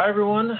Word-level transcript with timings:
Hi, 0.00 0.08
everyone. 0.08 0.58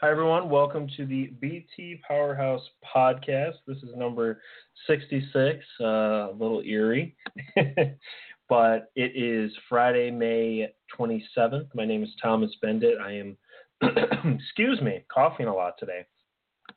Hi, 0.00 0.10
everyone. 0.10 0.48
Welcome 0.48 0.88
to 0.96 1.04
the 1.04 1.26
BT 1.42 2.00
Powerhouse 2.08 2.62
podcast. 2.82 3.56
This 3.66 3.76
is 3.82 3.90
number 3.94 4.40
66, 4.86 5.62
uh, 5.78 5.84
a 5.84 6.32
little 6.32 6.62
eerie, 6.62 7.14
but 8.48 8.90
it 8.96 9.12
is 9.14 9.52
Friday, 9.68 10.10
May 10.10 10.72
27th. 10.98 11.66
My 11.74 11.84
name 11.84 12.02
is 12.02 12.08
Thomas 12.22 12.50
Beindit. 12.64 12.98
I 12.98 13.12
am, 13.12 13.36
excuse 14.38 14.80
me, 14.80 15.04
coughing 15.12 15.48
a 15.48 15.54
lot 15.54 15.74
today. 15.78 16.06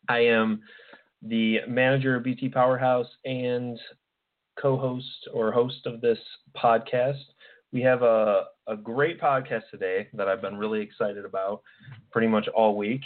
I 0.09 0.19
am 0.19 0.63
the 1.21 1.59
manager 1.65 2.17
of 2.17 2.25
BT 2.25 2.49
Powerhouse 2.49 3.07
and 3.23 3.79
co 4.59 4.75
host 4.75 5.29
or 5.33 5.53
host 5.53 5.85
of 5.85 6.01
this 6.01 6.19
podcast. 6.61 7.23
We 7.71 7.79
have 7.83 8.01
a, 8.01 8.47
a 8.67 8.75
great 8.75 9.19
podcast 9.21 9.63
today 9.71 10.07
that 10.13 10.27
I've 10.27 10.41
been 10.41 10.57
really 10.57 10.81
excited 10.81 11.25
about 11.25 11.61
pretty 12.11 12.27
much 12.27 12.47
all 12.49 12.75
week. 12.75 13.01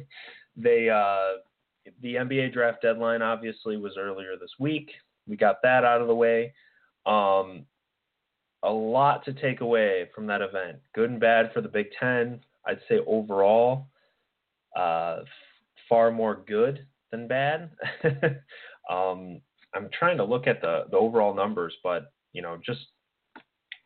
they 0.56 0.88
uh, 0.88 1.38
the 2.02 2.14
NBA 2.14 2.52
draft 2.52 2.82
deadline 2.82 3.22
obviously 3.22 3.76
was 3.76 3.96
earlier 3.98 4.36
this 4.40 4.50
week. 4.58 4.90
We 5.26 5.36
got 5.36 5.62
that 5.62 5.84
out 5.84 6.00
of 6.00 6.08
the 6.08 6.14
way. 6.14 6.52
Um, 7.04 7.66
a 8.62 8.70
lot 8.70 9.24
to 9.24 9.32
take 9.32 9.60
away 9.60 10.08
from 10.14 10.26
that 10.26 10.42
event, 10.42 10.78
good 10.94 11.10
and 11.10 11.20
bad 11.20 11.52
for 11.52 11.60
the 11.60 11.68
Big 11.68 11.86
Ten. 11.98 12.40
I'd 12.66 12.80
say 12.88 12.98
overall, 13.06 13.86
uh, 14.76 15.20
far 15.88 16.10
more 16.10 16.42
good 16.48 16.84
than 17.12 17.28
bad. 17.28 17.70
um, 18.90 19.40
I'm 19.74 19.88
trying 19.96 20.16
to 20.16 20.24
look 20.24 20.46
at 20.46 20.60
the 20.60 20.84
the 20.90 20.96
overall 20.96 21.34
numbers, 21.34 21.74
but 21.84 22.12
you 22.32 22.42
know, 22.42 22.58
just 22.64 22.80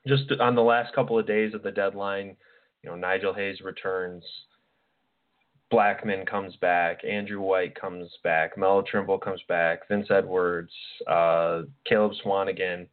just 0.06 0.24
on 0.40 0.54
the 0.54 0.62
last 0.62 0.94
couple 0.94 1.18
of 1.18 1.26
days 1.26 1.54
of 1.54 1.62
the 1.62 1.70
deadline, 1.70 2.36
you 2.82 2.90
know, 2.90 2.96
Nigel 2.96 3.34
Hayes 3.34 3.60
returns, 3.60 4.24
Blackmon 5.72 6.26
comes 6.26 6.56
back, 6.56 7.04
Andrew 7.04 7.40
White 7.40 7.78
comes 7.78 8.10
back, 8.24 8.58
Melo 8.58 8.82
Trimble 8.82 9.18
comes 9.18 9.40
back, 9.48 9.86
Vince 9.88 10.08
Edwards, 10.10 10.72
uh, 11.06 11.62
Caleb 11.86 12.12
Swanigan. 12.24 12.86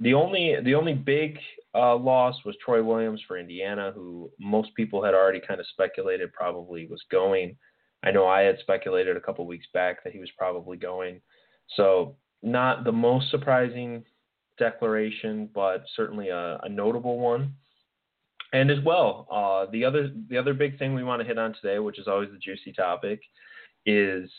The 0.00 0.14
only 0.14 0.56
the 0.64 0.74
only 0.74 0.94
big 0.94 1.38
uh, 1.74 1.96
loss 1.96 2.36
was 2.44 2.56
Troy 2.64 2.82
Williams 2.82 3.20
for 3.26 3.38
Indiana, 3.38 3.92
who 3.94 4.30
most 4.38 4.74
people 4.74 5.04
had 5.04 5.14
already 5.14 5.40
kind 5.40 5.60
of 5.60 5.66
speculated 5.68 6.32
probably 6.32 6.86
was 6.86 7.02
going. 7.10 7.56
I 8.04 8.10
know 8.10 8.26
I 8.26 8.42
had 8.42 8.58
speculated 8.60 9.16
a 9.16 9.20
couple 9.20 9.46
weeks 9.46 9.66
back 9.74 10.02
that 10.04 10.12
he 10.12 10.20
was 10.20 10.30
probably 10.36 10.76
going. 10.76 11.20
So 11.76 12.16
not 12.42 12.84
the 12.84 12.92
most 12.92 13.30
surprising 13.30 14.04
declaration, 14.58 15.48
but 15.54 15.84
certainly 15.96 16.28
a, 16.28 16.58
a 16.62 16.68
notable 16.68 17.18
one. 17.18 17.54
And 18.52 18.70
as 18.70 18.78
well, 18.84 19.26
uh, 19.30 19.70
the 19.70 19.84
other 19.84 20.10
the 20.28 20.38
other 20.38 20.54
big 20.54 20.78
thing 20.78 20.94
we 20.94 21.04
want 21.04 21.20
to 21.20 21.26
hit 21.26 21.38
on 21.38 21.54
today, 21.60 21.78
which 21.78 21.98
is 21.98 22.08
always 22.08 22.30
the 22.30 22.38
juicy 22.38 22.72
topic, 22.72 23.20
is 23.84 24.30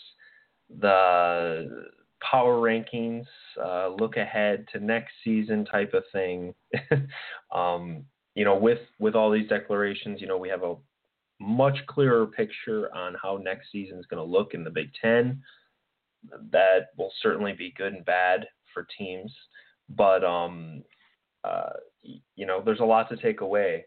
the 0.79 1.91
power 2.21 2.57
rankings, 2.57 3.25
uh, 3.63 3.89
look 3.89 4.17
ahead 4.17 4.65
to 4.71 4.79
next 4.79 5.13
season 5.23 5.65
type 5.65 5.93
of 5.93 6.03
thing. 6.11 6.53
um, 7.51 8.03
you 8.33 8.45
know, 8.45 8.55
with 8.55 8.79
with 8.99 9.15
all 9.15 9.31
these 9.31 9.47
declarations, 9.47 10.21
you 10.21 10.27
know, 10.27 10.37
we 10.37 10.49
have 10.49 10.63
a 10.63 10.75
much 11.39 11.77
clearer 11.87 12.25
picture 12.25 12.93
on 12.95 13.15
how 13.21 13.37
next 13.37 13.71
season 13.71 13.99
is 13.99 14.05
going 14.07 14.23
to 14.23 14.31
look 14.31 14.53
in 14.53 14.63
the 14.63 14.69
Big 14.69 14.89
Ten. 14.99 15.41
That 16.51 16.87
will 16.97 17.11
certainly 17.21 17.53
be 17.53 17.73
good 17.77 17.93
and 17.93 18.03
bad 18.05 18.47
for 18.73 18.87
teams 18.97 19.31
but 19.95 20.23
um, 20.23 20.83
uh, 21.43 21.71
you 22.35 22.45
know, 22.45 22.61
there's 22.63 22.79
a 22.79 22.85
lot 22.85 23.09
to 23.09 23.17
take 23.17 23.41
away. 23.41 23.85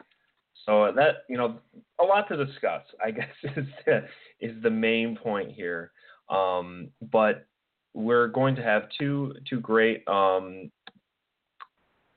So 0.66 0.92
that 0.94 1.24
you 1.28 1.36
know, 1.36 1.58
a 2.00 2.04
lot 2.04 2.28
to 2.28 2.44
discuss. 2.44 2.82
I 3.04 3.10
guess 3.12 3.28
is 3.56 3.66
the, 3.86 4.04
is 4.40 4.62
the 4.62 4.70
main 4.70 5.16
point 5.16 5.52
here. 5.52 5.92
Um, 6.28 6.88
but 7.10 7.46
we're 7.94 8.28
going 8.28 8.54
to 8.56 8.62
have 8.62 8.84
two 8.98 9.34
two 9.48 9.60
great 9.60 10.06
um, 10.08 10.70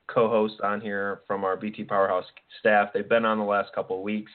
co-hosts 0.07 0.59
on 0.63 0.81
here 0.81 1.21
from 1.27 1.43
our 1.43 1.57
BT 1.57 1.83
Powerhouse 1.83 2.25
staff. 2.59 2.89
They've 2.93 3.07
been 3.07 3.25
on 3.25 3.37
the 3.37 3.43
last 3.43 3.73
couple 3.73 3.97
of 3.97 4.03
weeks. 4.03 4.31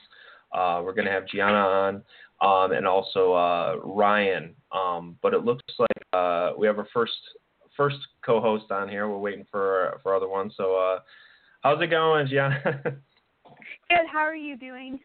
Uh, 0.51 0.81
we're 0.83 0.93
going 0.93 1.05
to 1.05 1.11
have 1.11 1.27
Gianna 1.27 1.57
on 1.57 2.03
um, 2.41 2.71
and 2.73 2.85
also 2.85 3.33
uh, 3.33 3.75
Ryan. 3.83 4.53
Um, 4.71 5.17
but 5.21 5.33
it 5.33 5.45
looks 5.45 5.63
like 5.79 6.03
uh, 6.13 6.51
we 6.57 6.67
have 6.67 6.77
our 6.77 6.87
first 6.93 7.13
first 7.75 7.97
co-host 8.25 8.71
on 8.71 8.89
here. 8.89 9.07
We're 9.07 9.17
waiting 9.17 9.45
for 9.49 9.99
for 10.03 10.15
other 10.15 10.27
ones. 10.27 10.53
So, 10.57 10.75
uh, 10.75 10.99
how's 11.61 11.81
it 11.81 11.87
going, 11.87 12.27
Gianna? 12.27 12.81
Good. 12.83 14.07
How 14.11 14.19
are 14.19 14.35
you 14.35 14.57
doing? 14.57 14.99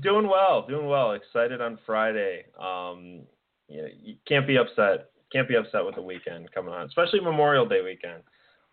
Doing 0.00 0.28
well. 0.28 0.66
Doing 0.66 0.86
well. 0.86 1.12
Excited 1.12 1.60
on 1.60 1.78
Friday. 1.84 2.44
Um, 2.58 3.20
you, 3.68 3.82
know, 3.82 3.88
you 4.02 4.14
can't 4.26 4.46
be 4.46 4.56
upset. 4.56 5.10
Can't 5.32 5.48
be 5.48 5.56
upset 5.56 5.84
with 5.84 5.94
the 5.94 6.02
weekend 6.02 6.50
coming 6.52 6.74
on, 6.74 6.86
especially 6.86 7.20
Memorial 7.20 7.66
Day 7.66 7.82
weekend. 7.82 8.22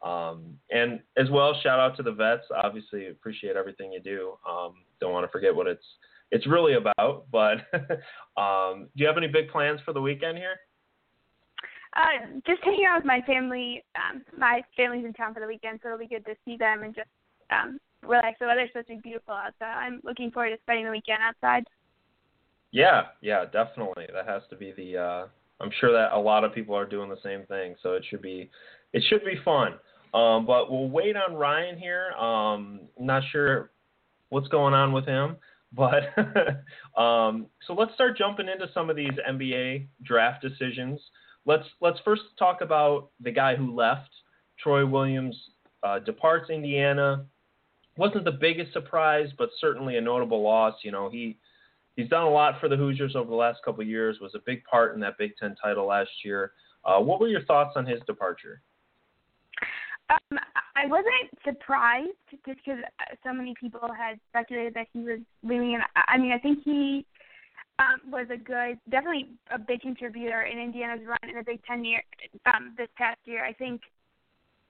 Um, 0.02 0.58
and 0.72 1.00
as 1.18 1.30
well, 1.30 1.60
shout 1.62 1.80
out 1.80 1.98
to 1.98 2.04
the 2.04 2.12
vets. 2.12 2.44
Obviously, 2.64 3.08
appreciate 3.08 3.56
everything 3.56 3.92
you 3.92 4.00
do. 4.00 4.34
Um, 4.50 4.76
don't 5.00 5.12
want 5.12 5.26
to 5.26 5.32
forget 5.32 5.56
what 5.56 5.68
it's 5.68 5.86
it's 6.32 6.48
really 6.48 6.74
about. 6.74 7.26
But 7.32 7.58
um, 8.42 8.88
do 8.96 9.02
you 9.02 9.08
have 9.08 9.18
any 9.18 9.28
big 9.28 9.50
plans 9.50 9.80
for 9.86 9.94
the 9.94 10.02
weekend 10.02 10.38
here? 10.38 10.58
Uh, 11.98 12.40
just 12.46 12.64
hanging 12.64 12.86
out 12.88 13.00
with 13.00 13.06
my 13.06 13.22
family. 13.26 13.84
Um, 13.96 14.22
my 14.38 14.62
family's 14.76 15.04
in 15.04 15.14
town 15.14 15.34
for 15.34 15.40
the 15.40 15.48
weekend, 15.48 15.80
so 15.82 15.90
it'll 15.90 15.98
be 16.00 16.08
good 16.08 16.26
to 16.26 16.36
see 16.46 16.56
them 16.56 16.84
and 16.84 16.94
just 16.94 17.10
um, 17.50 17.80
relax. 18.04 18.38
The 18.40 18.46
weather's 18.46 18.70
supposed 18.70 18.88
to 18.90 18.96
be 18.96 19.02
beautiful 19.02 19.34
outside. 19.34 19.74
I'm 19.74 20.00
looking 20.04 20.30
forward 20.30 20.52
to 20.52 20.58
spending 20.62 20.86
the 20.86 20.92
weekend 20.92 21.20
outside. 21.24 21.64
Yeah, 22.72 23.04
yeah, 23.22 23.46
definitely. 23.46 24.06
That 24.14 24.28
has 24.28 24.44
to 24.52 24.56
be 24.56 24.74
the. 24.74 24.98
Uh, 24.98 25.28
I'm 25.60 25.72
sure 25.80 25.92
that 25.92 26.16
a 26.16 26.20
lot 26.20 26.44
of 26.44 26.54
people 26.54 26.76
are 26.76 26.86
doing 26.86 27.10
the 27.10 27.18
same 27.24 27.48
thing, 27.48 27.74
so 27.82 27.94
it 27.94 28.06
should 28.08 28.22
be, 28.22 28.52
it 28.94 29.04
should 29.10 29.26
be 29.26 29.40
fun. 29.44 29.74
Um, 30.14 30.46
but 30.46 30.70
we'll 30.70 30.90
wait 30.90 31.16
on 31.16 31.36
Ryan 31.36 31.80
here. 31.80 32.12
Um, 32.12 32.82
not 33.00 33.24
sure 33.32 33.72
what's 34.30 34.48
going 34.50 34.76
on 34.76 34.94
with 34.94 35.06
him, 35.06 35.38
but 35.74 36.04
um, 37.02 37.48
so 37.66 37.74
let's 37.74 37.94
start 37.96 38.20
jumping 38.20 38.48
into 38.50 38.68
some 38.72 38.92
of 38.92 38.96
these 38.96 39.10
NBA 39.28 39.88
draft 40.04 40.44
decisions 40.44 41.00
let's 41.48 41.64
let's 41.82 41.98
first 42.06 42.22
talk 42.38 42.62
about 42.62 43.10
the 43.22 43.32
guy 43.32 43.56
who 43.56 43.74
left. 43.74 44.10
Troy 44.62 44.86
Williams 44.86 45.36
uh, 45.84 46.00
departs 46.00 46.50
Indiana. 46.50 47.26
wasn't 47.96 48.26
the 48.26 48.32
biggest 48.32 48.74
surprise, 48.74 49.30
but 49.38 49.50
certainly 49.60 49.98
a 49.98 50.02
notable 50.02 50.44
loss. 50.44 50.76
You 50.84 50.92
know, 50.92 51.10
he 51.10 51.38
he's 51.96 52.10
done 52.10 52.24
a 52.24 52.30
lot 52.30 52.60
for 52.60 52.70
the 52.70 52.76
Hoosiers 52.76 53.16
over 53.16 53.30
the 53.30 53.36
last 53.36 53.60
couple 53.64 53.82
of 53.82 53.88
years. 53.88 54.18
Was 54.22 54.36
a 54.36 54.42
big 54.46 54.64
part 54.66 54.94
in 54.94 55.00
that 55.02 55.18
Big 55.18 55.32
Ten 55.40 55.56
title 55.62 55.88
last 55.88 56.12
year. 56.24 56.52
Uh, 56.86 57.00
what 57.00 57.20
were 57.20 57.28
your 57.28 57.44
thoughts 57.46 57.74
on 57.76 57.86
his 57.86 58.00
departure? 58.06 58.62
Um, 60.10 60.40
I 60.76 60.86
wasn't 60.86 61.30
surprised 61.44 62.12
just 62.30 62.44
because 62.46 62.80
so 63.24 63.34
many 63.34 63.54
people 63.60 63.82
had 63.98 64.20
speculated 64.30 64.74
that 64.76 64.88
he 64.94 65.00
was 65.00 65.20
leaving. 65.44 65.78
I 65.96 66.18
mean, 66.18 66.32
I 66.32 66.40
think 66.40 66.60
he 66.64 67.06
um, 67.80 68.12
was 68.12 68.28
a 68.32 68.38
good, 68.38 68.80
definitely 68.90 69.30
a 69.52 69.60
big 69.60 69.82
contributor 69.82 70.44
in 70.44 70.58
Indiana's 70.58 71.06
run 71.06 71.30
in 71.30 71.36
the 71.36 71.44
Big 71.44 71.64
Ten 71.66 71.86
year 71.86 72.02
um, 72.46 72.74
this 72.78 72.88
past 72.98 73.20
year. 73.26 73.46
I 73.46 73.54
think 73.54 73.82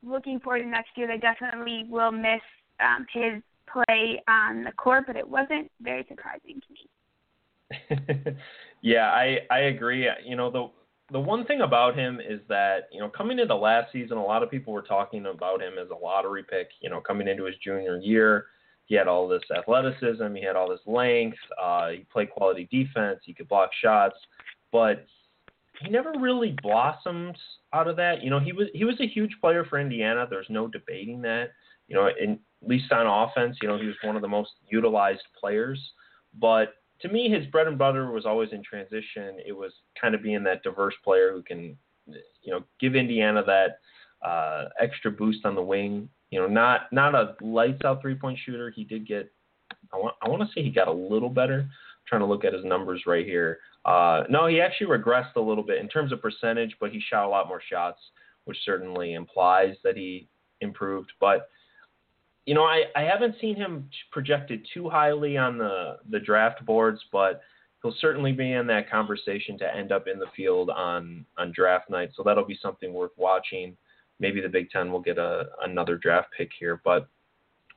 looking 0.04 0.40
forward 0.40 0.60
to 0.60 0.68
next 0.68 0.90
year, 0.96 1.08
they 1.08 1.18
definitely 1.18 1.86
will 1.90 2.12
miss 2.12 2.42
um, 2.80 3.06
his 3.14 3.42
play 3.72 4.22
on 4.28 4.64
the 4.64 4.72
court, 4.74 5.06
but 5.08 5.16
it 5.16 5.28
wasn't 5.28 5.72
very 5.82 6.06
surprising 6.08 6.62
to 6.62 6.74
me. 6.74 8.38
yeah, 8.82 9.12
I 9.12 9.40
I 9.52 9.60
agree. 9.60 10.10
You 10.26 10.36
know 10.36 10.52
the 10.52 10.70
the 11.12 11.20
one 11.20 11.46
thing 11.46 11.62
about 11.62 11.98
him 11.98 12.20
is 12.20 12.40
that 12.50 12.88
you 12.92 13.00
know 13.00 13.10
coming 13.10 13.40
into 13.40 13.56
last 13.56 13.92
season, 13.92 14.18
a 14.18 14.24
lot 14.24 14.44
of 14.44 14.52
people 14.52 14.74
were 14.74 14.82
talking 14.82 15.26
about 15.26 15.62
him 15.62 15.74
as 15.82 15.90
a 15.90 15.96
lottery 15.96 16.44
pick. 16.44 16.70
You 16.82 16.90
know, 16.90 17.02
coming 17.02 17.28
into 17.28 17.46
his 17.46 17.56
junior 17.64 17.98
year 17.98 18.48
he 18.88 18.96
had 18.96 19.08
all 19.08 19.28
this 19.28 19.44
athleticism, 19.56 20.34
he 20.34 20.44
had 20.44 20.56
all 20.56 20.70
this 20.70 20.80
length, 20.86 21.38
uh, 21.62 21.90
he 21.90 22.06
played 22.12 22.32
quality 22.32 22.68
defense, 22.72 23.20
he 23.24 23.34
could 23.34 23.48
block 23.48 23.70
shots, 23.82 24.16
but 24.72 25.06
he 25.82 25.90
never 25.90 26.14
really 26.20 26.56
blossomed 26.62 27.38
out 27.74 27.88
of 27.88 27.96
that. 27.98 28.24
You 28.24 28.30
know, 28.30 28.40
he 28.40 28.54
was 28.54 28.68
he 28.74 28.84
was 28.84 29.00
a 29.00 29.08
huge 29.08 29.36
player 29.40 29.66
for 29.66 29.80
Indiana. 29.80 30.26
There's 30.30 30.50
no 30.50 30.68
debating 30.68 31.22
that. 31.22 31.52
You 31.88 31.96
know, 31.96 32.10
in, 32.20 32.40
at 32.64 32.68
least 32.68 32.92
on 32.92 33.06
offense, 33.06 33.58
you 33.62 33.68
know, 33.68 33.78
he 33.78 33.86
was 33.86 33.96
one 34.04 34.16
of 34.16 34.22
the 34.22 34.28
most 34.28 34.52
utilized 34.70 35.24
players. 35.40 35.80
But 36.40 36.74
to 37.02 37.10
me, 37.10 37.30
his 37.30 37.46
bread 37.48 37.68
and 37.68 37.78
butter 37.78 38.12
was 38.12 38.26
always 38.26 38.52
in 38.52 38.64
transition. 38.64 39.38
It 39.46 39.56
was 39.56 39.72
kind 40.00 40.16
of 40.16 40.24
being 40.24 40.44
that 40.44 40.64
diverse 40.64 40.96
player 41.04 41.32
who 41.32 41.44
can, 41.44 41.78
you 42.08 42.52
know, 42.52 42.64
give 42.80 42.96
Indiana 42.96 43.44
that 43.46 44.28
uh, 44.28 44.70
extra 44.80 45.12
boost 45.12 45.46
on 45.46 45.56
the 45.56 45.62
wing. 45.62 46.10
You 46.32 46.42
know, 46.42 46.48
not 46.48 46.92
not 46.92 47.16
a 47.16 47.36
lights 47.42 47.82
out 47.86 48.02
three 48.02 48.16
point 48.16 48.38
shooter. 48.46 48.70
He 48.70 48.84
did 48.84 49.08
get. 49.08 49.32
I 49.94 49.98
want 49.98 50.16
I 50.22 50.30
want 50.30 50.42
to 50.42 50.48
say 50.54 50.64
he 50.64 50.72
got 50.72 50.88
a 50.88 50.94
little 50.94 51.30
better. 51.30 51.62
I'm 51.62 51.70
trying 52.08 52.22
to 52.22 52.28
look 52.28 52.46
at 52.46 52.54
his 52.54 52.66
numbers 52.66 53.04
right 53.06 53.26
here. 53.26 53.60
Uh, 53.86 54.24
no, 54.30 54.48
he 54.48 54.60
actually 54.60 54.88
regressed 54.88 55.36
a 55.38 55.42
little 55.42 55.64
bit 55.64 55.80
in 55.80 55.88
terms 55.88 56.12
of 56.12 56.22
percentage, 56.22 56.76
but 56.80 56.92
he 56.92 57.00
shot 57.00 57.26
a 57.26 57.30
lot 57.30 57.48
more 57.48 57.62
shots, 57.70 58.00
which 58.44 58.58
certainly 58.66 59.14
implies 59.14 59.76
that 59.84 59.96
he 59.96 60.28
improved. 60.62 61.12
But 61.20 61.50
you 62.48 62.54
know, 62.54 62.64
I, 62.64 62.84
I 62.96 63.02
haven't 63.02 63.36
seen 63.42 63.58
him 63.58 63.90
projected 64.12 64.66
too 64.74 64.90
highly 64.90 65.38
on 65.38 65.58
the, 65.58 65.98
the 66.10 66.20
draft 66.20 66.66
boards, 66.66 67.02
but 67.12 67.42
he'll 67.84 67.94
certainly 68.00 68.32
be 68.32 68.54
in 68.54 68.66
that 68.68 68.90
conversation 68.90 69.58
to 69.60 69.76
end 69.76 69.92
up 69.92 70.08
in 70.08 70.18
the 70.18 70.28
field 70.36 70.70
on, 70.70 71.26
on 71.38 71.52
draft 71.54 71.90
night. 71.90 72.12
So 72.16 72.24
that'll 72.24 72.46
be 72.46 72.58
something 72.62 72.94
worth 72.94 73.12
watching. 73.18 73.76
Maybe 74.20 74.42
the 74.42 74.50
Big 74.50 74.70
Ten 74.70 74.92
will 74.92 75.02
get 75.02 75.18
a, 75.18 75.46
another 75.64 75.98
draft 75.98 76.30
pick 76.36 76.50
here. 76.60 76.82
But 76.84 77.08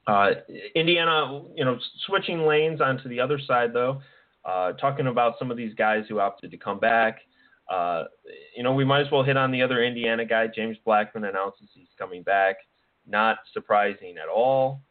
uh, 0.07 0.31
Indiana, 0.75 1.43
you 1.55 1.65
know, 1.65 1.79
switching 2.07 2.47
lanes 2.47 2.81
onto 2.81 3.09
the 3.09 3.21
other 3.21 3.39
side, 3.39 3.73
though, 3.73 4.01
uh, 4.45 4.73
talking 4.73 5.07
about 5.07 5.35
some 5.39 5.51
of 5.51 5.57
these 5.57 5.75
guys 5.75 6.05
who 6.09 6.21
opted 6.21 6.51
to 6.51 6.57
come 6.57 6.79
back. 6.79 7.19
Uh, 7.71 8.05
you 8.57 8.63
know, 8.63 8.73
we 8.73 8.85
might 8.85 9.07
as 9.07 9.13
well 9.13 9.23
hit 9.23 9.37
on 9.37 9.53
the 9.53 9.63
other 9.63 9.85
Indiana 9.85 10.25
guy. 10.25 10.47
James 10.49 10.77
Blackmon 10.87 11.29
announces 11.29 11.69
he's 11.73 11.89
coming 11.99 12.23
back. 12.23 12.57
Not 13.07 13.39
surprising 13.53 14.17
at 14.21 14.29
all. 14.29 14.83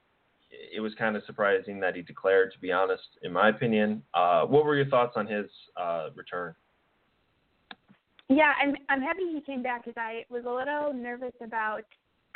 It 0.50 0.80
was 0.80 0.94
kind 0.96 1.16
of 1.16 1.24
surprising 1.26 1.80
that 1.82 1.96
he 1.96 2.02
declared, 2.02 2.52
to 2.54 2.60
be 2.60 2.72
honest, 2.72 3.04
in 3.22 3.34
my 3.34 3.50
opinion. 3.50 4.02
Uh, 4.14 4.46
what 4.46 4.66
were 4.66 4.76
your 4.76 4.86
thoughts 4.88 5.14
on 5.16 5.28
his 5.28 5.46
uh, 5.78 6.08
return? 6.16 6.56
Yeah, 8.30 8.54
I'm 8.62 8.76
I'm 8.90 9.02
happy 9.02 9.24
he 9.34 9.42
came 9.42 9.64
back 9.64 9.86
because 9.86 9.98
I 9.98 10.24
was 10.30 10.46
a 10.46 10.52
little 10.52 10.94
nervous 10.94 11.34
about 11.44 11.84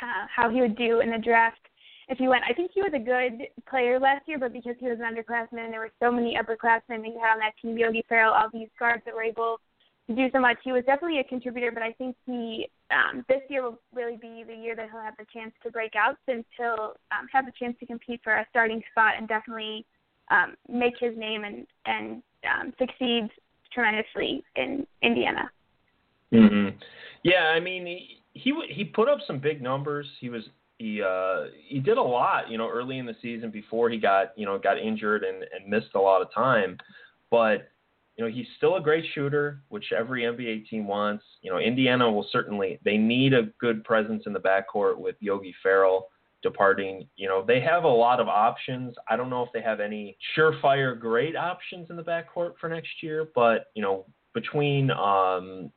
uh, 0.02 0.26
how 0.34 0.50
he 0.50 0.60
would 0.60 0.76
do 0.76 1.00
in 1.00 1.10
the 1.10 1.18
draft 1.18 1.60
if 2.08 2.18
he 2.18 2.26
went. 2.26 2.42
I 2.48 2.52
think 2.52 2.72
he 2.74 2.82
was 2.82 2.92
a 2.94 2.98
good 2.98 3.46
player 3.68 4.00
last 4.00 4.26
year, 4.26 4.38
but 4.38 4.52
because 4.52 4.74
he 4.80 4.88
was 4.88 4.98
an 5.00 5.06
underclassman, 5.06 5.64
and 5.64 5.72
there 5.72 5.80
were 5.80 5.92
so 6.02 6.10
many 6.10 6.36
upperclassmen 6.36 7.02
that 7.02 7.04
he 7.04 7.18
had 7.20 7.34
on 7.34 7.38
that 7.38 7.54
team, 7.62 7.78
Yogi 7.78 8.04
Ferrell, 8.08 8.32
all 8.32 8.50
these 8.52 8.68
guards 8.76 9.02
that 9.06 9.14
were 9.14 9.22
able 9.22 9.60
to 10.08 10.16
do 10.16 10.26
so 10.32 10.40
much. 10.40 10.58
He 10.64 10.72
was 10.72 10.84
definitely 10.84 11.20
a 11.20 11.24
contributor, 11.24 11.70
but 11.70 11.84
I 11.84 11.92
think 11.92 12.16
he 12.26 12.68
um, 12.90 13.24
this 13.28 13.42
year 13.48 13.62
will 13.62 13.78
really 13.94 14.16
be 14.16 14.42
the 14.44 14.54
year 14.54 14.74
that 14.74 14.90
he'll 14.90 15.00
have 15.00 15.16
the 15.16 15.26
chance 15.32 15.52
to 15.62 15.70
break 15.70 15.92
out 15.94 16.16
since 16.26 16.44
he'll 16.58 16.94
um, 17.12 17.28
have 17.32 17.46
the 17.46 17.52
chance 17.58 17.76
to 17.78 17.86
compete 17.86 18.20
for 18.24 18.34
a 18.34 18.46
starting 18.50 18.82
spot 18.90 19.14
and 19.16 19.28
definitely 19.28 19.86
um, 20.32 20.56
make 20.68 20.94
his 20.98 21.16
name 21.16 21.44
and 21.44 21.68
and 21.86 22.20
um, 22.50 22.74
succeed 22.80 23.28
tremendously 23.72 24.42
in 24.56 24.86
Indiana. 25.02 25.48
Mm-hmm. 26.32 26.76
Yeah, 27.22 27.52
I 27.54 27.60
mean 27.60 27.86
he, 27.86 28.22
he 28.32 28.54
he 28.68 28.84
put 28.84 29.08
up 29.08 29.18
some 29.26 29.38
big 29.38 29.62
numbers. 29.62 30.06
He 30.20 30.28
was 30.28 30.42
he 30.78 31.02
uh 31.02 31.44
he 31.66 31.80
did 31.80 31.98
a 31.98 32.02
lot, 32.02 32.50
you 32.50 32.58
know, 32.58 32.68
early 32.68 32.98
in 32.98 33.06
the 33.06 33.16
season 33.22 33.50
before 33.50 33.90
he 33.90 33.98
got 33.98 34.36
you 34.36 34.46
know 34.46 34.58
got 34.58 34.78
injured 34.78 35.24
and 35.24 35.42
and 35.42 35.68
missed 35.68 35.94
a 35.94 36.00
lot 36.00 36.22
of 36.22 36.32
time, 36.32 36.78
but 37.30 37.68
you 38.16 38.24
know, 38.24 38.30
he's 38.30 38.46
still 38.56 38.76
a 38.76 38.80
great 38.80 39.04
shooter, 39.12 39.60
which 39.68 39.92
every 39.96 40.22
NBA 40.22 40.68
team 40.68 40.86
wants. 40.86 41.24
You 41.42 41.50
know, 41.50 41.58
Indiana 41.58 42.10
will 42.10 42.26
certainly 42.30 42.78
they 42.84 42.96
need 42.96 43.34
a 43.34 43.48
good 43.58 43.82
presence 43.84 44.24
in 44.26 44.32
the 44.32 44.40
backcourt 44.40 44.98
with 44.98 45.16
Yogi 45.20 45.54
Ferrell 45.62 46.08
departing. 46.42 47.08
You 47.16 47.26
know, 47.28 47.44
they 47.44 47.60
have 47.60 47.84
a 47.84 47.88
lot 47.88 48.20
of 48.20 48.28
options. 48.28 48.94
I 49.08 49.16
don't 49.16 49.30
know 49.30 49.42
if 49.42 49.48
they 49.52 49.62
have 49.62 49.80
any 49.80 50.16
surefire 50.36 50.98
great 50.98 51.34
options 51.34 51.90
in 51.90 51.96
the 51.96 52.04
backcourt 52.04 52.52
for 52.60 52.68
next 52.68 53.02
year, 53.02 53.28
but 53.34 53.66
you 53.74 53.82
know, 53.82 54.06
between 54.32 54.90
um 54.92 55.72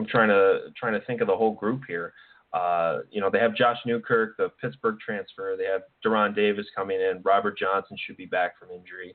I'm 0.00 0.06
trying 0.06 0.28
to 0.28 0.72
trying 0.76 0.94
to 0.94 1.04
think 1.06 1.20
of 1.20 1.26
the 1.26 1.36
whole 1.36 1.54
group 1.54 1.82
here. 1.86 2.14
Uh, 2.52 3.00
you 3.10 3.20
know, 3.20 3.30
they 3.30 3.38
have 3.38 3.54
Josh 3.54 3.78
Newkirk, 3.86 4.36
the 4.36 4.48
Pittsburgh 4.60 4.98
transfer. 4.98 5.54
They 5.56 5.66
have 5.66 5.82
De'Ron 6.04 6.34
Davis 6.34 6.66
coming 6.74 7.00
in. 7.00 7.20
Robert 7.22 7.56
Johnson 7.56 7.96
should 8.04 8.16
be 8.16 8.26
back 8.26 8.58
from 8.58 8.70
injury 8.70 9.14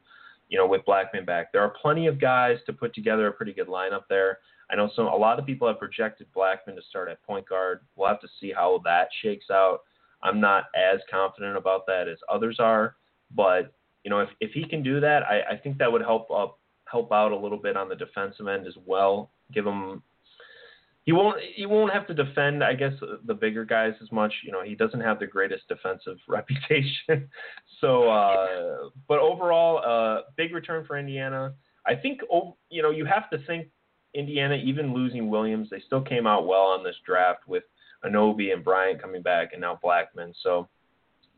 you 0.49 0.57
know, 0.57 0.67
with 0.67 0.85
Blackmon 0.85 1.25
back. 1.25 1.51
There 1.51 1.61
are 1.61 1.73
plenty 1.81 2.07
of 2.07 2.19
guys 2.19 2.57
to 2.65 2.73
put 2.73 2.93
together 2.93 3.27
a 3.27 3.31
pretty 3.31 3.53
good 3.53 3.67
lineup 3.67 4.03
there. 4.09 4.39
I 4.69 4.75
know 4.75 4.89
some 4.95 5.07
a 5.07 5.15
lot 5.15 5.39
of 5.39 5.45
people 5.45 5.67
have 5.67 5.79
projected 5.79 6.27
Blackmon 6.35 6.75
to 6.75 6.81
start 6.89 7.09
at 7.09 7.23
point 7.23 7.47
guard. 7.47 7.81
We'll 7.95 8.07
have 8.07 8.21
to 8.21 8.27
see 8.39 8.51
how 8.51 8.81
that 8.83 9.09
shakes 9.21 9.47
out. 9.51 9.79
I'm 10.23 10.39
not 10.39 10.65
as 10.75 10.99
confident 11.11 11.55
about 11.57 11.85
that 11.87 12.07
as 12.07 12.17
others 12.31 12.57
are, 12.59 12.95
but 13.35 13.73
you 14.03 14.09
know, 14.09 14.19
if 14.19 14.29
if 14.39 14.51
he 14.51 14.65
can 14.65 14.81
do 14.81 14.99
that, 14.99 15.23
I, 15.23 15.53
I 15.53 15.57
think 15.57 15.77
that 15.77 15.91
would 15.91 16.01
help 16.01 16.29
up 16.31 16.59
help 16.89 17.11
out 17.11 17.31
a 17.31 17.37
little 17.37 17.57
bit 17.57 17.77
on 17.77 17.89
the 17.89 17.95
defensive 17.95 18.47
end 18.47 18.65
as 18.65 18.75
well. 18.85 19.31
Give 19.53 19.65
him 19.65 20.01
he 21.05 21.11
won't 21.11 21.39
he 21.55 21.65
won't 21.65 21.93
have 21.93 22.07
to 22.07 22.13
defend 22.13 22.63
I 22.63 22.73
guess 22.73 22.93
the 23.25 23.33
bigger 23.33 23.63
guys 23.63 23.93
as 24.01 24.11
much. 24.11 24.33
You 24.43 24.51
know, 24.51 24.63
he 24.63 24.75
doesn't 24.75 25.01
have 25.01 25.19
the 25.19 25.27
greatest 25.27 25.67
defensive 25.67 26.17
reputation. 26.27 27.29
so 27.79 28.09
uh 28.09 28.89
but 29.07 29.19
overall 29.19 29.81
uh 29.85 30.21
big 30.35 30.53
return 30.53 30.85
for 30.85 30.97
Indiana. 30.97 31.53
I 31.85 31.95
think 31.95 32.21
oh, 32.31 32.57
you 32.69 32.81
know, 32.81 32.89
you 32.89 33.05
have 33.05 33.29
to 33.29 33.37
think 33.45 33.67
Indiana 34.15 34.55
even 34.55 34.93
losing 34.93 35.29
Williams, 35.29 35.69
they 35.69 35.81
still 35.85 36.01
came 36.01 36.25
out 36.25 36.47
well 36.47 36.61
on 36.61 36.83
this 36.83 36.95
draft 37.05 37.47
with 37.47 37.63
Anunoby 38.03 38.53
and 38.53 38.63
Bryant 38.63 39.01
coming 39.01 39.21
back 39.21 39.49
and 39.51 39.61
now 39.61 39.79
Blackmon. 39.83 40.33
So 40.41 40.67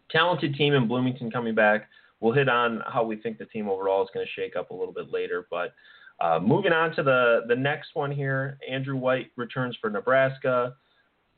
talented 0.09 0.55
team 0.55 0.73
in 0.73 0.87
Bloomington 0.87 1.29
coming 1.29 1.55
back. 1.55 1.89
We'll 2.19 2.33
hit 2.33 2.49
on 2.49 2.81
how 2.87 3.03
we 3.03 3.17
think 3.17 3.37
the 3.37 3.45
team 3.45 3.69
overall 3.69 4.03
is 4.03 4.09
going 4.13 4.25
to 4.25 4.31
shake 4.31 4.55
up 4.55 4.71
a 4.71 4.73
little 4.73 4.93
bit 4.93 5.11
later, 5.11 5.47
but 5.51 5.73
uh, 6.19 6.39
moving 6.41 6.73
on 6.73 6.95
to 6.95 7.03
the, 7.03 7.41
the 7.47 7.55
next 7.55 7.89
one 7.93 8.11
here, 8.11 8.57
Andrew 8.69 8.95
White 8.95 9.31
returns 9.35 9.77
for 9.79 9.89
Nebraska. 9.89 10.75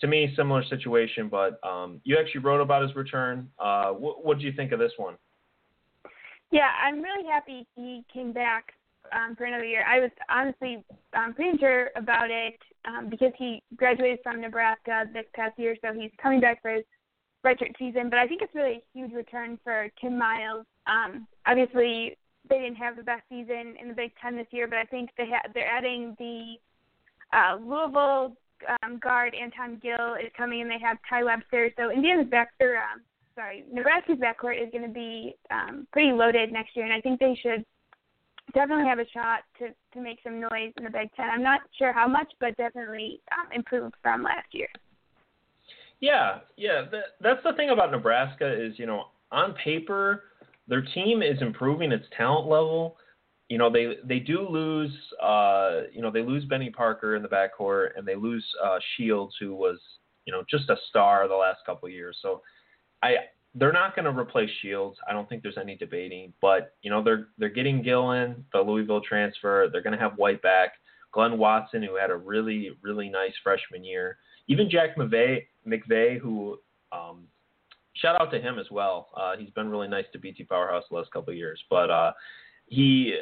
To 0.01 0.07
me, 0.07 0.31
similar 0.35 0.63
situation, 0.63 1.27
but 1.27 1.59
um, 1.67 1.99
you 2.05 2.17
actually 2.17 2.39
wrote 2.41 2.61
about 2.61 2.81
his 2.83 2.95
return. 2.95 3.49
Uh, 3.59 3.89
what, 3.89 4.25
what 4.25 4.37
did 4.37 4.45
you 4.45 4.53
think 4.53 4.71
of 4.71 4.79
this 4.79 4.93
one? 4.95 5.15
Yeah, 6.51 6.69
I'm 6.81 7.01
really 7.01 7.27
happy 7.29 7.67
he 7.75 8.03
came 8.11 8.31
back 8.31 8.73
um, 9.11 9.35
for 9.35 9.43
another 9.43 9.65
year. 9.65 9.83
I 9.85 9.99
was 9.99 10.11
honestly 10.29 10.83
um, 11.13 11.33
pretty 11.33 11.57
sure 11.57 11.89
about 11.95 12.31
it 12.31 12.55
um, 12.85 13.09
because 13.09 13.33
he 13.37 13.61
graduated 13.75 14.19
from 14.23 14.39
Nebraska 14.39 15.03
this 15.13 15.25
past 15.35 15.59
year, 15.59 15.75
so 15.81 15.93
he's 15.93 16.11
coming 16.21 16.39
back 16.39 16.61
for 16.61 16.71
his 16.71 16.85
redshirt 17.45 17.77
season. 17.77 18.09
But 18.09 18.19
I 18.19 18.27
think 18.27 18.41
it's 18.41 18.55
really 18.55 18.75
a 18.75 18.83
huge 18.93 19.13
return 19.13 19.59
for 19.63 19.89
Tim 19.99 20.17
Miles. 20.17 20.65
Um, 20.87 21.27
obviously, 21.45 22.17
they 22.47 22.59
didn't 22.59 22.75
have 22.75 22.95
the 22.95 23.03
best 23.03 23.23
season 23.29 23.75
in 23.81 23.87
the 23.89 23.93
Big 23.93 24.11
Ten 24.21 24.35
this 24.35 24.47
year, 24.51 24.67
but 24.67 24.77
I 24.77 24.85
think 24.85 25.09
they 25.17 25.25
ha- 25.27 25.49
they're 25.53 25.67
adding 25.67 26.15
the 26.19 26.55
uh, 27.35 27.57
Louisville 27.57 28.35
um, 28.83 28.99
guard 28.99 29.35
Anton 29.35 29.79
Gill 29.81 30.15
is 30.15 30.31
coming, 30.35 30.61
and 30.61 30.69
they 30.69 30.79
have 30.79 30.97
Tai 31.09 31.23
Webster. 31.23 31.71
So 31.77 31.91
Indiana's 31.91 32.29
back, 32.29 32.51
or 32.59 32.77
um, 32.77 33.01
sorry, 33.35 33.63
Nebraska's 33.71 34.17
backcourt 34.17 34.61
is 34.61 34.69
going 34.71 34.87
to 34.87 34.93
be 34.93 35.35
um, 35.51 35.87
pretty 35.91 36.11
loaded 36.11 36.51
next 36.51 36.75
year, 36.75 36.85
and 36.85 36.93
I 36.93 37.01
think 37.01 37.19
they 37.19 37.37
should 37.41 37.65
definitely 38.53 38.85
have 38.85 38.99
a 38.99 39.07
shot 39.09 39.39
to 39.59 39.69
to 39.93 40.01
make 40.01 40.19
some 40.23 40.39
noise 40.39 40.73
in 40.77 40.83
the 40.83 40.89
Big 40.89 41.13
Ten. 41.15 41.29
I'm 41.29 41.43
not 41.43 41.61
sure 41.77 41.93
how 41.93 42.07
much, 42.07 42.31
but 42.39 42.55
definitely 42.57 43.21
um, 43.31 43.51
improved 43.53 43.95
from 44.01 44.23
last 44.23 44.47
year. 44.51 44.69
Yeah, 46.01 46.39
yeah, 46.55 46.85
that, 46.91 47.03
that's 47.21 47.43
the 47.43 47.53
thing 47.53 47.71
about 47.71 47.91
Nebraska 47.91 48.51
is 48.51 48.77
you 48.77 48.85
know 48.85 49.05
on 49.31 49.53
paper 49.63 50.23
their 50.69 50.81
team 50.81 51.21
is 51.21 51.41
improving 51.41 51.91
its 51.91 52.05
talent 52.15 52.47
level. 52.47 52.95
You 53.49 53.57
know, 53.57 53.69
they 53.71 53.95
they 54.03 54.19
do 54.19 54.47
lose 54.47 54.91
uh, 55.21 55.81
you 55.91 56.01
know, 56.01 56.11
they 56.11 56.21
lose 56.21 56.45
Benny 56.45 56.69
Parker 56.69 57.15
in 57.15 57.23
the 57.23 57.27
backcourt 57.27 57.89
and 57.97 58.07
they 58.07 58.15
lose 58.15 58.45
uh, 58.63 58.77
Shields 58.95 59.35
who 59.39 59.55
was, 59.55 59.79
you 60.25 60.31
know, 60.31 60.43
just 60.49 60.69
a 60.69 60.75
star 60.89 61.27
the 61.27 61.35
last 61.35 61.59
couple 61.65 61.87
of 61.87 61.93
years. 61.93 62.17
So 62.21 62.41
I 63.01 63.15
they're 63.55 63.73
not 63.73 63.95
going 63.95 64.05
to 64.05 64.17
replace 64.17 64.51
Shields. 64.61 64.97
I 65.09 65.13
don't 65.13 65.27
think 65.27 65.41
there's 65.41 65.57
any 65.57 65.75
debating, 65.75 66.31
but 66.41 66.75
you 66.83 66.91
know, 66.91 67.03
they're 67.03 67.29
they're 67.39 67.49
getting 67.49 67.81
Gillen, 67.81 68.45
the 68.53 68.61
Louisville 68.61 69.01
transfer. 69.01 69.67
They're 69.71 69.81
going 69.81 69.97
to 69.97 69.99
have 69.99 70.17
White 70.17 70.41
back. 70.43 70.73
Glynn 71.11 71.39
Watson, 71.39 71.81
who 71.81 71.95
had 71.95 72.11
a 72.11 72.15
really, 72.15 72.69
really 72.83 73.09
nice 73.09 73.33
freshman 73.41 73.83
year. 73.83 74.17
Even 74.47 74.69
Jack 74.69 74.95
McVeigh, 74.95 75.45
McVeigh 75.67 76.19
who 76.19 76.59
um, 76.91 77.23
shout 78.01 78.19
out 78.21 78.31
to 78.31 78.39
him 78.39 78.59
as 78.59 78.67
well. 78.71 79.09
Uh, 79.15 79.35
he's 79.37 79.49
been 79.51 79.69
really 79.69 79.87
nice 79.87 80.05
to 80.13 80.19
BT 80.19 80.43
Powerhouse 80.43 80.83
the 80.89 80.97
last 80.97 81.11
couple 81.11 81.31
of 81.31 81.37
years, 81.37 81.61
but 81.69 81.89
uh, 81.89 82.11
he, 82.67 83.15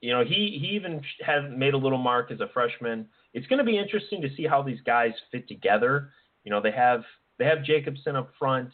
you 0.00 0.12
know, 0.12 0.24
he 0.24 0.58
he 0.60 0.68
even 0.68 1.02
had 1.24 1.56
made 1.56 1.74
a 1.74 1.78
little 1.78 1.98
mark 1.98 2.30
as 2.30 2.40
a 2.40 2.48
freshman. 2.52 3.06
It's 3.32 3.46
going 3.46 3.58
to 3.58 3.64
be 3.64 3.78
interesting 3.78 4.20
to 4.22 4.34
see 4.36 4.46
how 4.46 4.62
these 4.62 4.80
guys 4.84 5.12
fit 5.32 5.48
together. 5.48 6.10
You 6.44 6.50
know, 6.50 6.60
they 6.60 6.72
have 6.72 7.02
they 7.38 7.44
have 7.44 7.64
Jacobson 7.64 8.16
up 8.16 8.30
front. 8.38 8.70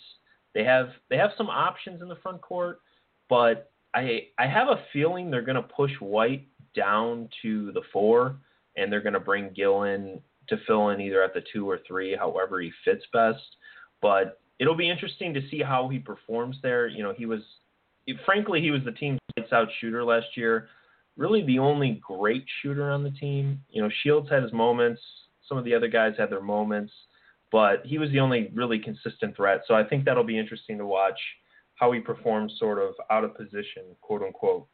They 0.55 0.65
have 0.65 0.91
they 1.09 1.17
have 1.17 1.31
some 1.37 1.49
options 1.49 2.03
in 2.03 2.09
the 2.09 2.17
front 2.17 2.41
court, 2.43 2.81
but 3.29 3.71
I 3.95 4.29
I 4.39 4.47
have 4.47 4.69
a 4.69 4.85
feeling 4.93 5.31
they're 5.31 5.43
going 5.43 5.57
to 5.57 5.63
push 5.63 5.93
White 6.01 6.49
down 6.75 7.29
to 7.43 7.73
the 7.73 7.83
four, 7.93 8.37
and 8.77 8.93
they're 8.93 9.01
going 9.01 9.15
to 9.15 9.21
bring 9.21 9.53
Gillen 9.55 10.21
to 10.49 10.57
fill 10.67 10.89
in 10.91 11.01
either 11.01 11.23
at 11.23 11.33
the 11.33 11.45
two 11.53 11.69
or 11.69 11.81
three, 11.87 12.17
however 12.17 12.61
he 12.61 12.73
fits 12.85 13.05
best. 13.13 13.57
But 14.03 14.40
it'll 14.61 14.77
be 14.77 14.89
interesting 14.89 15.35
to 15.35 15.41
see 15.51 15.63
how 15.63 15.89
he 15.89 15.99
performs 15.99 16.57
there. 16.63 16.87
You 16.87 17.03
know, 17.03 17.15
he 17.17 17.27
was 17.27 17.41
frankly, 18.25 18.61
he 18.61 18.71
was 18.71 18.83
the 18.85 18.93
team's 18.93 19.19
lights 19.37 19.53
out 19.53 19.69
shooter 19.81 20.05
last 20.05 20.37
year. 20.37 20.69
Really, 21.17 21.45
the 21.45 21.59
only 21.59 22.01
great 22.07 22.45
shooter 22.63 22.91
on 22.91 23.03
the 23.03 23.11
team. 23.11 23.61
You 23.71 23.83
know, 23.83 23.91
Shields 24.03 24.31
had 24.31 24.43
his 24.43 24.53
moments. 24.53 25.01
Some 25.49 25.59
of 25.59 25.65
the 25.65 25.75
other 25.75 25.89
guys 25.89 26.15
had 26.17 26.31
their 26.31 26.41
moments, 26.41 26.93
but 27.51 27.85
he 27.85 27.99
was 27.99 28.11
the 28.11 28.21
only 28.21 28.51
really 28.55 28.79
consistent 28.79 29.35
threat. 29.35 29.63
So 29.67 29.75
I 29.75 29.83
think 29.83 30.05
that'll 30.05 30.23
be 30.23 30.39
interesting 30.39 30.79
to 30.79 30.87
watch 30.87 31.19
how 31.75 31.91
he 31.93 31.99
performs, 31.99 32.55
sort 32.59 32.79
of 32.79 32.95
out 33.11 33.25
of 33.25 33.35
position, 33.35 33.83
quote 34.01 34.23
unquote. 34.23 34.69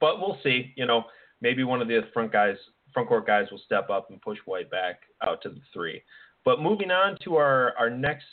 But 0.00 0.18
we'll 0.18 0.38
see. 0.42 0.72
You 0.76 0.86
know, 0.86 1.04
maybe 1.40 1.62
one 1.62 1.80
of 1.80 1.88
the 1.88 2.00
front 2.12 2.32
guys, 2.32 2.56
front 2.92 3.08
court 3.08 3.26
guys, 3.26 3.46
will 3.50 3.60
step 3.64 3.88
up 3.88 4.10
and 4.10 4.20
push 4.20 4.38
White 4.46 4.70
back 4.70 5.00
out 5.22 5.40
to 5.42 5.50
the 5.50 5.60
three. 5.72 6.02
But 6.44 6.60
moving 6.60 6.90
on 6.90 7.16
to 7.24 7.36
our 7.36 7.74
our 7.78 7.88
next 7.88 8.24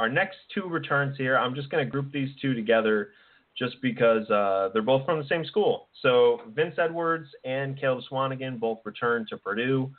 our 0.00 0.08
next 0.08 0.38
two 0.54 0.62
returns 0.62 1.18
here, 1.18 1.36
I'm 1.36 1.54
just 1.54 1.68
going 1.68 1.84
to 1.84 1.90
group 1.90 2.10
these 2.10 2.30
two 2.40 2.54
together 2.54 3.10
just 3.58 3.76
because 3.82 4.28
uh, 4.30 4.70
they're 4.72 4.80
both 4.80 5.04
from 5.04 5.18
the 5.18 5.28
same 5.28 5.44
school. 5.44 5.88
So 6.00 6.40
Vince 6.54 6.76
Edwards 6.78 7.28
and 7.44 7.78
Caleb 7.78 8.02
Swanigan 8.10 8.58
both 8.58 8.78
returned 8.86 9.28
to 9.28 9.36
Purdue. 9.36 9.90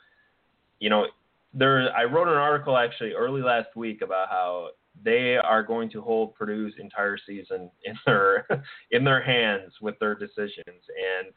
You 0.80 0.90
know, 0.90 1.06
there 1.54 1.96
I 1.96 2.02
wrote 2.02 2.26
an 2.26 2.34
article 2.34 2.76
actually 2.76 3.12
early 3.12 3.42
last 3.42 3.76
week 3.76 4.02
about 4.02 4.28
how 4.28 4.70
they 5.04 5.36
are 5.36 5.62
going 5.62 5.88
to 5.90 6.00
hold 6.00 6.34
Purdue's 6.34 6.74
entire 6.80 7.16
season 7.24 7.70
in 7.84 7.94
their 8.04 8.48
in 8.90 9.04
their 9.04 9.22
hands 9.22 9.72
with 9.80 9.96
their 10.00 10.16
decisions. 10.16 10.66
And 10.66 11.32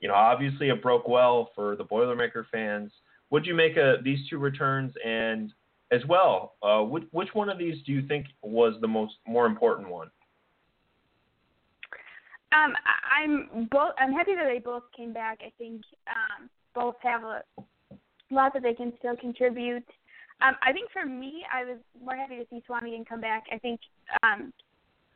you 0.00 0.08
know, 0.08 0.14
obviously 0.14 0.70
it 0.70 0.82
broke 0.82 1.06
well 1.06 1.50
for 1.54 1.76
the 1.76 1.84
Boilermaker 1.84 2.46
fans. 2.50 2.90
Would 3.30 3.46
you 3.46 3.54
make 3.54 3.76
these 4.02 4.28
two 4.28 4.38
returns 4.38 4.92
and 5.06 5.52
as 5.90 6.00
well. 6.08 6.54
Uh, 6.62 6.82
which, 6.82 7.04
which 7.12 7.28
one 7.32 7.48
of 7.48 7.58
these 7.58 7.76
do 7.84 7.92
you 7.92 8.06
think 8.06 8.26
was 8.42 8.74
the 8.80 8.88
most 8.88 9.14
more 9.26 9.46
important 9.46 9.88
one? 9.88 10.10
Um, 12.52 12.74
I'm 13.10 13.68
both. 13.70 13.92
I'm 13.98 14.12
happy 14.12 14.34
that 14.34 14.46
they 14.46 14.58
both 14.58 14.84
came 14.96 15.12
back. 15.12 15.40
I 15.42 15.52
think 15.58 15.82
um, 16.06 16.48
both 16.74 16.94
have 17.02 17.22
a 17.22 17.42
lot 18.30 18.54
that 18.54 18.62
they 18.62 18.74
can 18.74 18.92
still 18.98 19.16
contribute. 19.16 19.84
Um, 20.40 20.54
I 20.62 20.72
think 20.72 20.90
for 20.90 21.04
me, 21.04 21.44
I 21.52 21.64
was 21.64 21.78
more 22.02 22.16
happy 22.16 22.36
to 22.36 22.46
see 22.48 22.62
Swanigan 22.68 23.06
come 23.06 23.20
back. 23.20 23.44
I 23.52 23.58
think 23.58 23.80
um, 24.22 24.52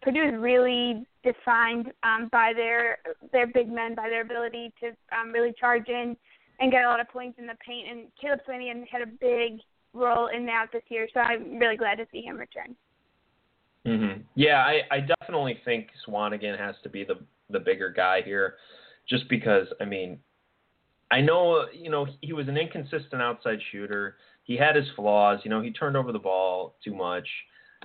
Purdue 0.03 0.25
is 0.25 0.35
really 0.37 1.07
defined 1.23 1.93
um, 2.03 2.29
by 2.33 2.53
their 2.55 2.99
their 3.33 3.47
big 3.47 3.71
men, 3.71 3.95
by 3.95 4.09
their 4.09 4.23
ability 4.23 4.73
to 4.81 4.89
um, 5.17 5.33
really 5.33 5.55
charge 5.59 5.89
in 5.89 6.17
and 6.61 6.71
get 6.71 6.85
a 6.85 6.89
lot 6.89 7.01
of 7.01 7.09
points 7.09 7.39
in 7.39 7.47
the 7.47 7.57
paint. 7.67 7.89
And 7.89 8.09
Caleb 8.21 8.41
Swanigan 8.47 8.85
had 8.91 9.03
a 9.03 9.07
big 9.07 9.61
role 9.93 10.29
in 10.29 10.47
that 10.47 10.67
this 10.73 10.83
year, 10.89 11.09
so 11.13 11.21
I'm 11.21 11.59
really 11.59 11.77
glad 11.77 11.97
to 11.97 12.07
see 12.13 12.23
him 12.23 12.37
return. 12.37 12.75
Mm-hmm. 13.87 14.23
Yeah, 14.35 14.59
I, 14.59 14.83
I 14.91 15.01
definitely 15.01 15.59
think 15.65 15.89
Swanigan 16.07 16.59
has 16.59 16.77
to 16.83 16.89
be 16.89 17.05
the 17.05 17.17
the 17.51 17.59
bigger 17.59 17.91
guy 17.91 18.23
here, 18.23 18.55
just 19.09 19.29
because 19.29 19.67
I 19.81 19.85
mean, 19.85 20.19
I 21.11 21.21
know 21.21 21.67
you 21.73 21.91
know 21.91 22.07
he 22.21 22.33
was 22.33 22.49
an 22.49 22.57
inconsistent 22.57 23.21
outside 23.21 23.59
shooter. 23.71 24.17
He 24.45 24.57
had 24.57 24.77
his 24.77 24.87
flaws. 24.97 25.41
You 25.45 25.51
know, 25.51 25.61
he 25.61 25.73
turned 25.73 25.97
over 25.97 26.13
the 26.13 26.19
ball 26.19 26.77
too 26.85 26.95
much. 26.95 27.27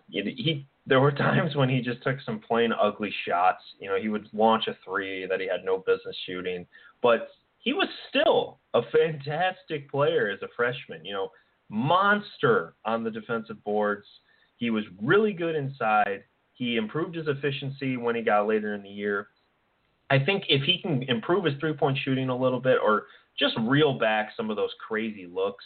He, 0.09 0.21
he 0.21 0.67
there 0.85 1.01
were 1.01 1.11
times 1.13 1.55
when 1.55 1.69
he 1.69 1.81
just 1.81 2.03
took 2.03 2.17
some 2.25 2.39
plain 2.39 2.71
ugly 2.71 3.13
shots. 3.27 3.63
You 3.79 3.89
know, 3.89 3.97
he 3.99 4.09
would 4.09 4.27
launch 4.33 4.67
a 4.67 4.77
three 4.85 5.25
that 5.27 5.39
he 5.39 5.47
had 5.47 5.65
no 5.65 5.79
business 5.79 6.15
shooting, 6.27 6.67
but 7.01 7.29
he 7.59 7.73
was 7.73 7.87
still 8.09 8.59
a 8.75 8.81
fantastic 8.91 9.89
player 9.89 10.29
as 10.29 10.41
a 10.43 10.47
freshman. 10.55 11.03
You 11.03 11.13
know, 11.13 11.31
monster 11.69 12.75
on 12.85 13.03
the 13.03 13.11
defensive 13.11 13.63
boards. 13.63 14.05
He 14.57 14.69
was 14.69 14.83
really 15.01 15.33
good 15.33 15.55
inside. 15.55 16.23
He 16.53 16.77
improved 16.77 17.15
his 17.15 17.27
efficiency 17.27 17.97
when 17.97 18.15
he 18.15 18.21
got 18.21 18.47
later 18.47 18.73
in 18.73 18.81
the 18.81 18.89
year. 18.89 19.27
I 20.09 20.19
think 20.19 20.45
if 20.49 20.63
he 20.63 20.79
can 20.81 21.03
improve 21.03 21.45
his 21.45 21.53
three 21.59 21.73
point 21.73 21.97
shooting 22.03 22.29
a 22.29 22.35
little 22.35 22.61
bit 22.61 22.77
or 22.83 23.03
just 23.37 23.55
reel 23.61 23.99
back 23.99 24.31
some 24.35 24.49
of 24.49 24.55
those 24.55 24.71
crazy 24.85 25.27
looks, 25.27 25.65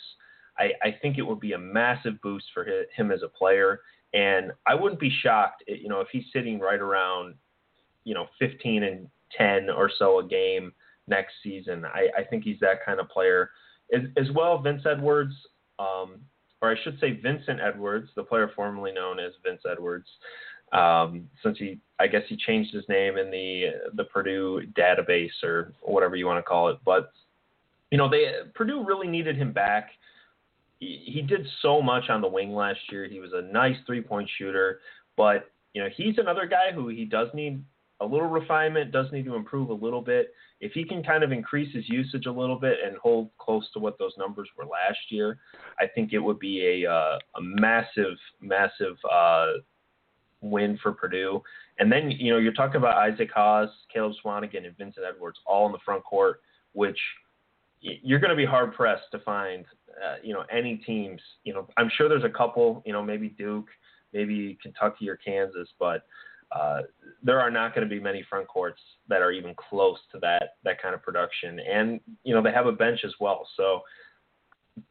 I, 0.58 0.72
I 0.84 0.96
think 1.01 1.17
it 1.17 1.22
would 1.22 1.39
be 1.39 1.53
a 1.53 1.58
massive 1.58 2.20
boost 2.22 2.46
for 2.53 2.65
him 2.96 3.12
as 3.12 3.22
a 3.24 3.29
player. 3.29 3.81
And 4.13 4.51
I 4.67 4.75
wouldn't 4.75 5.00
be 5.00 5.15
shocked, 5.24 5.63
you 5.67 5.88
know, 5.88 6.01
if 6.01 6.08
he's 6.12 6.25
sitting 6.34 6.60
right 6.60 6.79
around, 6.79 7.36
you 8.03 8.13
know, 8.13 8.27
15 8.39 8.84
and 8.84 9.08
10 9.38 9.70
or 9.70 9.89
so 9.98 10.20
a 10.20 10.24
game 10.24 10.74
next 11.08 11.34
season. 11.43 11.86
I, 11.86 12.10
I 12.17 12.24
think 12.24 12.43
he's 12.43 12.60
that 12.60 12.86
kind 12.86 13.00
of 13.00 13.08
player. 13.10 13.51
As, 13.93 14.01
as 14.17 14.29
well, 14.36 14.62
Vince 14.62 14.84
Edwards, 14.86 15.34
um, 15.81 16.21
or 16.61 16.71
I 16.71 16.75
should 16.83 17.00
say 17.00 17.11
Vincent 17.11 17.59
Edwards, 17.59 18.09
the 18.15 18.23
player 18.23 18.51
formerly 18.55 18.91
known 18.91 19.19
as 19.19 19.33
Vince 19.43 19.61
Edwards, 19.69 20.07
um, 20.71 21.27
since 21.43 21.57
he, 21.57 21.79
I 22.00 22.07
guess 22.07 22.21
he 22.27 22.38
changed 22.38 22.73
his 22.73 22.88
name 22.88 23.17
in 23.17 23.31
the 23.31 23.71
the 23.95 24.05
Purdue 24.05 24.61
database 24.77 25.43
or 25.43 25.73
whatever 25.81 26.15
you 26.15 26.25
want 26.25 26.38
to 26.38 26.47
call 26.47 26.69
it. 26.69 26.77
But 26.85 27.11
you 27.89 27.97
know, 27.97 28.09
they 28.09 28.31
Purdue 28.53 28.83
really 28.85 29.07
needed 29.07 29.38
him 29.38 29.51
back. 29.51 29.89
He, 30.79 31.01
he 31.05 31.21
did 31.21 31.45
so 31.61 31.81
much 31.81 32.09
on 32.09 32.21
the 32.21 32.27
wing 32.27 32.53
last 32.53 32.79
year. 32.91 33.07
He 33.07 33.19
was 33.19 33.31
a 33.33 33.41
nice 33.41 33.75
three 33.85 34.01
point 34.01 34.29
shooter, 34.38 34.79
but 35.17 35.51
you 35.73 35.81
know, 35.81 35.89
he's 35.95 36.17
another 36.17 36.45
guy 36.45 36.71
who 36.73 36.89
he 36.89 37.05
does 37.05 37.27
need 37.33 37.63
a 38.01 38.05
little 38.05 38.27
refinement, 38.27 38.91
does 38.91 39.12
need 39.12 39.25
to 39.25 39.36
improve 39.36 39.70
a 39.70 39.74
little 39.74 40.01
bit. 40.01 40.34
If 40.60 40.74
he 40.74 40.84
can 40.84 41.03
kind 41.03 41.24
of 41.24 41.31
increase 41.31 41.74
his 41.74 41.88
usage 41.88 42.25
a 42.25 42.31
little 42.31 42.60
bit 42.60 42.77
and 42.84 42.98
hold 42.98 43.29
close 43.38 43.65
to 43.74 43.79
what 43.79 43.98
those 44.00 44.13
numbers 44.17 44.50
were 44.58 44.65
last 44.65 45.00
year, 45.10 45.38
I 45.79 45.86
think 45.88 46.12
it 46.12 46.20
would 46.20 46.39
be 46.39 46.84
a 46.84 46.91
uh, 46.91 47.20
a 47.36 47.41
massive, 47.41 48.17
massive 48.41 48.98
uh, 49.10 49.48
win 50.41 50.79
for 50.81 50.91
Purdue. 50.91 51.41
And 51.79 51.91
then 51.91 52.12
you 52.12 52.31
know 52.31 52.39
you're 52.39 52.53
talking 52.53 52.77
about 52.77 52.98
Isaac 52.98 53.29
Haas, 53.34 53.70
Caleb 53.93 54.13
Swanigan, 54.24 54.65
and 54.65 54.77
Vincent 54.77 55.05
Edwards 55.08 55.39
all 55.46 55.67
in 55.67 55.72
the 55.72 55.79
front 55.86 56.03
court, 56.03 56.41
which 56.74 57.00
you're 57.79 58.20
going 58.20 58.29
to 58.29 58.36
be 58.36 58.46
hard 58.46 58.74
pressed 58.74 59.12
to 59.12 59.20
find. 59.20 59.65
Uh, 59.91 60.15
you 60.24 60.34
know 60.34 60.43
any 60.51 60.77
teams. 60.77 61.22
You 61.43 61.53
know 61.53 61.67
I'm 61.77 61.91
sure 61.98 62.10
there's 62.10 62.24
a 62.24 62.29
couple. 62.29 62.81
You 62.86 62.93
know 62.93 63.03
maybe 63.03 63.29
Duke, 63.29 63.67
maybe 64.13 64.58
Kentucky 64.62 65.08
or 65.08 65.17
Kansas, 65.17 65.67
but 65.77 66.03
uh, 66.51 66.81
there 67.24 67.39
are 67.39 67.51
not 67.51 67.74
going 67.74 67.88
to 67.88 67.93
be 67.93 68.01
many 68.01 68.25
front 68.29 68.48
courts 68.48 68.81
that 69.08 69.22
are 69.22 69.31
even 69.31 69.53
close 69.55 70.00
to 70.12 70.20
that 70.20 70.55
that 70.63 70.81
kind 70.81 70.93
of 70.93 71.01
production. 71.01 71.60
And 71.60 72.00
you 72.24 72.34
know 72.34 72.41
they 72.41 72.51
have 72.51 72.67
a 72.67 72.72
bench 72.72 73.01
as 73.05 73.13
well, 73.20 73.48
so 73.55 73.81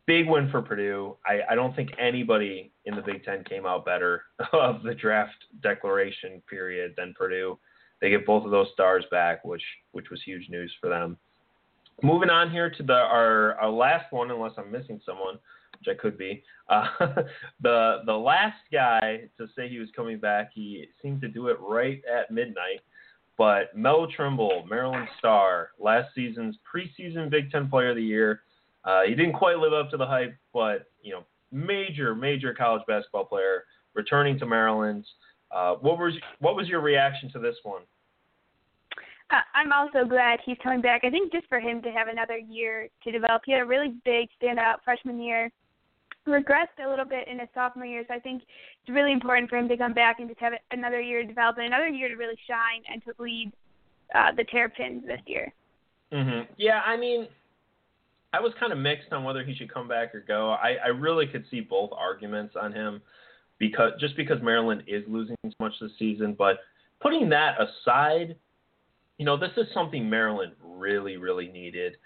big 0.06 0.28
win 0.28 0.50
for 0.50 0.62
Purdue. 0.62 1.16
I, 1.26 1.40
I 1.50 1.54
don't 1.54 1.74
think 1.74 1.90
anybody 1.98 2.72
in 2.84 2.94
the 2.94 3.02
Big 3.02 3.24
Ten 3.24 3.44
came 3.44 3.66
out 3.66 3.84
better 3.84 4.22
of 4.52 4.82
the 4.82 4.94
draft 4.94 5.44
declaration 5.62 6.42
period 6.48 6.94
than 6.96 7.14
Purdue. 7.16 7.58
They 8.00 8.10
get 8.10 8.26
both 8.26 8.44
of 8.44 8.50
those 8.50 8.68
stars 8.72 9.04
back, 9.10 9.44
which 9.44 9.62
which 9.92 10.10
was 10.10 10.22
huge 10.24 10.48
news 10.48 10.72
for 10.80 10.88
them. 10.88 11.16
Moving 12.02 12.30
on 12.30 12.50
here 12.50 12.70
to 12.70 12.82
the 12.82 12.94
our, 12.94 13.54
our 13.60 13.70
last 13.70 14.10
one, 14.10 14.30
unless 14.30 14.52
I'm 14.56 14.72
missing 14.72 15.00
someone, 15.04 15.38
which 15.80 15.96
I 15.96 16.00
could 16.00 16.16
be. 16.16 16.42
Uh, 16.68 16.86
the 17.60 17.98
the 18.06 18.12
last 18.12 18.58
guy 18.72 19.28
to 19.38 19.46
say 19.56 19.68
he 19.68 19.78
was 19.78 19.88
coming 19.94 20.18
back, 20.18 20.50
he 20.54 20.86
seemed 21.02 21.20
to 21.22 21.28
do 21.28 21.48
it 21.48 21.58
right 21.60 22.02
at 22.10 22.30
midnight. 22.30 22.80
But 23.38 23.74
Mel 23.74 24.06
Trimble, 24.14 24.66
Maryland 24.68 25.08
star, 25.18 25.70
last 25.78 26.14
season's 26.14 26.56
preseason 26.72 27.30
Big 27.30 27.50
Ten 27.50 27.68
Player 27.68 27.90
of 27.90 27.96
the 27.96 28.02
Year. 28.02 28.42
Uh, 28.84 29.02
he 29.06 29.14
didn't 29.14 29.32
quite 29.32 29.58
live 29.58 29.72
up 29.72 29.90
to 29.90 29.96
the 29.96 30.06
hype, 30.06 30.36
but 30.52 30.90
you 31.02 31.12
know, 31.12 31.24
major 31.50 32.14
major 32.14 32.54
college 32.54 32.82
basketball 32.86 33.24
player 33.24 33.64
returning 33.94 34.38
to 34.38 34.46
Maryland. 34.46 35.06
Uh, 35.50 35.74
what 35.74 35.98
was 35.98 36.14
what 36.40 36.54
was 36.54 36.68
your 36.68 36.80
reaction 36.80 37.30
to 37.32 37.38
this 37.38 37.56
one? 37.62 37.82
Uh, 39.30 39.36
I'm 39.54 39.72
also 39.72 40.08
glad 40.08 40.40
he's 40.44 40.56
coming 40.62 40.80
back. 40.80 41.02
I 41.04 41.10
think 41.10 41.32
just 41.32 41.46
for 41.46 41.60
him 41.60 41.80
to 41.82 41.90
have 41.90 42.08
another 42.08 42.36
year 42.36 42.88
to 43.04 43.12
develop. 43.12 43.42
He 43.46 43.52
had 43.52 43.60
a 43.60 43.66
really 43.66 43.94
big 44.04 44.28
standout 44.42 44.82
freshman 44.84 45.20
year 45.20 45.50
regressed 46.30 46.84
a 46.84 46.88
little 46.88 47.04
bit 47.04 47.28
in 47.28 47.38
his 47.38 47.48
sophomore 47.54 47.86
year, 47.86 48.04
so 48.08 48.14
I 48.14 48.18
think 48.18 48.42
it's 48.82 48.94
really 48.94 49.12
important 49.12 49.50
for 49.50 49.56
him 49.56 49.68
to 49.68 49.76
come 49.76 49.92
back 49.92 50.18
and 50.18 50.28
just 50.28 50.40
have 50.40 50.52
another 50.70 51.00
year 51.00 51.22
to 51.22 51.28
develop 51.28 51.56
and 51.58 51.66
another 51.66 51.88
year 51.88 52.08
to 52.08 52.14
really 52.14 52.38
shine 52.46 52.82
and 52.90 53.02
to 53.04 53.12
lead 53.22 53.52
uh, 54.14 54.32
the 54.36 54.44
Terrapins 54.44 55.04
this 55.06 55.20
year. 55.26 55.52
Mm-hmm. 56.12 56.52
Yeah, 56.56 56.80
I 56.84 56.96
mean, 56.96 57.28
I 58.32 58.40
was 58.40 58.52
kind 58.58 58.72
of 58.72 58.78
mixed 58.78 59.12
on 59.12 59.24
whether 59.24 59.44
he 59.44 59.54
should 59.54 59.72
come 59.72 59.88
back 59.88 60.14
or 60.14 60.20
go. 60.20 60.50
I, 60.50 60.76
I 60.84 60.88
really 60.88 61.26
could 61.26 61.44
see 61.50 61.60
both 61.60 61.90
arguments 61.96 62.54
on 62.60 62.72
him 62.72 63.00
because 63.58 63.92
just 64.00 64.16
because 64.16 64.38
Maryland 64.42 64.84
is 64.86 65.04
losing 65.08 65.36
so 65.44 65.50
much 65.60 65.72
this 65.80 65.90
season, 65.98 66.34
but 66.38 66.58
putting 67.00 67.28
that 67.30 67.56
aside, 67.60 68.36
you 69.18 69.24
know, 69.24 69.36
this 69.36 69.50
is 69.56 69.66
something 69.74 70.08
Maryland 70.08 70.52
really, 70.64 71.16
really 71.16 71.48
needed 71.48 71.96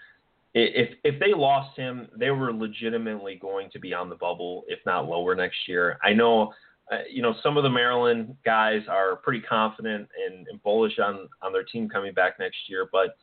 if 0.55 0.95
if 1.03 1.19
they 1.19 1.33
lost 1.33 1.77
him, 1.77 2.07
they 2.17 2.31
were 2.31 2.53
legitimately 2.53 3.35
going 3.35 3.69
to 3.71 3.79
be 3.79 3.93
on 3.93 4.09
the 4.09 4.15
bubble, 4.15 4.63
if 4.67 4.79
not 4.85 5.05
lower 5.05 5.35
next 5.35 5.67
year. 5.67 5.99
I 6.01 6.13
know, 6.13 6.53
uh, 6.91 6.99
you 7.11 7.21
know, 7.21 7.35
some 7.43 7.57
of 7.57 7.63
the 7.63 7.69
Maryland 7.69 8.35
guys 8.45 8.81
are 8.89 9.17
pretty 9.17 9.41
confident 9.41 10.07
and, 10.25 10.47
and 10.47 10.63
bullish 10.63 10.97
on 10.97 11.27
on 11.41 11.51
their 11.51 11.63
team 11.63 11.89
coming 11.89 12.13
back 12.13 12.39
next 12.39 12.57
year, 12.69 12.87
but 12.91 13.17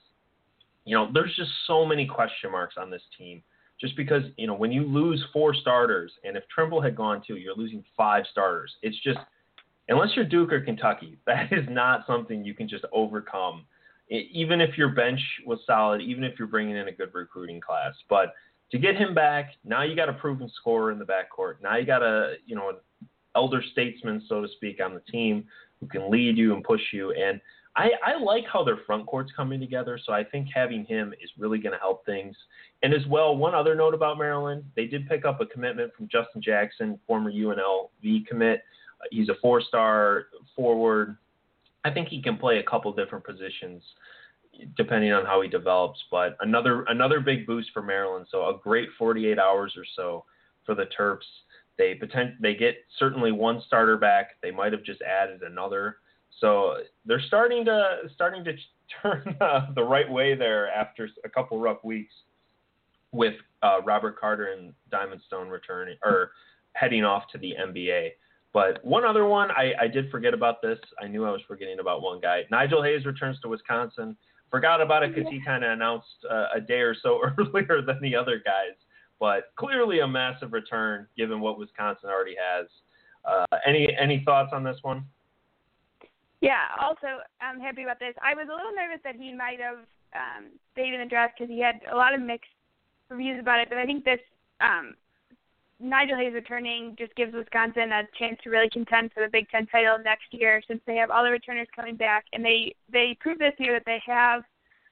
you 0.85 0.95
know, 0.95 1.11
there's 1.15 1.35
just 1.35 1.51
so 1.67 1.87
many 1.87 2.07
question 2.07 2.51
marks 2.51 2.75
on 2.77 2.91
this 2.91 3.03
team. 3.17 3.43
Just 3.81 3.97
because 3.97 4.23
you 4.37 4.47
know, 4.47 4.55
when 4.55 4.71
you 4.71 4.85
lose 4.85 5.25
four 5.33 5.55
starters, 5.55 6.13
and 6.25 6.37
if 6.37 6.45
Trimble 6.55 6.83
had 6.83 6.95
gone 6.95 7.23
too, 7.27 7.37
you're 7.37 7.57
losing 7.57 7.83
five 7.97 8.25
starters. 8.31 8.73
It's 8.83 9.01
just 9.03 9.19
unless 9.89 10.11
you're 10.15 10.27
Duke 10.27 10.53
or 10.53 10.61
Kentucky, 10.61 11.19
that 11.27 11.51
is 11.51 11.65
not 11.71 12.07
something 12.07 12.45
you 12.45 12.55
can 12.55 12.69
just 12.69 12.85
overcome. 12.93 13.65
Even 14.13 14.61
if 14.61 14.77
your 14.77 14.91
bench 14.91 15.21
was 15.47 15.59
solid, 15.67 16.03
even 16.03 16.23
if 16.25 16.39
you're 16.39 16.49
bringing 16.49 16.77
in 16.77 16.89
a 16.89 16.93
good 16.93 17.15
recruiting 17.15 17.61
class, 17.61 17.95
but 18.09 18.35
to 18.71 18.79
get 18.79 18.97
him 18.97 19.15
back, 19.15 19.53
now 19.65 19.83
you 19.83 19.95
got 19.97 20.09
a 20.09 20.13
proven 20.15 20.51
scorer 20.55 20.93
in 20.93 20.99
the 20.99 21.05
backcourt. 21.05 21.55
Now 21.63 21.77
you 21.77 21.87
got 21.87 22.03
a 22.03 22.35
you 22.47 22.55
know 22.55 22.71
an 22.71 22.77
elder 23.35 23.63
statesman, 23.73 24.23
so 24.29 24.43
to 24.43 24.49
speak, 24.57 24.81
on 24.83 24.95
the 24.95 25.01
team 25.01 25.45
who 25.81 25.87
can 25.87 26.11
lead 26.11 26.37
you 26.37 26.55
and 26.55 26.63
push 26.63 26.81
you. 26.93 27.13
And 27.13 27.41
I, 27.75 27.91
I 28.05 28.23
like 28.23 28.45
how 28.53 28.63
their 28.63 28.79
front 28.87 29.07
court's 29.07 29.33
coming 29.35 29.59
together. 29.59 29.99
So 30.05 30.13
I 30.13 30.25
think 30.25 30.49
having 30.55 30.85
him 30.85 31.15
is 31.23 31.31
really 31.39 31.59
going 31.59 31.73
to 31.73 31.79
help 31.79 32.05
things. 32.05 32.37
And 32.83 32.93
as 32.93 33.07
well, 33.07 33.37
one 33.37 33.55
other 33.55 33.75
note 33.75 33.95
about 33.95 34.19
Maryland, 34.19 34.65
they 34.77 34.87
did 34.87 35.09
pick 35.09 35.25
up 35.25 35.41
a 35.41 35.47
commitment 35.47 35.93
from 35.97 36.09
Justin 36.09 36.43
Jackson, 36.43 36.99
former 37.07 37.33
UNLV 37.33 38.27
commit. 38.27 38.63
He's 39.11 39.29
a 39.29 39.35
four-star 39.41 40.27
forward. 40.55 41.17
I 41.85 41.91
think 41.91 42.09
he 42.09 42.23
can 42.23 42.37
play 42.37 42.59
a 42.59 42.63
couple 42.63 42.93
different 42.93 43.25
positions 43.25 43.83
depending 44.77 45.13
on 45.13 45.25
how 45.25 45.41
he 45.41 45.49
develops. 45.49 46.03
But 46.11 46.37
another 46.41 46.85
another 46.85 47.21
big 47.21 47.47
boost 47.47 47.71
for 47.73 47.83
Maryland. 47.83 48.27
So 48.31 48.49
a 48.49 48.59
great 48.63 48.89
48 48.99 49.39
hours 49.39 49.75
or 49.77 49.85
so 49.97 50.25
for 50.65 50.75
the 50.75 50.87
Terps. 50.99 51.27
They 51.79 51.95
potent, 51.99 52.41
they 52.41 52.55
get 52.55 52.77
certainly 52.99 53.33
one 53.33 53.63
starter 53.67 53.97
back. 53.97 54.37
They 54.43 54.51
might 54.51 54.73
have 54.73 54.85
just 54.85 55.01
added 55.03 55.43
another. 55.43 55.97
So 56.41 56.77
they're 57.07 57.23
starting 57.27 57.65
to 57.65 57.99
starting 58.15 58.45
to 58.45 58.53
turn 59.03 59.37
uh, 59.41 59.73
the 59.75 59.83
right 59.83 60.11
way 60.11 60.35
there 60.35 60.71
after 60.71 61.09
a 61.25 61.29
couple 61.29 61.59
rough 61.59 61.83
weeks 61.83 62.13
with 63.13 63.35
uh, 63.63 63.81
Robert 63.85 64.19
Carter 64.19 64.53
and 64.53 64.73
Diamond 64.91 65.21
Stone 65.27 65.49
returning 65.49 65.97
or 66.05 66.33
heading 66.75 67.05
off 67.05 67.25
to 67.33 67.39
the 67.39 67.55
NBA. 67.61 68.11
But 68.53 68.85
one 68.85 69.05
other 69.05 69.25
one, 69.25 69.51
I, 69.51 69.73
I 69.81 69.89
did 69.89 70.11
forget 70.11 70.35
about 70.35 70.61
this. 70.61 70.79
I 71.03 71.09
knew 71.09 71.25
I 71.25 71.31
was 71.31 71.41
forgetting 71.49 71.79
about 71.81 72.03
one 72.03 72.21
guy. 72.21 72.43
Nigel 72.51 72.83
Hayes 72.83 73.07
returns 73.07 73.41
to 73.41 73.49
Wisconsin. 73.49 74.17
Forgot 74.51 74.83
about 74.83 75.03
it 75.03 75.15
because 75.15 75.31
he 75.31 75.41
kind 75.43 75.65
of 75.65 75.71
announced 75.71 76.27
uh, 76.31 76.47
a 76.55 76.61
day 76.61 76.81
or 76.81 76.95
so 76.95 77.21
earlier 77.39 77.81
than 77.81 77.99
the 78.03 78.15
other 78.15 78.43
guys. 78.45 78.77
But 79.19 79.53
clearly 79.57 80.01
a 80.01 80.09
massive 80.09 80.53
return 80.53 81.07
given 81.17 81.41
what 81.41 81.59
Wisconsin 81.59 82.11
already 82.11 82.35
has. 82.37 82.67
Uh, 83.25 83.57
any 83.67 83.89
any 83.99 84.23
thoughts 84.25 84.51
on 84.53 84.65
this 84.65 84.77
one? 84.83 85.05
Yeah. 86.41 86.75
Also, 86.81 87.23
I'm 87.41 87.61
happy 87.61 87.85
about 87.85 88.01
this. 88.01 88.15
I 88.21 88.35
was 88.35 88.49
a 88.51 88.55
little 88.55 88.73
nervous 88.75 88.99
that 89.05 89.15
he 89.15 89.33
might 89.33 89.61
have 89.61 89.79
um, 90.13 90.51
stayed 90.73 90.93
in 90.93 91.01
the 91.01 91.07
draft 91.07 91.35
because 91.39 91.49
he 91.49 91.61
had 91.61 91.81
a 91.91 91.97
lot 91.97 92.15
of 92.15 92.21
mixed 92.21 92.51
reviews 93.09 93.39
about 93.41 93.61
it. 93.61 93.69
But 93.69 93.79
I 93.79 93.87
think 93.87 94.05
this 94.05 94.19
um, 94.61 94.95
Nigel 95.83 96.17
Hayes 96.17 96.33
returning 96.33 96.95
just 96.97 97.15
gives 97.17 97.35
Wisconsin 97.35 97.91
a 97.91 98.05
chance 98.17 98.39
to 98.45 98.51
really 98.51 98.71
contend 98.71 99.13
for 99.13 99.23
the 99.23 99.31
Big 99.31 99.49
Ten 99.51 99.67
title 99.67 99.99
next 100.03 100.27
year, 100.31 100.63
since 100.69 100.81
they 100.87 100.95
have 100.97 101.11
all 101.11 101.25
the 101.25 101.31
returners 101.31 101.67
coming 101.75 101.97
back, 101.97 102.25
and 102.33 102.45
they 102.45 102.75
they 102.91 103.17
prove 103.21 103.39
this 103.39 103.55
year 103.59 103.75
that 103.75 103.85
they 103.85 104.01
have 104.07 104.43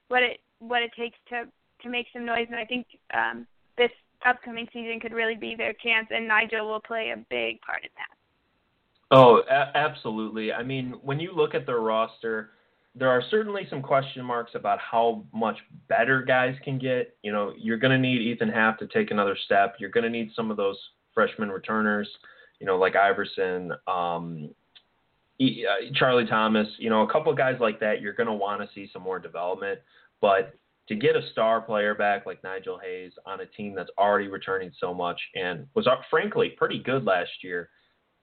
what 0.08 0.22
it 0.22 0.40
what 0.58 0.82
it 0.82 0.90
takes 0.98 1.16
to 1.28 1.44
to 1.82 1.88
make 1.88 2.06
some 2.12 2.26
noise. 2.26 2.46
And 2.50 2.58
I 2.58 2.64
think 2.64 2.86
um, 3.14 3.46
this 3.78 3.92
upcoming 4.26 4.66
season 4.72 4.98
could 5.00 5.12
really 5.12 5.36
be 5.36 5.54
their 5.54 5.72
chance, 5.74 6.08
and 6.10 6.26
Nigel 6.26 6.66
will 6.66 6.80
play 6.80 7.12
a 7.14 7.24
big 7.30 7.60
part 7.60 7.84
in 7.84 7.90
that. 7.96 9.16
Oh, 9.16 9.42
a- 9.48 9.76
absolutely. 9.76 10.52
I 10.52 10.62
mean, 10.62 10.94
when 11.02 11.20
you 11.20 11.32
look 11.34 11.54
at 11.54 11.66
their 11.66 11.80
roster, 11.80 12.50
there 12.94 13.08
are 13.08 13.22
certainly 13.30 13.66
some 13.70 13.82
question 13.82 14.24
marks 14.24 14.52
about 14.54 14.78
how 14.80 15.24
much 15.32 15.56
better 15.88 16.22
guys 16.22 16.56
can 16.64 16.78
get. 16.78 17.16
You 17.22 17.32
know, 17.32 17.52
you're 17.56 17.78
going 17.78 17.92
to 17.92 17.98
need 17.98 18.20
Ethan 18.20 18.48
Happ 18.48 18.78
to 18.80 18.86
take 18.88 19.10
another 19.10 19.36
step. 19.44 19.76
You're 19.78 19.90
going 19.90 20.04
to 20.04 20.10
need 20.10 20.32
some 20.34 20.50
of 20.50 20.56
those 20.56 20.78
freshman 21.14 21.50
returners, 21.50 22.08
you 22.58 22.66
know, 22.66 22.76
like 22.76 22.96
Iverson, 22.96 23.72
um, 23.86 24.50
uh, 25.40 25.44
Charlie 25.94 26.26
Thomas, 26.26 26.66
you 26.78 26.90
know, 26.90 27.02
a 27.02 27.12
couple 27.12 27.30
of 27.30 27.38
guys 27.38 27.56
like 27.60 27.78
that. 27.80 28.00
You're 28.00 28.12
going 28.12 28.26
to 28.26 28.32
want 28.32 28.60
to 28.60 28.68
see 28.74 28.90
some 28.92 29.02
more 29.02 29.20
development. 29.20 29.78
But 30.20 30.54
to 30.88 30.96
get 30.96 31.14
a 31.14 31.22
star 31.30 31.60
player 31.60 31.94
back 31.94 32.26
like 32.26 32.42
Nigel 32.42 32.78
Hayes 32.82 33.12
on 33.24 33.40
a 33.40 33.46
team 33.46 33.74
that's 33.74 33.90
already 33.96 34.26
returning 34.26 34.72
so 34.80 34.92
much 34.92 35.20
and 35.36 35.66
was, 35.74 35.86
uh, 35.86 35.94
frankly, 36.10 36.54
pretty 36.58 36.82
good 36.82 37.04
last 37.04 37.30
year 37.42 37.70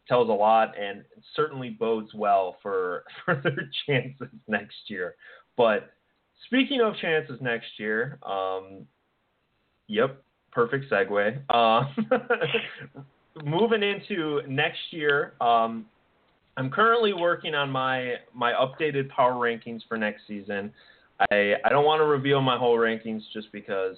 tells 0.08 0.30
a 0.30 0.34
lot 0.34 0.74
and 0.80 1.04
certainly 1.36 1.70
bodes 1.70 2.14
well 2.14 2.58
for 2.62 3.04
for 3.26 3.42
their 3.44 3.70
chances 3.86 4.30
next 4.48 4.76
year. 4.88 5.16
But 5.56 5.92
speaking 6.46 6.82
of 6.82 6.96
chances 6.98 7.40
next 7.42 7.68
year, 7.78 8.20
um, 8.24 8.86
yep, 9.88 10.22
perfect 10.52 10.92
segue. 10.92 11.40
Uh, 11.50 11.84
moving 13.44 13.84
into 13.84 14.42
next 14.48 14.80
year, 14.92 15.34
um, 15.42 15.86
I'm 16.58 16.70
currently 16.70 17.14
working 17.14 17.54
on 17.56 17.70
my 17.70 18.16
my 18.34 18.54
updated 18.54 19.10
power 19.10 19.34
rankings 19.34 19.82
for 19.88 19.98
next 19.98 20.22
season. 20.28 20.72
I 21.32 21.54
I 21.64 21.70
don't 21.70 21.86
want 21.86 22.00
to 22.00 22.06
reveal 22.06 22.42
my 22.42 22.58
whole 22.58 22.78
rankings 22.78 23.22
just 23.34 23.52
because 23.52 23.98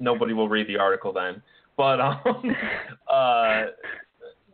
nobody 0.00 0.32
will 0.32 0.48
read 0.48 0.66
the 0.68 0.76
article 0.76 1.12
then. 1.12 1.42
But 1.76 2.00
um, 2.00 2.16
uh, 3.10 3.62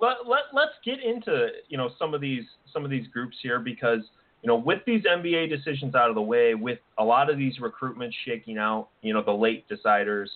let, 0.00 0.26
let 0.26 0.42
let's 0.52 0.72
get 0.84 1.02
into 1.02 1.48
you 1.68 1.76
know 1.76 1.90
some 1.98 2.14
of 2.14 2.20
these 2.20 2.44
some 2.72 2.84
of 2.84 2.90
these 2.90 3.06
groups 3.08 3.36
here 3.42 3.58
because 3.58 4.00
you 4.42 4.48
know 4.48 4.56
with 4.56 4.80
these 4.86 5.02
NBA 5.04 5.48
decisions 5.48 5.94
out 5.94 6.08
of 6.08 6.14
the 6.14 6.22
way, 6.22 6.54
with 6.54 6.78
a 6.98 7.04
lot 7.04 7.30
of 7.30 7.38
these 7.38 7.54
recruitments 7.58 8.14
shaking 8.24 8.58
out, 8.58 8.88
you 9.02 9.12
know 9.12 9.22
the 9.22 9.32
late 9.32 9.66
deciders 9.68 10.26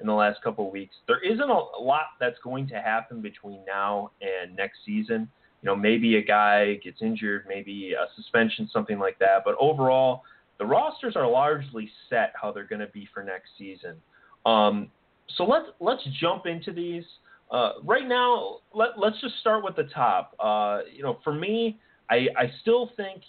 in 0.00 0.06
the 0.06 0.12
last 0.12 0.42
couple 0.42 0.66
of 0.66 0.72
weeks, 0.72 0.96
there 1.06 1.22
isn't 1.22 1.48
a 1.48 1.62
lot 1.80 2.06
that's 2.18 2.38
going 2.42 2.66
to 2.68 2.74
happen 2.74 3.20
between 3.20 3.64
now 3.66 4.10
and 4.20 4.54
next 4.56 4.78
season. 4.84 5.28
You 5.62 5.66
know 5.66 5.76
maybe 5.76 6.16
a 6.16 6.22
guy 6.22 6.74
gets 6.82 7.02
injured, 7.02 7.44
maybe 7.48 7.92
a 7.92 8.06
suspension, 8.16 8.68
something 8.72 8.98
like 8.98 9.18
that. 9.20 9.42
But 9.44 9.54
overall, 9.60 10.22
the 10.58 10.66
rosters 10.66 11.14
are 11.16 11.28
largely 11.28 11.90
set 12.10 12.32
how 12.40 12.52
they're 12.52 12.66
going 12.66 12.80
to 12.80 12.88
be 12.88 13.08
for 13.12 13.22
next 13.22 13.50
season. 13.56 13.96
Um, 14.44 14.90
so 15.36 15.44
let's 15.44 15.66
let's 15.80 16.02
jump 16.20 16.46
into 16.46 16.72
these. 16.72 17.04
Uh, 17.52 17.72
right 17.84 18.08
now, 18.08 18.56
let, 18.74 18.98
let's 18.98 19.20
just 19.20 19.38
start 19.40 19.62
with 19.62 19.76
the 19.76 19.84
top. 19.94 20.34
Uh, 20.40 20.80
you 20.90 21.02
know, 21.02 21.18
for 21.22 21.34
me, 21.34 21.78
I, 22.10 22.26
I 22.36 22.50
still 22.62 22.90
think, 22.96 23.22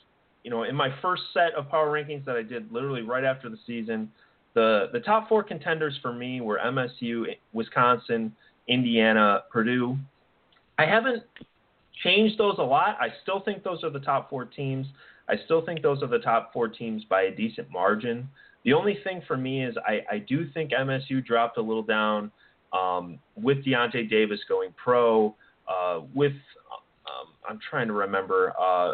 you 0.46 0.50
know, 0.50 0.64
in 0.64 0.76
my 0.76 0.90
first 1.02 1.24
set 1.34 1.54
of 1.56 1.70
power 1.70 1.92
rankings 1.92 2.24
that 2.26 2.38
I 2.38 2.42
did 2.42 2.72
literally 2.72 3.02
right 3.02 3.26
after 3.26 3.50
the 3.50 3.58
season, 3.68 4.10
the 4.54 4.90
the 4.94 5.00
top 5.00 5.28
four 5.28 5.44
contenders 5.44 5.98
for 6.02 6.14
me 6.14 6.40
were 6.40 6.60
MSU, 6.64 7.26
Wisconsin, 7.54 8.34
Indiana, 8.68 9.44
Purdue. 9.52 9.98
I 10.78 10.86
haven't 10.86 11.24
changed 12.04 12.38
those 12.38 12.56
a 12.60 12.64
lot. 12.64 12.98
I 13.00 13.08
still 13.24 13.42
think 13.42 13.64
those 13.64 13.84
are 13.84 13.90
the 13.90 14.00
top 14.00 14.30
four 14.30 14.46
teams. 14.46 14.88
I 15.28 15.36
still 15.46 15.66
think 15.66 15.82
those 15.82 16.02
are 16.04 16.08
the 16.08 16.20
top 16.20 16.54
four 16.54 16.68
teams 16.68 17.04
by 17.10 17.24
a 17.24 17.36
decent 17.36 17.70
margin. 17.72 18.30
The 18.64 18.74
only 18.74 19.00
thing 19.04 19.22
for 19.28 19.38
me 19.38 19.64
is 19.64 19.76
I, 19.86 20.02
I 20.10 20.20
do 20.20 20.50
think 20.54 20.72
MSU 20.72 21.26
dropped 21.26 21.58
a 21.58 21.62
little 21.62 21.84
down 21.84 22.32
um, 22.74 23.20
with 23.36 23.64
Deyonta 23.66 24.10
Davis 24.10 24.40
going 24.48 24.74
pro, 24.82 25.36
uh, 25.68 26.02
with 26.14 26.34
um, 27.06 27.28
I'm 27.48 27.60
trying 27.70 27.88
to 27.88 27.94
remember. 27.94 28.54
Uh, 28.60 28.94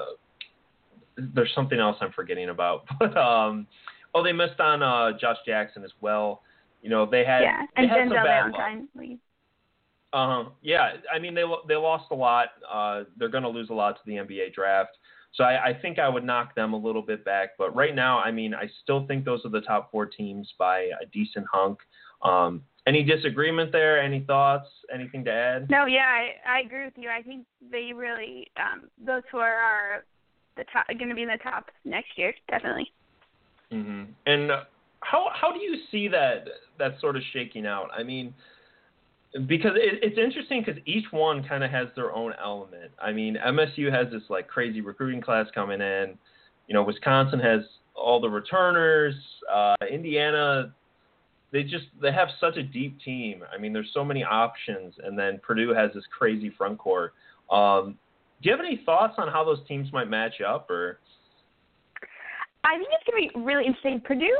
there's 1.35 1.51
something 1.53 1.79
else 1.79 1.97
I'm 2.01 2.11
forgetting 2.11 2.49
about, 2.49 2.85
but 2.99 3.15
um, 3.17 3.67
oh, 4.13 4.23
they 4.23 4.31
missed 4.31 4.59
on 4.59 4.83
uh, 4.83 5.17
Josh 5.17 5.37
Jackson 5.45 5.83
as 5.83 5.91
well. 6.01 6.41
You 6.81 6.89
know, 6.89 7.05
they 7.05 7.25
had 7.25 7.41
yeah, 7.41 7.61
and 7.75 7.89
had 7.89 8.07
Denzel 8.07 8.23
Valentine. 8.23 8.87
Uh 10.11 10.43
huh. 10.43 10.49
Yeah, 10.61 10.93
I 11.13 11.19
mean 11.19 11.35
they 11.35 11.43
they 11.67 11.75
lost 11.75 12.05
a 12.11 12.15
lot. 12.15 12.49
Uh, 12.71 13.03
they're 13.17 13.29
going 13.29 13.43
to 13.43 13.49
lose 13.49 13.69
a 13.69 13.73
lot 13.73 13.95
to 13.95 14.01
the 14.05 14.13
NBA 14.13 14.53
draft. 14.53 14.97
So 15.33 15.43
I, 15.43 15.69
I 15.69 15.73
think 15.81 15.99
I 15.99 16.09
would 16.09 16.23
knock 16.23 16.55
them 16.55 16.73
a 16.73 16.77
little 16.77 17.01
bit 17.01 17.23
back. 17.23 17.51
But 17.57 17.75
right 17.75 17.95
now, 17.95 18.19
I 18.19 18.31
mean, 18.31 18.53
I 18.53 18.69
still 18.83 19.05
think 19.07 19.25
those 19.25 19.45
are 19.45 19.49
the 19.49 19.61
top 19.61 19.91
four 19.91 20.05
teams 20.05 20.51
by 20.57 20.89
a 21.01 21.05
decent 21.11 21.45
hunk. 21.51 21.79
Um, 22.23 22.63
any 22.87 23.03
disagreement 23.03 23.71
there? 23.71 24.01
Any 24.01 24.21
thoughts? 24.21 24.67
Anything 24.93 25.23
to 25.25 25.31
add? 25.31 25.69
No, 25.69 25.85
yeah, 25.85 26.07
I, 26.07 26.57
I 26.57 26.59
agree 26.61 26.85
with 26.85 26.95
you. 26.97 27.09
I 27.09 27.21
think 27.21 27.45
they 27.71 27.91
really 27.93 28.47
um, 28.57 28.89
those 29.05 29.21
four 29.31 29.45
are 29.45 30.03
the 30.57 30.63
top 30.73 30.87
going 30.87 31.09
to 31.09 31.15
be 31.15 31.23
in 31.23 31.27
the 31.29 31.37
top 31.43 31.67
next 31.85 32.17
year, 32.17 32.33
definitely. 32.49 32.91
hmm 33.71 34.03
And 34.25 34.51
how 35.01 35.29
how 35.33 35.51
do 35.53 35.59
you 35.59 35.77
see 35.91 36.07
that 36.07 36.45
that 36.77 36.99
sort 36.99 37.15
of 37.15 37.21
shaking 37.31 37.65
out? 37.65 37.89
I 37.95 38.03
mean, 38.03 38.33
because 39.47 39.71
it, 39.75 39.99
it's 40.01 40.17
interesting 40.17 40.63
because 40.65 40.81
each 40.85 41.05
one 41.11 41.43
kind 41.43 41.63
of 41.63 41.71
has 41.71 41.87
their 41.95 42.11
own 42.11 42.33
element. 42.41 42.91
I 43.01 43.11
mean, 43.11 43.37
MSU 43.45 43.91
has 43.91 44.11
this 44.11 44.23
like 44.29 44.47
crazy 44.47 44.81
recruiting 44.81 45.21
class 45.21 45.47
coming 45.53 45.81
in. 45.81 46.17
You 46.67 46.73
know, 46.73 46.83
Wisconsin 46.83 47.39
has 47.39 47.61
all 47.95 48.19
the 48.21 48.29
returners. 48.29 49.15
Uh, 49.51 49.75
Indiana 49.91 50.73
they 51.51 51.63
just 51.63 51.85
they 52.01 52.11
have 52.11 52.29
such 52.39 52.57
a 52.57 52.63
deep 52.63 52.99
team. 53.01 53.43
I 53.53 53.57
mean, 53.57 53.73
there's 53.73 53.89
so 53.93 54.05
many 54.05 54.23
options, 54.23 54.93
and 55.03 55.17
then 55.17 55.39
Purdue 55.41 55.73
has 55.73 55.91
this 55.93 56.03
crazy 56.15 56.51
front 56.57 56.77
court. 56.77 57.13
Um, 57.51 57.97
do 58.41 58.49
you 58.49 58.55
have 58.55 58.63
any 58.63 58.81
thoughts 58.85 59.15
on 59.17 59.27
how 59.27 59.43
those 59.43 59.59
teams 59.67 59.91
might 59.91 60.09
match 60.09 60.41
up, 60.47 60.69
or? 60.69 60.99
I 62.63 62.77
think 62.77 62.89
it's 62.91 63.03
gonna 63.09 63.21
be 63.21 63.47
really 63.47 63.65
interesting. 63.65 64.01
Purdue 64.01 64.37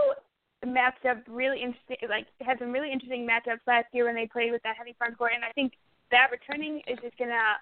matched 0.65 1.05
up 1.05 1.17
really 1.27 1.61
interesting, 1.61 1.97
like 2.09 2.27
had 2.41 2.59
some 2.59 2.71
really 2.71 2.91
interesting 2.91 3.27
matchups 3.27 3.65
last 3.67 3.87
year 3.93 4.05
when 4.05 4.15
they 4.15 4.27
played 4.27 4.51
with 4.51 4.63
that 4.63 4.75
heavy 4.77 4.95
front 4.97 5.17
court, 5.17 5.31
and 5.35 5.43
I 5.43 5.51
think 5.51 5.73
that 6.11 6.31
returning 6.31 6.81
is 6.87 6.97
just 7.01 7.17
gonna 7.17 7.57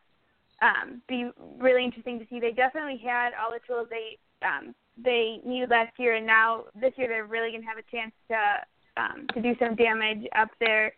um, 0.61 1.01
be 1.07 1.29
really 1.59 1.83
interesting 1.83 2.19
to 2.19 2.25
see. 2.29 2.39
They 2.39 2.51
definitely 2.51 2.97
had 2.97 3.31
all 3.33 3.51
the 3.51 3.59
tools 3.67 3.87
they 3.89 4.17
um, 4.45 4.73
they 4.97 5.39
needed 5.45 5.69
last 5.69 5.93
year, 5.97 6.15
and 6.15 6.25
now 6.25 6.65
this 6.79 6.93
year 6.97 7.07
they're 7.07 7.25
really 7.25 7.51
to 7.51 7.61
have 7.61 7.77
a 7.77 7.91
chance 7.91 8.11
to 8.29 9.01
um, 9.01 9.27
to 9.33 9.41
do 9.41 9.55
some 9.59 9.75
damage 9.75 10.25
up 10.35 10.49
there. 10.59 10.93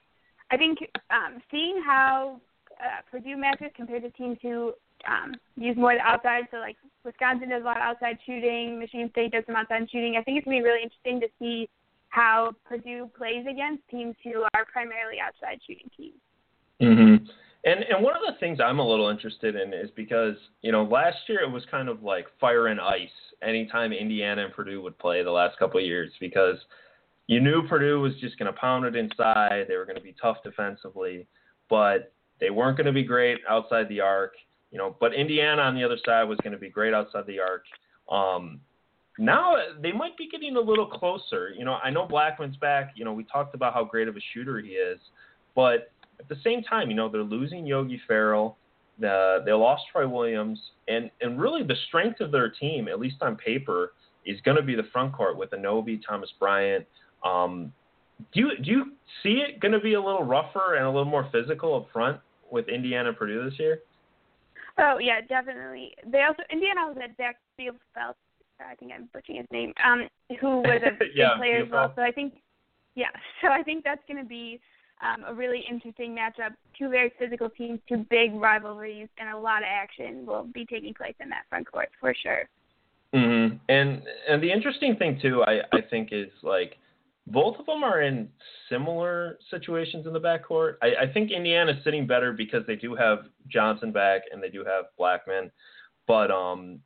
I 0.52 0.58
think 0.58 0.80
um, 1.10 1.42
seeing 1.52 1.82
how 1.86 2.40
uh, 2.80 3.02
Purdue 3.12 3.38
matches 3.38 3.72
compared 3.76 4.04
to 4.04 4.10
teams 4.12 4.38
who 4.42 4.74
um, 5.08 5.36
use 5.56 5.76
more 5.78 5.94
the 5.94 6.02
outside, 6.02 6.48
so 6.52 6.58
like 6.58 6.78
Wisconsin 7.04 7.50
does 7.50 7.62
a 7.62 7.66
lot 7.66 7.78
of 7.78 7.84
outside 7.84 8.18
shooting, 8.26 8.80
Michigan 8.80 9.10
State 9.12 9.32
does 9.32 9.44
some 9.46 9.56
outside 9.56 9.90
shooting. 9.92 10.16
I 10.18 10.24
think 10.24 10.38
it's 10.38 10.46
to 10.46 10.50
be 10.50 10.62
really 10.62 10.84
interesting 10.84 11.20
to 11.22 11.28
see 11.40 11.70
how 12.10 12.52
Purdue 12.66 13.10
plays 13.18 13.46
against 13.50 13.88
teams 13.90 14.16
who 14.24 14.44
are 14.54 14.66
primarily 14.72 15.18
outside 15.20 15.60
shooting 15.66 15.90
teams. 15.96 16.16
Mm-hmm. 16.82 17.26
And 17.66 17.84
and 17.84 18.04
one 18.04 18.16
of 18.16 18.22
the 18.26 18.40
things 18.40 18.60
I'm 18.64 18.80
a 18.80 18.88
little 18.88 19.10
interested 19.10 19.56
in 19.56 19.74
is 19.74 19.90
because 19.96 20.36
you 20.62 20.72
know 20.72 20.84
last 20.84 21.18
year 21.28 21.42
it 21.42 21.52
was 21.52 21.64
kind 21.70 21.90
of 21.90 22.04
like 22.04 22.26
fire 22.40 22.68
and 22.68 22.80
ice 22.80 23.10
anytime 23.44 23.92
Indiana 23.92 24.46
and 24.46 24.54
Purdue 24.54 24.82
would 24.82 24.98
play 24.98 25.24
the 25.24 25.32
last 25.32 25.58
couple 25.60 25.80
of 25.80 25.86
years 25.86 26.12
because 26.20 26.58
you 27.28 27.42
knew 27.42 27.68
Purdue 27.68 28.00
was 28.00 28.14
just 28.22 28.40
going 28.40 28.52
to 28.52 28.60
pound 28.60 28.86
it 28.86 28.96
inside. 28.96 29.66
They 29.68 29.76
were 29.76 29.86
going 29.86 29.98
to 29.98 30.02
be 30.02 30.16
tough 30.20 30.38
defensively, 30.44 31.28
but 31.70 32.14
they 32.40 32.50
weren't 32.50 32.78
going 32.78 32.88
to 32.88 32.94
be 32.94 33.04
great 33.04 33.40
outside 33.48 33.88
the 33.90 34.00
arc. 34.00 34.34
You 34.72 34.78
know, 34.78 34.96
but 35.00 35.14
Indiana 35.14 35.64
on 35.64 35.76
the 35.76 35.84
other 35.84 35.98
side 36.06 36.24
was 36.24 36.38
going 36.42 36.54
to 36.54 36.60
be 36.60 36.70
great 36.70 36.94
outside 36.94 37.26
the 37.28 37.40
arc. 37.40 37.66
Um, 38.10 38.62
now 39.20 39.56
they 39.82 39.92
might 39.92 40.18
be 40.18 40.28
getting 40.30 40.56
a 40.56 40.60
little 40.60 40.88
closer. 40.88 41.54
You 41.56 41.66
know, 41.66 41.74
I 41.84 41.90
know 41.90 42.08
Blackmon's 42.08 42.58
back. 42.58 42.94
You 42.96 43.06
know, 43.06 43.14
we 43.14 43.26
talked 43.26 43.54
about 43.54 43.74
how 43.74 43.84
great 43.84 44.08
of 44.08 44.16
a 44.16 44.22
shooter 44.34 44.60
he 44.60 44.70
is, 44.70 45.00
but 45.56 45.92
at 46.20 46.28
the 46.30 46.38
same 46.44 46.64
time, 46.64 46.90
you 46.90 46.96
know, 46.96 47.10
they're 47.10 47.22
losing 47.22 47.66
Yogi 47.66 48.02
Ferrell. 48.08 48.58
The, 49.00 49.42
they 49.46 49.54
lost 49.54 49.84
Troy 49.92 50.08
Williams, 50.08 50.60
and 50.88 51.10
and 51.22 51.40
really 51.40 51.64
the 51.64 51.76
strength 51.88 52.20
of 52.22 52.32
their 52.32 52.50
team, 52.50 52.88
at 52.88 53.00
least 53.00 53.18
on 53.22 53.36
paper, 53.36 53.94
is 54.26 54.40
going 54.42 54.58
to 54.58 54.64
be 54.64 54.76
the 54.76 54.88
front 54.92 55.14
court 55.14 55.38
with 55.38 55.52
Anunoby, 55.52 56.00
Thomas 56.06 56.30
Bryant. 56.40 56.86
Um, 57.24 57.72
do 58.34 58.42
you 58.42 58.52
do 58.64 58.72
you 58.72 58.86
see 59.24 59.44
it 59.48 59.60
going 59.60 59.72
to 59.72 59.80
be 59.80 59.94
a 59.94 60.02
little 60.02 60.24
rougher 60.24 60.76
and 60.76 60.86
a 60.86 60.90
little 60.90 61.06
more 61.06 61.30
physical 61.32 61.76
up 61.76 61.88
front 61.92 62.20
with 62.52 62.68
Indiana 62.68 63.14
Purdue 63.14 63.50
this 63.50 63.60
year? 63.60 63.80
Oh 64.78 64.98
yeah, 65.00 65.22
definitely. 65.22 65.94
They 66.06 66.24
also 66.24 66.44
Indiana 66.52 66.88
was 66.88 66.98
at 67.02 67.16
Zach 67.18 67.38
Bielfeldt. 67.60 68.16
I 68.60 68.76
think 68.76 68.92
I'm 68.94 69.10
butchering 69.14 69.40
his 69.40 69.48
name. 69.52 69.74
Um, 69.84 70.08
who 70.40 70.58
was 70.58 70.82
a 70.84 71.06
yeah, 71.16 71.30
big 71.30 71.38
player 71.38 71.64
as 71.64 71.72
well. 71.72 71.94
So 71.96 72.02
I 72.02 72.12
think, 72.12 72.34
yeah. 72.96 73.08
So 73.42 73.50
I 73.50 73.64
think 73.64 73.84
that's 73.84 74.02
going 74.08 74.22
to 74.22 74.28
be 74.28 74.60
um, 75.02 75.24
a 75.28 75.34
really 75.34 75.64
interesting 75.70 76.16
matchup. 76.16 76.52
Two 76.78 76.90
very 76.90 77.12
physical 77.18 77.50
teams, 77.50 77.80
two 77.88 78.06
big 78.10 78.34
rivalries, 78.34 79.08
and 79.18 79.30
a 79.30 79.38
lot 79.38 79.60
of 79.60 79.68
action 79.70 80.26
will 80.26 80.48
be 80.54 80.66
taking 80.66 80.94
place 80.94 81.16
in 81.20 81.30
that 81.30 81.44
front 81.50 81.72
court 81.72 81.90
for 82.00 82.14
sure. 82.22 82.50
Mm-hmm. 83.14 83.56
And 83.70 84.04
and 84.28 84.44
the 84.44 84.52
interesting 84.52 84.96
thing 84.96 85.20
too, 85.22 85.44
I 85.44 85.62
I 85.76 85.82
think 85.90 86.10
is 86.12 86.30
like 86.44 86.78
both 87.28 87.58
of 87.60 87.66
them 87.66 87.84
are 87.84 88.02
in 88.02 88.30
similar 88.70 89.38
situations 89.50 90.06
in 90.06 90.14
the 90.14 90.20
backcourt. 90.20 90.76
I, 90.82 91.04
I 91.04 91.14
think 91.14 91.32
Indiana's 91.32 91.84
sitting 91.84 92.08
better 92.08 92.34
because 92.34 92.64
they 92.68 92.76
do 92.76 92.96
have 92.96 93.20
Johnson 93.48 93.92
back 93.92 94.22
and 94.32 94.42
they 94.42 94.50
do 94.50 94.64
have 94.64 94.86
Blackmon, 95.00 95.52
but 96.08 96.32
um, 96.32 96.80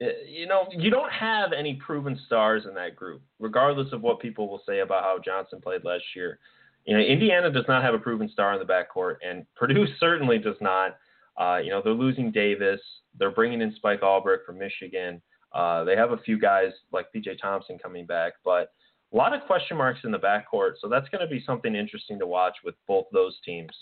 you 0.00 0.46
know, 0.46 0.66
you 0.76 0.90
don't 0.90 1.12
have 1.12 1.52
any 1.52 1.74
proven 1.74 2.18
stars 2.26 2.64
in 2.66 2.74
that 2.74 2.96
group, 2.96 3.20
regardless 3.38 3.92
of 3.92 4.00
what 4.00 4.20
people 4.20 4.48
will 4.48 4.62
say 4.66 4.80
about 4.80 5.02
how 5.02 5.18
Johnson 5.22 5.60
played 5.60 5.84
last 5.84 6.04
year. 6.16 6.38
You 6.86 6.96
know, 6.96 7.02
Indiana 7.02 7.50
does 7.50 7.66
not 7.68 7.82
have 7.82 7.94
a 7.94 7.98
proven 7.98 8.28
star 8.30 8.54
in 8.54 8.58
the 8.58 8.64
backcourt, 8.64 9.16
and 9.26 9.44
Purdue 9.56 9.86
certainly 10.00 10.38
does 10.38 10.56
not. 10.60 10.96
Uh, 11.38 11.58
you 11.58 11.70
know, 11.70 11.80
they're 11.82 11.92
losing 11.92 12.30
Davis. 12.30 12.80
They're 13.18 13.30
bringing 13.30 13.60
in 13.60 13.74
Spike 13.76 14.02
Albrecht 14.02 14.46
from 14.46 14.58
Michigan. 14.58 15.20
Uh, 15.52 15.84
they 15.84 15.96
have 15.96 16.12
a 16.12 16.18
few 16.18 16.38
guys 16.38 16.70
like 16.92 17.06
PJ 17.14 17.40
Thompson 17.40 17.78
coming 17.78 18.06
back, 18.06 18.34
but 18.44 18.72
a 19.12 19.16
lot 19.16 19.34
of 19.34 19.42
question 19.42 19.76
marks 19.76 20.00
in 20.04 20.12
the 20.12 20.18
backcourt. 20.18 20.74
So 20.80 20.88
that's 20.88 21.08
going 21.08 21.20
to 21.20 21.26
be 21.26 21.42
something 21.44 21.74
interesting 21.74 22.18
to 22.20 22.26
watch 22.26 22.56
with 22.64 22.74
both 22.86 23.06
those 23.12 23.36
teams. 23.44 23.72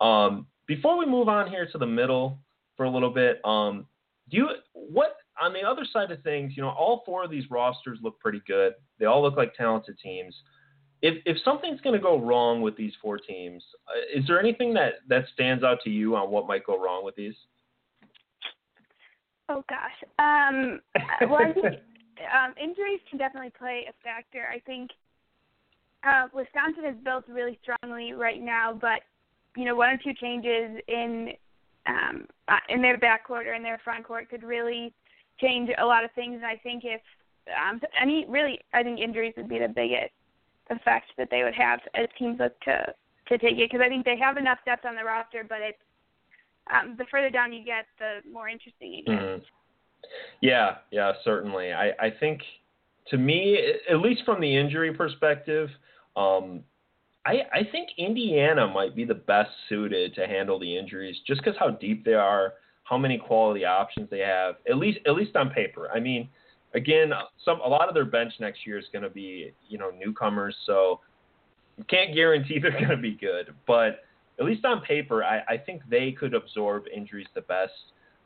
Um, 0.00 0.46
before 0.66 0.96
we 0.96 1.06
move 1.06 1.28
on 1.28 1.50
here 1.50 1.68
to 1.72 1.78
the 1.78 1.86
middle 1.86 2.38
for 2.76 2.84
a 2.84 2.90
little 2.90 3.10
bit, 3.10 3.44
um, 3.44 3.86
do 4.30 4.36
you 4.36 4.48
what 4.72 5.16
on 5.40 5.52
the 5.52 5.62
other 5.62 5.84
side 5.92 6.10
of 6.10 6.22
things? 6.22 6.52
You 6.56 6.62
know, 6.62 6.70
all 6.70 7.02
four 7.04 7.24
of 7.24 7.30
these 7.30 7.50
rosters 7.50 7.98
look 8.02 8.18
pretty 8.20 8.42
good. 8.46 8.74
They 8.98 9.06
all 9.06 9.22
look 9.22 9.36
like 9.36 9.54
talented 9.54 9.98
teams 10.02 10.34
if 11.02 11.22
if 11.26 11.36
something's 11.44 11.80
going 11.80 11.94
to 11.94 12.02
go 12.02 12.18
wrong 12.18 12.60
with 12.60 12.76
these 12.76 12.92
four 13.00 13.18
teams, 13.18 13.62
uh, 13.86 14.18
is 14.18 14.26
there 14.26 14.40
anything 14.40 14.74
that 14.74 14.94
that 15.08 15.24
stands 15.32 15.62
out 15.62 15.78
to 15.84 15.90
you 15.90 16.16
on 16.16 16.30
what 16.30 16.46
might 16.46 16.64
go 16.64 16.82
wrong 16.82 17.04
with 17.04 17.14
these? 17.14 17.34
Oh 19.48 19.64
gosh. 19.68 20.08
Um, 20.18 20.80
well, 21.30 21.40
I 21.40 21.52
think 21.52 21.66
um, 22.34 22.54
injuries 22.60 23.00
can 23.08 23.18
definitely 23.18 23.52
play 23.56 23.86
a 23.88 23.92
factor. 24.02 24.46
I 24.52 24.58
think 24.60 24.90
uh, 26.06 26.26
Wisconsin 26.34 26.84
is 26.84 26.96
built 27.04 27.24
really 27.28 27.58
strongly 27.62 28.12
right 28.12 28.42
now, 28.42 28.76
but 28.78 29.00
you 29.56 29.64
know, 29.64 29.76
one 29.76 29.90
or 29.90 29.98
two 29.98 30.14
changes 30.14 30.80
in 30.88 31.30
um, 31.86 32.26
uh, 32.48 32.58
in 32.68 32.82
their 32.82 32.98
backcourt 32.98 33.46
or 33.46 33.54
in 33.54 33.62
their 33.62 33.80
front 33.84 34.04
court 34.04 34.28
could 34.28 34.42
really 34.42 34.92
change 35.40 35.70
a 35.78 35.84
lot 35.84 36.04
of 36.04 36.10
things. 36.12 36.34
And 36.36 36.46
I 36.46 36.56
think 36.56 36.84
if 36.84 37.00
um, 37.48 37.80
any 38.00 38.26
really, 38.28 38.60
I 38.74 38.82
think 38.82 39.00
injuries 39.00 39.34
would 39.36 39.48
be 39.48 39.58
the 39.58 39.68
biggest 39.68 40.12
effect 40.70 41.06
that 41.16 41.28
they 41.30 41.42
would 41.42 41.54
have 41.54 41.80
as 41.94 42.08
teams 42.18 42.38
look 42.38 42.58
to 42.60 42.94
to 43.28 43.38
take 43.38 43.58
it 43.58 43.70
because 43.70 43.84
I 43.84 43.88
think 43.88 44.04
they 44.04 44.16
have 44.18 44.36
enough 44.36 44.58
depth 44.64 44.84
on 44.84 44.96
the 44.96 45.04
roster, 45.04 45.44
but 45.46 45.58
it's 45.60 45.78
um, 46.72 46.94
the 46.96 47.04
further 47.10 47.30
down 47.30 47.52
you 47.52 47.64
get, 47.64 47.86
the 47.98 48.20
more 48.30 48.48
interesting 48.48 48.94
it 48.94 49.06
gets. 49.06 49.18
Mm-hmm. 49.18 49.42
Yeah, 50.40 50.76
yeah, 50.90 51.12
certainly. 51.24 51.72
I, 51.72 51.90
I 52.00 52.10
think 52.18 52.40
to 53.08 53.18
me, 53.18 53.58
at 53.90 53.98
least 53.98 54.22
from 54.24 54.40
the 54.40 54.56
injury 54.56 54.92
perspective, 54.94 55.68
um, 56.16 56.60
I, 57.26 57.42
I 57.52 57.68
think 57.70 57.90
Indiana 57.98 58.66
might 58.66 58.94
be 58.94 59.04
the 59.04 59.14
best 59.14 59.50
suited 59.68 60.14
to 60.14 60.26
handle 60.26 60.58
the 60.58 60.78
injuries 60.78 61.16
just 61.26 61.42
because 61.42 61.58
how 61.58 61.70
deep 61.70 62.04
they 62.04 62.14
are, 62.14 62.54
how 62.88 62.96
many 62.96 63.18
quality 63.18 63.64
options 63.64 64.08
they 64.10 64.20
have, 64.20 64.56
at 64.68 64.76
least 64.76 64.98
at 65.06 65.14
least 65.14 65.36
on 65.36 65.50
paper. 65.50 65.90
I 65.94 66.00
mean, 66.00 66.28
again, 66.74 67.12
some 67.44 67.60
a 67.60 67.68
lot 67.68 67.88
of 67.88 67.94
their 67.94 68.04
bench 68.04 68.32
next 68.40 68.66
year 68.66 68.78
is 68.78 68.86
going 68.92 69.02
to 69.02 69.10
be 69.10 69.52
you 69.68 69.78
know 69.78 69.90
newcomers, 69.90 70.56
so 70.66 71.00
can't 71.88 72.14
guarantee 72.14 72.58
they're 72.62 72.72
going 72.72 72.88
to 72.88 72.96
be 72.96 73.16
good. 73.20 73.54
But 73.66 74.00
at 74.38 74.46
least 74.46 74.64
on 74.64 74.80
paper, 74.82 75.24
I, 75.24 75.40
I 75.48 75.56
think 75.58 75.82
they 75.90 76.12
could 76.12 76.34
absorb 76.34 76.84
injuries 76.94 77.26
the 77.34 77.42
best. 77.42 77.72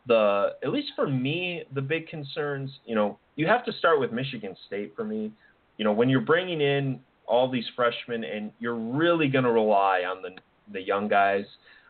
The 0.07 0.55
at 0.63 0.71
least 0.71 0.93
for 0.95 1.09
me, 1.09 1.65
the 1.75 1.83
big 1.83 2.09
concerns, 2.09 2.71
you 2.87 2.95
know, 2.95 3.19
you 3.37 3.47
have 3.47 3.65
to 3.65 3.73
start 3.73 4.01
with 4.01 4.13
Michigan 4.13 4.57
State 4.67 4.95
for 4.95 5.05
me. 5.05 5.33
You 5.79 5.85
know, 5.85 5.93
when 5.93 6.09
you're 6.09 6.21
bringing 6.21 6.61
in 6.61 7.01
all 7.27 7.51
these 7.51 7.65
freshmen 7.75 8.25
and 8.25 8.53
you're 8.59 8.77
really 8.77 9.29
going 9.29 9.45
to 9.45 9.53
rely 9.53 10.03
on 10.03 10.23
the 10.23 10.31
the 10.73 10.81
young 10.81 11.09
guys, 11.09 11.45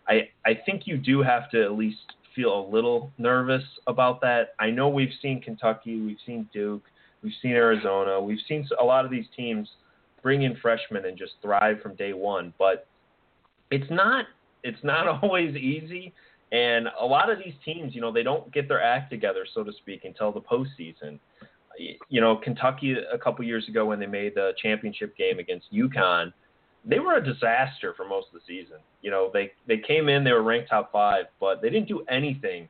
I 0.09 0.29
I 0.47 0.59
think 0.65 0.87
you 0.87 0.97
do 0.97 1.23
have 1.23 1.51
to 1.51 1.63
at 1.63 1.73
least 1.73 2.15
feel 2.35 2.67
a 2.67 2.67
little 2.69 3.13
nervous 3.19 3.65
about 3.87 4.21
that. 4.23 4.55
I 4.59 4.71
know 4.71 4.89
we've 4.89 5.13
seen 5.21 5.41
Kentucky, 5.41 6.01
we've 6.01 6.19
seen 6.27 6.49
Duke, 6.53 6.85
we've 7.23 7.33
seen 7.41 7.53
Arizona, 7.53 8.21
we've 8.21 8.41
seen 8.49 8.67
a 8.81 8.85
lot 8.85 9.05
of 9.05 9.11
these 9.11 9.27
teams 9.37 9.69
bring 10.23 10.43
in 10.43 10.57
freshmen 10.57 11.05
and 11.05 11.19
just 11.19 11.33
thrive 11.43 11.81
from 11.83 11.95
day 11.97 12.13
one, 12.13 12.53
but 12.59 12.87
it's 13.71 13.91
not 13.91 14.27
it's 14.63 14.83
not 14.83 15.07
always 15.23 15.55
easy. 15.57 16.13
And 16.53 16.89
a 17.01 17.07
lot 17.07 17.31
of 17.31 17.39
these 17.39 17.55
teams, 17.65 17.95
you 17.95 18.03
know, 18.03 18.13
they 18.13 18.23
don't 18.23 18.53
get 18.53 18.69
their 18.69 18.83
act 18.83 19.11
together, 19.11 19.47
so 19.55 19.65
to 19.65 19.73
speak, 19.73 20.05
until 20.05 20.33
the 20.33 20.41
postseason. 20.41 21.19
You 22.11 22.21
know, 22.21 22.37
Kentucky 22.37 22.95
a 23.11 23.17
couple 23.17 23.43
years 23.47 23.67
ago 23.69 23.87
when 23.87 23.99
they 23.99 24.07
made 24.07 24.35
the 24.35 24.53
championship 24.63 25.17
game 25.17 25.39
against 25.39 25.73
UConn, 25.73 26.31
they 26.85 26.99
were 26.99 27.17
a 27.17 27.25
disaster 27.25 27.95
for 27.97 28.07
most 28.07 28.29
of 28.29 28.35
the 28.35 28.41
season. 28.47 28.79
You 29.03 29.11
know, 29.11 29.31
they 29.33 29.53
they 29.67 29.79
came 29.79 30.09
in, 30.09 30.25
they 30.25 30.33
were 30.33 30.43
ranked 30.43 30.71
top 30.71 30.93
five, 30.93 31.27
but 31.41 31.63
they 31.63 31.71
didn't 31.71 31.89
do 31.89 32.05
anything, 32.09 32.69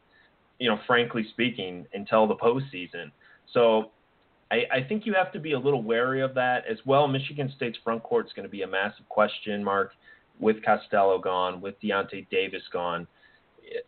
you 0.59 0.69
know, 0.69 0.79
frankly 0.87 1.27
speaking, 1.31 1.87
until 1.95 2.27
the 2.27 2.37
postseason. 2.37 3.11
So 3.53 3.91
I, 4.51 4.65
I 4.71 4.83
think 4.87 5.07
you 5.07 5.15
have 5.15 5.33
to 5.33 5.41
be 5.41 5.53
a 5.53 5.59
little 5.59 5.83
wary 5.83 6.21
of 6.21 6.35
that 6.35 6.65
as 6.71 6.79
well. 6.85 7.09
Michigan 7.09 7.53
State's 7.57 7.79
front 7.83 8.03
court 8.03 8.27
is 8.27 8.33
going 8.35 8.45
to 8.45 8.51
be 8.51 8.63
a 8.63 8.67
massive 8.67 9.09
question 9.09 9.65
mark 9.65 9.93
with 10.41 10.63
Costello 10.65 11.19
gone, 11.19 11.61
with 11.61 11.81
Deyonta 11.81 12.29
Davis 12.31 12.63
gone, 12.73 13.07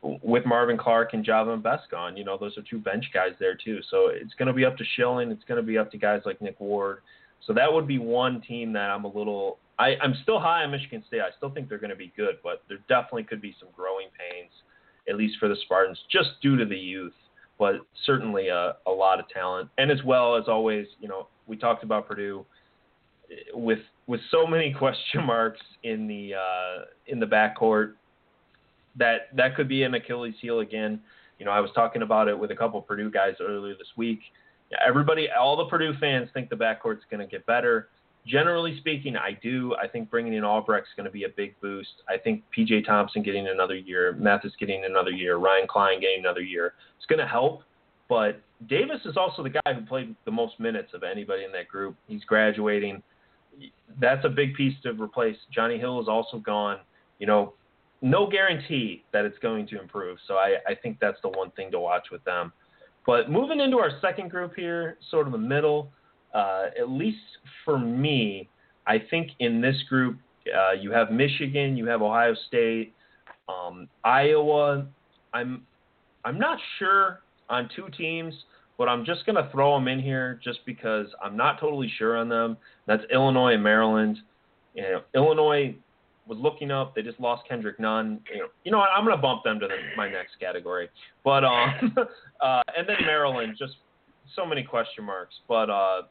with 0.03 0.47
Marvin 0.47 0.79
Clark 0.79 1.13
and 1.13 1.25
Javon 1.25 1.63
Bess 1.63 1.81
gone. 1.91 2.17
You 2.17 2.25
know, 2.25 2.39
those 2.39 2.57
are 2.57 2.63
two 2.63 2.79
bench 2.79 3.05
guys 3.13 3.33
there 3.39 3.57
too. 3.57 3.81
So 3.91 4.09
it's 4.09 4.35
going 4.35 4.49
to 4.49 4.55
be 4.55 4.65
up 4.65 4.77
to 4.79 4.85
Schilling. 4.97 5.31
It's 5.31 5.45
going 5.45 5.61
to 5.61 5.67
be 5.67 5.77
up 5.77 5.91
to 5.91 5.99
guys 5.99 6.23
like 6.25 6.41
Nick 6.41 6.59
Ward. 6.61 7.01
So 7.47 7.53
that 7.53 7.71
would 7.71 7.87
be 7.87 7.99
one 7.99 8.41
team 8.41 8.73
that 8.73 8.91
I'm 8.91 9.05
a 9.05 9.13
little 9.13 9.59
I, 9.79 9.97
I'm 10.03 10.15
still 10.23 10.39
high 10.39 10.63
on 10.63 10.71
Michigan 10.71 11.03
State. 11.07 11.21
I 11.21 11.31
still 11.37 11.51
think 11.51 11.69
they're 11.69 11.79
going 11.79 11.91
to 11.91 11.97
be 11.97 12.13
good, 12.17 12.37
but 12.43 12.63
there 12.69 12.79
definitely 12.89 13.25
could 13.25 13.43
be 13.43 13.55
some 13.59 13.69
growing 13.75 14.07
pains, 14.19 14.51
at 15.09 15.17
least 15.17 15.39
for 15.39 15.49
the 15.49 15.57
Spartans, 15.65 15.99
just 16.11 16.31
due 16.43 16.57
to 16.57 16.65
the 16.65 16.77
youth. 16.77 17.13
But 17.59 17.77
certainly 18.05 18.49
a, 18.49 18.77
a 18.87 18.91
lot 18.91 19.21
of 19.21 19.29
talent, 19.29 19.69
and 19.79 19.91
as 19.91 20.03
well 20.05 20.37
as 20.37 20.45
always, 20.49 20.87
you 21.01 21.09
know, 21.09 21.29
we 21.47 21.57
talked 21.57 21.85
about 21.85 22.09
Purdue 22.09 22.45
with 23.53 23.79
with 24.07 24.21
so 24.31 24.47
many 24.47 24.73
question 24.79 25.25
marks 25.25 25.61
in 25.83 26.07
the 26.07 26.35
uh, 26.35 26.85
in 27.07 27.21
the 27.21 27.27
backcourt. 27.27 27.95
that 28.97 29.35
that 29.37 29.55
could 29.57 29.69
be 29.69 29.83
an 29.83 29.95
Achilles 29.95 30.35
heel 30.41 30.61
again. 30.61 31.01
You 31.39 31.47
know, 31.47 31.53
I 31.53 31.61
was 31.61 31.71
talking 31.75 32.03
about 32.03 32.29
it 32.29 32.39
with 32.39 32.51
a 32.51 32.57
couple 32.57 32.81
Purdue 32.81 33.11
guys 33.11 33.35
earlier 33.41 33.75
this 33.75 33.89
week. 33.97 34.21
Everybody, 34.85 35.29
all 35.31 35.57
the 35.57 35.67
Purdue 35.67 35.95
fans 36.01 36.29
think 36.33 36.49
the 36.49 36.57
backcourt's 36.57 37.03
going 37.11 37.21
to 37.21 37.27
get 37.27 37.45
better. 37.47 37.89
Generally 38.27 38.79
speaking, 38.79 39.17
I 39.17 39.39
do. 39.43 39.75
I 39.83 39.87
think 39.87 40.11
bringing 40.11 40.33
in 40.33 40.45
Albrecht's 40.45 40.91
going 40.97 41.05
to 41.05 41.13
be 41.13 41.25
a 41.25 41.29
big 41.29 41.55
boost. 41.61 42.03
I 42.09 42.17
think 42.17 42.43
PJ 42.57 42.87
Thompson 42.87 43.23
getting 43.23 43.49
another 43.49 43.77
year, 43.77 44.17
Mathias 44.19 44.55
getting 44.59 44.85
another 44.87 45.11
year, 45.11 45.37
Ryan 45.37 45.67
Cline 45.69 46.01
getting 46.01 46.21
another 46.21 46.41
year. 46.41 46.73
It's 46.97 47.07
going 47.07 47.19
to 47.19 47.27
help. 47.27 47.63
But 48.09 48.41
Davis 48.69 49.01
is 49.05 49.17
also 49.17 49.43
the 49.43 49.51
guy 49.51 49.75
who 49.75 49.83
played 49.83 50.15
the 50.25 50.31
most 50.31 50.59
minutes 50.59 50.93
of 50.95 51.03
anybody 51.03 51.45
in 51.45 51.53
that 51.53 51.69
group. 51.69 51.97
He's 52.07 52.25
graduating. 52.25 53.03
That's 54.01 54.25
a 54.25 54.29
big 54.29 54.55
piece 54.55 54.75
to 54.83 54.93
replace. 54.93 55.37
Johnny 55.53 55.79
Hill 55.79 56.01
is 56.01 56.09
also 56.09 56.39
gone. 56.39 56.79
You 57.19 57.27
know, 57.27 57.55
no 58.01 58.27
guarantee 58.27 59.05
that 59.13 59.25
it's 59.25 59.39
going 59.39 59.67
to 59.69 59.81
improve. 59.81 60.19
So 60.27 60.35
I, 60.35 60.57
I 60.67 60.75
think 60.75 60.99
that's 61.01 61.19
the 61.23 61.29
one 61.29 61.51
thing 61.53 61.71
to 61.73 61.81
watch 61.81 62.09
with 62.11 62.25
them. 62.25 62.53
But 63.07 63.31
moving 63.31 63.61
into 63.61 63.79
our 63.79 63.91
second 64.01 64.31
group 64.31 64.55
here, 64.57 64.99
sort 65.11 65.27
of 65.27 65.33
the 65.33 65.39
middle, 65.39 65.91
uh, 66.35 66.67
at 66.79 66.91
least 66.91 67.19
for 67.65 67.79
me, 67.79 68.49
I 68.87 68.99
think 69.11 69.31
in 69.39 69.61
this 69.61 69.77
group, 69.89 70.19
uh, 70.55 70.73
you 70.73 70.91
have 70.91 71.11
Michigan, 71.11 71.77
you 71.77 71.87
have 71.87 72.03
Ohio 72.03 72.35
State, 72.49 72.93
um, 73.49 73.89
Iowa. 74.05 74.87
I'm 75.33 75.63
I'm 76.25 76.39
not 76.39 76.59
sure 76.79 77.21
on 77.49 77.69
two 77.75 77.89
teams, 77.97 78.35
but 78.79 78.89
I'm 78.89 79.05
just 79.05 79.27
going 79.27 79.37
to 79.37 79.51
throw 79.51 79.75
them 79.75 79.89
in 79.89 80.01
here 80.01 80.41
just 80.43 80.61
because 80.67 81.07
I'm 81.23 81.37
not 81.37 81.61
totally 81.61 81.91
sure 81.99 82.17
on 82.17 82.29
them. 82.29 82.57
That's 82.87 83.03
Illinois 83.13 83.55
and 83.55 83.63
Maryland. 83.63 84.19
You 84.75 84.83
know, 84.83 85.01
Illinois 85.15 85.75
was 86.27 86.39
looking 86.39 86.71
up. 86.71 86.95
They 86.95 87.03
just 87.03 87.21
lost 87.21 87.47
Kendrick 87.49 87.79
Nunn. 87.79 88.21
You 88.33 88.41
know, 88.41 88.47
you 88.65 88.73
know 88.73 88.79
what? 88.79 88.89
I'm 88.97 89.05
going 89.05 89.17
to 89.17 89.23
bump 89.23 89.45
them 89.45 89.61
to 89.61 89.67
the, 89.67 89.75
my 89.97 90.11
next 90.11 90.41
category. 90.41 90.89
But 91.23 91.45
um, 91.45 91.95
uh, 92.41 92.63
and 92.77 92.89
then 92.89 92.97
Maryland, 93.05 93.57
just 93.59 93.75
so 94.35 94.47
many 94.47 94.63
question 94.63 95.05
marks. 95.05 95.35
But 95.47 95.71
uh, 95.71 96.03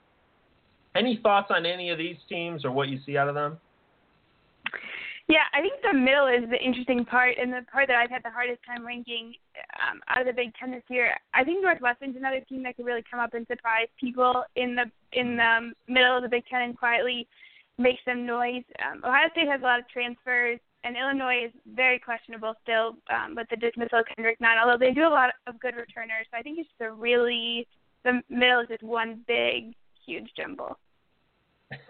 any 0.95 1.19
thoughts 1.21 1.47
on 1.49 1.65
any 1.65 1.89
of 1.89 1.97
these 1.97 2.17
teams 2.29 2.65
or 2.65 2.71
what 2.71 2.89
you 2.89 2.99
see 3.05 3.17
out 3.17 3.27
of 3.27 3.35
them? 3.35 3.57
Yeah, 5.29 5.47
I 5.53 5.61
think 5.61 5.75
the 5.81 5.97
middle 5.97 6.27
is 6.27 6.49
the 6.49 6.59
interesting 6.59 7.05
part, 7.05 7.37
and 7.39 7.51
the 7.51 7.61
part 7.71 7.87
that 7.87 7.95
I've 7.95 8.09
had 8.09 8.23
the 8.23 8.29
hardest 8.29 8.59
time 8.65 8.85
ranking 8.85 9.33
um, 9.79 10.01
out 10.09 10.21
of 10.21 10.27
the 10.27 10.33
Big 10.33 10.53
Ten 10.59 10.71
this 10.71 10.83
year. 10.89 11.15
I 11.33 11.45
think 11.45 11.63
Northwestern's 11.63 12.17
another 12.17 12.41
team 12.41 12.61
that 12.63 12.75
could 12.75 12.85
really 12.85 13.03
come 13.09 13.21
up 13.21 13.33
and 13.33 13.47
surprise 13.47 13.87
people 13.99 14.43
in 14.57 14.75
the 14.75 14.91
in 15.13 15.37
the 15.37 15.71
middle 15.87 16.17
of 16.17 16.23
the 16.23 16.29
Big 16.29 16.43
Ten 16.47 16.61
and 16.61 16.77
quietly 16.77 17.25
make 17.77 17.97
some 18.03 18.25
noise. 18.25 18.63
Um, 18.83 19.01
Ohio 19.05 19.29
State 19.31 19.47
has 19.47 19.61
a 19.61 19.63
lot 19.63 19.79
of 19.79 19.87
transfers, 19.87 20.59
and 20.83 20.97
Illinois 20.97 21.45
is 21.45 21.51
very 21.73 21.99
questionable 21.99 22.53
still 22.61 22.97
um, 23.09 23.33
with 23.35 23.47
the 23.49 23.55
dismissal 23.55 23.99
of 23.99 24.05
Kendrick 24.13 24.41
Nunn. 24.41 24.57
Although 24.61 24.77
they 24.77 24.91
do 24.91 25.07
a 25.07 25.09
lot 25.09 25.33
of 25.47 25.57
good 25.61 25.75
returners, 25.75 26.27
so 26.31 26.37
I 26.37 26.41
think 26.41 26.59
it's 26.59 26.67
just 26.67 26.81
a 26.81 26.91
really 26.91 27.65
the 28.03 28.21
middle 28.29 28.59
is 28.59 28.67
just 28.67 28.83
one 28.83 29.23
big, 29.25 29.73
huge 30.05 30.29
jumble. 30.35 30.77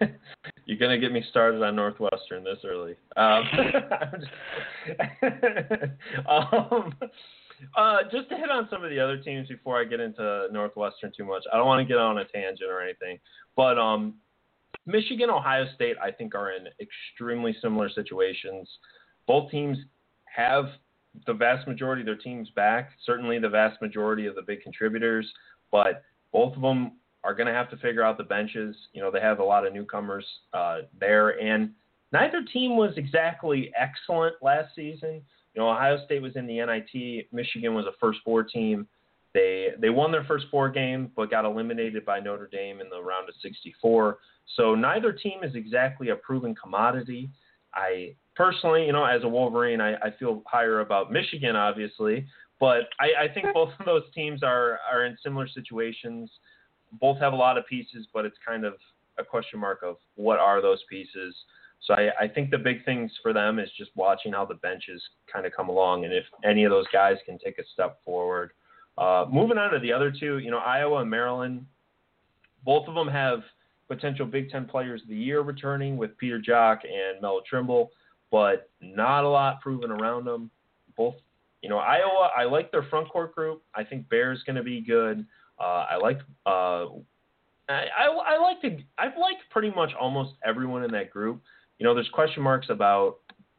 You're 0.66 0.78
gonna 0.78 0.98
get 0.98 1.12
me 1.12 1.22
started 1.30 1.62
on 1.62 1.76
Northwestern 1.76 2.42
this 2.44 2.58
early. 2.64 2.94
Um, 3.16 3.44
um, 6.28 6.94
uh, 7.76 7.98
just 8.10 8.28
to 8.30 8.36
hit 8.36 8.50
on 8.50 8.68
some 8.70 8.82
of 8.82 8.90
the 8.90 8.98
other 8.98 9.18
teams 9.18 9.48
before 9.48 9.80
I 9.80 9.84
get 9.84 10.00
into 10.00 10.48
Northwestern 10.52 11.12
too 11.16 11.24
much. 11.24 11.44
I 11.52 11.56
don't 11.56 11.66
want 11.66 11.86
to 11.86 11.92
get 11.92 11.98
on 11.98 12.18
a 12.18 12.24
tangent 12.24 12.70
or 12.70 12.80
anything, 12.80 13.18
but 13.56 13.78
um, 13.78 14.14
Michigan, 14.86 15.30
Ohio 15.30 15.66
State, 15.74 15.96
I 16.02 16.10
think 16.10 16.34
are 16.34 16.52
in 16.52 16.66
extremely 16.80 17.56
similar 17.60 17.88
situations. 17.88 18.68
Both 19.26 19.50
teams 19.50 19.78
have 20.24 20.66
the 21.26 21.32
vast 21.32 21.66
majority 21.66 22.02
of 22.02 22.06
their 22.06 22.16
teams 22.16 22.50
back. 22.50 22.90
Certainly, 23.04 23.38
the 23.38 23.48
vast 23.48 23.80
majority 23.80 24.26
of 24.26 24.34
the 24.34 24.42
big 24.42 24.62
contributors, 24.62 25.30
but 25.70 26.02
both 26.32 26.56
of 26.56 26.62
them 26.62 26.92
are 27.24 27.34
going 27.34 27.46
to 27.46 27.52
have 27.52 27.70
to 27.70 27.76
figure 27.78 28.02
out 28.02 28.18
the 28.18 28.24
benches. 28.24 28.76
You 28.92 29.00
know, 29.00 29.10
they 29.10 29.20
have 29.20 29.40
a 29.40 29.44
lot 29.44 29.66
of 29.66 29.72
newcomers 29.72 30.24
uh, 30.52 30.80
there, 31.00 31.40
and 31.40 31.70
neither 32.12 32.42
team 32.52 32.76
was 32.76 32.92
exactly 32.96 33.72
excellent 33.76 34.36
last 34.42 34.74
season. 34.76 35.22
You 35.54 35.62
know, 35.62 35.70
Ohio 35.70 36.04
State 36.04 36.22
was 36.22 36.36
in 36.36 36.46
the 36.46 36.58
NIT. 36.58 37.26
Michigan 37.32 37.74
was 37.74 37.86
a 37.86 37.92
first 37.98 38.20
four 38.24 38.42
team. 38.42 38.86
They 39.32 39.70
they 39.80 39.90
won 39.90 40.12
their 40.12 40.24
first 40.24 40.46
four 40.50 40.68
game, 40.68 41.10
but 41.16 41.30
got 41.30 41.44
eliminated 41.44 42.04
by 42.04 42.20
Notre 42.20 42.46
Dame 42.46 42.80
in 42.80 42.88
the 42.88 43.02
round 43.02 43.28
of 43.28 43.34
64. 43.42 44.18
So 44.56 44.74
neither 44.74 45.12
team 45.12 45.42
is 45.42 45.54
exactly 45.54 46.10
a 46.10 46.16
proven 46.16 46.54
commodity. 46.54 47.30
I 47.74 48.14
personally, 48.36 48.86
you 48.86 48.92
know, 48.92 49.04
as 49.04 49.24
a 49.24 49.28
Wolverine, 49.28 49.80
I, 49.80 49.94
I 49.94 50.12
feel 50.18 50.42
higher 50.46 50.80
about 50.80 51.10
Michigan, 51.10 51.56
obviously, 51.56 52.26
but 52.60 52.82
I, 53.00 53.24
I 53.24 53.28
think 53.32 53.46
both 53.52 53.70
of 53.80 53.86
those 53.86 54.04
teams 54.14 54.42
are 54.42 54.78
are 54.90 55.06
in 55.06 55.16
similar 55.22 55.48
situations. 55.48 56.30
Both 57.00 57.18
have 57.18 57.32
a 57.32 57.36
lot 57.36 57.58
of 57.58 57.66
pieces, 57.66 58.06
but 58.12 58.24
it's 58.24 58.36
kind 58.46 58.64
of 58.64 58.74
a 59.18 59.24
question 59.24 59.60
mark 59.60 59.80
of 59.82 59.96
what 60.16 60.38
are 60.38 60.60
those 60.60 60.82
pieces. 60.88 61.34
So 61.86 61.94
I, 61.94 62.10
I 62.20 62.28
think 62.28 62.50
the 62.50 62.58
big 62.58 62.84
things 62.84 63.12
for 63.22 63.32
them 63.32 63.58
is 63.58 63.68
just 63.76 63.90
watching 63.94 64.32
how 64.32 64.44
the 64.44 64.54
benches 64.54 65.02
kind 65.30 65.44
of 65.46 65.52
come 65.52 65.68
along, 65.68 66.04
and 66.04 66.12
if 66.12 66.24
any 66.44 66.64
of 66.64 66.70
those 66.70 66.86
guys 66.92 67.16
can 67.26 67.38
take 67.38 67.58
a 67.58 67.64
step 67.72 67.98
forward. 68.04 68.52
Uh, 68.96 69.26
moving 69.30 69.58
on 69.58 69.72
to 69.72 69.78
the 69.80 69.92
other 69.92 70.10
two, 70.10 70.38
you 70.38 70.50
know, 70.50 70.58
Iowa 70.58 71.00
and 71.00 71.10
Maryland, 71.10 71.66
both 72.64 72.88
of 72.88 72.94
them 72.94 73.08
have 73.08 73.40
potential 73.88 74.24
Big 74.24 74.50
Ten 74.50 74.64
Players 74.64 75.02
of 75.02 75.08
the 75.08 75.16
Year 75.16 75.42
returning 75.42 75.96
with 75.96 76.16
Peter 76.16 76.40
Jok 76.40 76.78
and 76.84 77.20
Melo 77.20 77.42
Trimble, 77.48 77.90
but 78.30 78.70
not 78.80 79.24
a 79.24 79.28
lot 79.28 79.60
proven 79.60 79.90
around 79.90 80.24
them. 80.24 80.50
Both, 80.96 81.16
you 81.60 81.68
know, 81.68 81.78
Iowa, 81.78 82.30
I 82.36 82.44
like 82.44 82.70
their 82.70 82.84
front 82.84 83.08
court 83.08 83.34
group. 83.34 83.62
I 83.74 83.84
think 83.84 84.08
Baer's 84.08 84.42
going 84.44 84.56
to 84.56 84.62
be 84.62 84.80
good. 84.80 85.26
Uh, 85.58 85.86
I 85.90 85.96
like, 85.96 86.18
uh, 86.46 86.86
I, 87.68 87.86
I, 87.98 88.06
I 88.26 88.38
like 88.40 88.60
to, 88.62 88.76
I've 88.98 89.16
liked 89.18 89.42
pretty 89.50 89.70
much 89.70 89.92
almost 89.98 90.32
everyone 90.44 90.84
in 90.84 90.90
that 90.92 91.10
group. 91.10 91.42
You 91.78 91.84
know, 91.84 91.94
there's 91.94 92.08
question 92.10 92.42
marks 92.42 92.68
about 92.70 93.18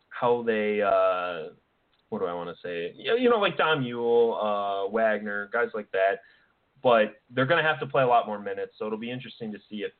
how 0.09 0.43
they, 0.43 0.81
uh, 0.81 1.53
what 2.09 2.19
do 2.19 2.25
I 2.25 2.33
want 2.33 2.49
to 2.49 2.55
say? 2.61 2.93
You 2.97 3.29
know, 3.29 3.37
like 3.37 3.57
Dom 3.57 3.83
Uhl, 3.83 4.85
uh, 4.85 4.89
Wagner, 4.89 5.49
guys 5.51 5.69
like 5.73 5.91
that. 5.91 6.21
But 6.83 7.15
they're 7.31 7.47
going 7.47 7.61
to 7.61 7.67
have 7.67 7.79
to 7.79 7.87
play 7.87 8.03
a 8.03 8.07
lot 8.07 8.27
more 8.27 8.37
minutes, 8.39 8.73
so 8.77 8.85
it'll 8.85 8.99
be 8.99 9.09
interesting 9.09 9.51
to 9.51 9.57
see 9.69 9.77
if 9.77 9.91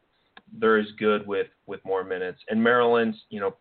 they're 0.59 0.77
as 0.77 0.85
good 0.99 1.25
with 1.25 1.47
with 1.65 1.83
more 1.83 2.03
minutes. 2.03 2.39
And 2.49 2.63
Maryland's, 2.63 3.17
you 3.29 3.39
know, 3.39 3.55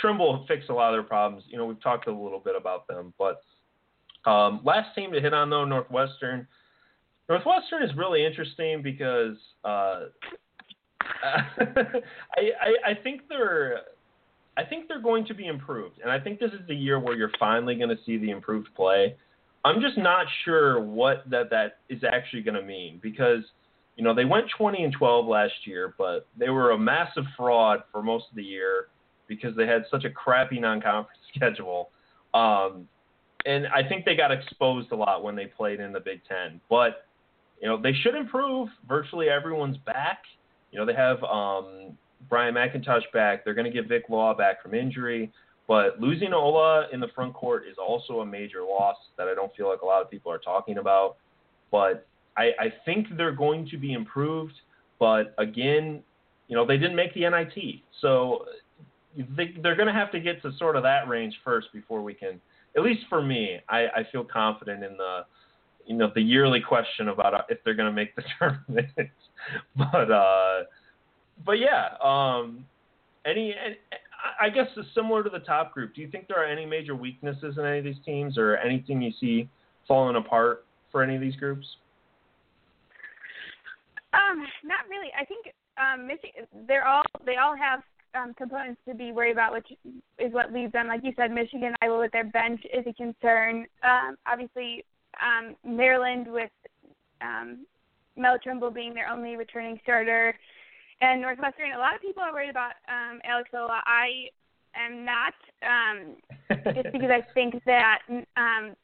Trimble 0.00 0.46
fixed 0.48 0.70
a 0.70 0.74
lot 0.74 0.94
of 0.94 0.94
their 0.94 1.02
problems. 1.02 1.44
You 1.48 1.58
know, 1.58 1.66
we've 1.66 1.82
talked 1.82 2.06
a 2.08 2.12
little 2.12 2.40
bit 2.40 2.56
about 2.56 2.88
them, 2.88 3.12
but 3.18 3.42
um, 4.28 4.60
last 4.64 4.94
team 4.94 5.12
to 5.12 5.20
hit 5.20 5.34
on 5.34 5.50
though, 5.50 5.66
Northwestern. 5.66 6.48
Northwestern 7.28 7.82
is 7.82 7.90
really 7.96 8.24
interesting 8.24 8.82
because 8.82 9.36
uh, 9.64 10.06
I, 11.24 11.94
I 12.36 12.90
I 12.90 12.94
think 13.02 13.22
they're 13.28 13.80
I 14.56 14.64
think 14.64 14.88
they're 14.88 15.02
going 15.02 15.24
to 15.26 15.34
be 15.34 15.46
improved, 15.46 16.00
and 16.02 16.10
I 16.10 16.18
think 16.18 16.40
this 16.40 16.52
is 16.52 16.60
the 16.68 16.74
year 16.74 16.98
where 16.98 17.16
you're 17.16 17.30
finally 17.38 17.74
going 17.74 17.88
to 17.88 17.98
see 18.04 18.18
the 18.18 18.30
improved 18.30 18.68
play. 18.74 19.16
I'm 19.64 19.80
just 19.80 19.96
not 19.96 20.26
sure 20.44 20.80
what 20.80 21.24
that 21.30 21.50
that 21.50 21.78
is 21.88 22.02
actually 22.04 22.42
going 22.42 22.56
to 22.56 22.62
mean 22.62 22.98
because 23.02 23.44
you 23.96 24.04
know, 24.04 24.14
they 24.14 24.24
went 24.24 24.46
20 24.56 24.84
and 24.84 24.92
12 24.92 25.26
last 25.26 25.66
year, 25.66 25.94
but 25.98 26.26
they 26.38 26.48
were 26.48 26.70
a 26.70 26.78
massive 26.78 27.24
fraud 27.36 27.82
for 27.92 28.02
most 28.02 28.26
of 28.30 28.36
the 28.36 28.42
year 28.42 28.88
because 29.26 29.54
they 29.56 29.66
had 29.66 29.84
such 29.90 30.04
a 30.04 30.10
crappy 30.10 30.58
non-conference 30.58 31.18
schedule. 31.34 31.90
Um, 32.34 32.88
and 33.44 33.66
I 33.68 33.86
think 33.86 34.04
they 34.04 34.16
got 34.16 34.30
exposed 34.30 34.92
a 34.92 34.96
lot 34.96 35.22
when 35.22 35.36
they 35.36 35.46
played 35.46 35.80
in 35.80 35.92
the 35.92 36.00
Big 36.00 36.20
Ten. 36.26 36.60
But 36.70 37.06
you 37.62 37.68
know, 37.68 37.80
they 37.80 37.92
should 38.02 38.14
improve. 38.14 38.68
Virtually 38.88 39.28
everyone's 39.28 39.78
back. 39.78 40.18
You 40.72 40.78
know, 40.78 40.84
they 40.84 40.94
have 40.94 41.22
um, 41.22 41.96
Bryant 42.28 42.56
McIntosh 42.56 43.02
back. 43.14 43.44
They're 43.44 43.54
going 43.54 43.64
to 43.64 43.70
get 43.70 43.88
Vic 43.88 44.04
Law 44.08 44.34
back 44.34 44.62
from 44.62 44.74
injury. 44.74 45.32
But 45.68 46.00
losing 46.00 46.30
Olah 46.30 46.92
in 46.92 46.98
the 46.98 47.08
front 47.14 47.34
court 47.34 47.62
is 47.70 47.76
also 47.78 48.20
a 48.20 48.26
major 48.26 48.62
loss 48.62 48.96
that 49.16 49.28
I 49.28 49.34
don't 49.34 49.54
feel 49.54 49.68
like 49.68 49.82
a 49.82 49.86
lot 49.86 50.02
of 50.02 50.10
people 50.10 50.30
are 50.32 50.38
talking 50.38 50.78
about. 50.78 51.16
But 51.70 52.06
I, 52.36 52.50
I 52.58 52.72
think 52.84 53.06
they're 53.16 53.34
going 53.34 53.68
to 53.70 53.78
be 53.78 53.92
improved, 53.92 54.54
but 54.98 55.34
again, 55.38 56.02
you 56.48 56.56
know, 56.56 56.66
they 56.66 56.76
didn't 56.76 56.96
make 56.96 57.14
the 57.14 57.28
NIT, 57.28 57.80
so 58.00 58.46
they, 59.16 59.54
they're 59.62 59.76
going 59.76 59.86
to 59.86 59.94
have 59.94 60.10
to 60.12 60.20
get 60.20 60.42
to 60.42 60.52
sort 60.58 60.76
of 60.76 60.82
that 60.82 61.08
range 61.08 61.34
first 61.44 61.68
before 61.72 62.02
we 62.02 62.14
can. 62.14 62.40
At 62.76 62.82
least 62.82 63.02
for 63.08 63.22
me, 63.22 63.60
I, 63.68 63.86
I 63.86 64.06
feel 64.10 64.24
confident 64.24 64.82
in 64.82 64.96
the, 64.96 65.20
you 65.86 65.96
know, 65.96 66.10
the 66.14 66.20
yearly 66.20 66.60
question 66.60 67.08
about 67.08 67.34
uh, 67.34 67.42
if 67.48 67.58
they're 67.64 67.74
going 67.74 67.88
to 67.88 67.94
make 67.94 68.14
the 68.16 68.22
tournament. 68.38 69.10
but 69.76 70.10
uh, 70.10 70.64
but 71.44 71.52
yeah, 71.52 71.96
um, 72.02 72.64
any, 73.26 73.54
any 73.64 73.76
I 74.40 74.48
guess 74.48 74.66
it's 74.76 74.88
similar 74.94 75.22
to 75.22 75.30
the 75.30 75.40
top 75.40 75.72
group. 75.72 75.94
Do 75.94 76.00
you 76.00 76.08
think 76.08 76.28
there 76.28 76.42
are 76.42 76.46
any 76.46 76.66
major 76.66 76.94
weaknesses 76.94 77.56
in 77.58 77.64
any 77.64 77.78
of 77.78 77.84
these 77.84 77.96
teams, 78.04 78.38
or 78.38 78.56
anything 78.56 79.02
you 79.02 79.12
see 79.20 79.48
falling 79.88 80.16
apart 80.16 80.64
for 80.90 81.02
any 81.02 81.14
of 81.14 81.20
these 81.20 81.36
groups? 81.36 81.66
Um, 84.12 84.46
not 84.64 84.88
really. 84.88 85.08
I 85.18 85.24
think 85.24 85.46
um, 85.78 86.06
Michigan. 86.06 86.46
They're 86.66 86.86
all 86.86 87.02
they 87.24 87.36
all 87.36 87.56
have 87.56 87.80
um, 88.14 88.34
components 88.34 88.80
to 88.86 88.94
be 88.94 89.12
worried 89.12 89.32
about, 89.32 89.52
which 89.52 89.68
is 90.18 90.32
what 90.32 90.52
leads 90.52 90.72
them. 90.72 90.86
Like 90.88 91.00
you 91.02 91.12
said, 91.16 91.30
Michigan, 91.30 91.74
Iowa 91.82 91.98
with 91.98 92.12
their 92.12 92.24
bench 92.24 92.60
is 92.72 92.84
a 92.86 92.92
concern. 92.92 93.66
Um, 93.82 94.16
obviously, 94.26 94.84
um, 95.20 95.56
Maryland 95.64 96.26
with 96.30 96.50
um, 97.20 97.66
Mel 98.16 98.38
Trimble 98.42 98.70
being 98.70 98.94
their 98.94 99.08
only 99.08 99.36
returning 99.36 99.78
starter, 99.82 100.34
and 101.02 101.20
Northwestern. 101.20 101.72
A 101.72 101.78
lot 101.78 101.94
of 101.94 102.00
people 102.00 102.22
are 102.22 102.32
worried 102.32 102.50
about 102.50 102.72
um, 102.88 103.20
Alex 103.24 103.50
Olah. 103.52 103.80
I 103.84 104.28
am 104.74 105.04
not, 105.04 105.34
um, 105.66 106.16
just 106.74 106.92
because 106.92 107.10
I 107.10 107.22
think 107.34 107.62
that 107.66 107.98
um, 108.36 108.74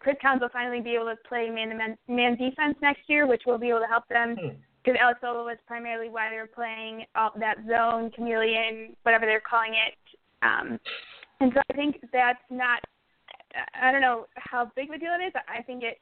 Chris 0.00 0.16
Towns 0.20 0.40
will 0.40 0.50
finally 0.50 0.80
be 0.80 0.94
able 0.94 1.06
to 1.06 1.16
play 1.28 1.48
man-to-man 1.48 1.96
man 2.08 2.36
defense 2.36 2.76
next 2.82 3.02
year, 3.06 3.26
which 3.26 3.42
will 3.46 3.58
be 3.58 3.68
able 3.68 3.80
to 3.80 3.86
help 3.86 4.06
them. 4.08 4.34
Because 4.34 4.98
hmm. 4.98 5.02
Alex 5.02 5.20
Olah 5.22 5.44
was 5.44 5.56
primarily 5.66 6.10
why 6.10 6.28
they 6.30 6.36
were 6.36 6.50
playing 6.52 7.04
all 7.14 7.32
that 7.38 7.56
zone, 7.68 8.10
chameleon, 8.10 8.96
whatever 9.02 9.24
they're 9.24 9.40
calling 9.40 9.74
it. 9.74 9.94
Um, 10.42 10.78
and 11.40 11.52
so 11.54 11.60
I 11.70 11.74
think 11.74 12.00
that's 12.12 12.42
not. 12.50 12.80
I 13.74 13.92
don't 13.92 14.00
know 14.00 14.26
how 14.36 14.70
big 14.76 14.88
of 14.88 14.96
a 14.96 14.98
deal 14.98 15.16
it 15.18 15.24
is. 15.24 15.32
I 15.48 15.62
think 15.62 15.82
it 15.82 15.98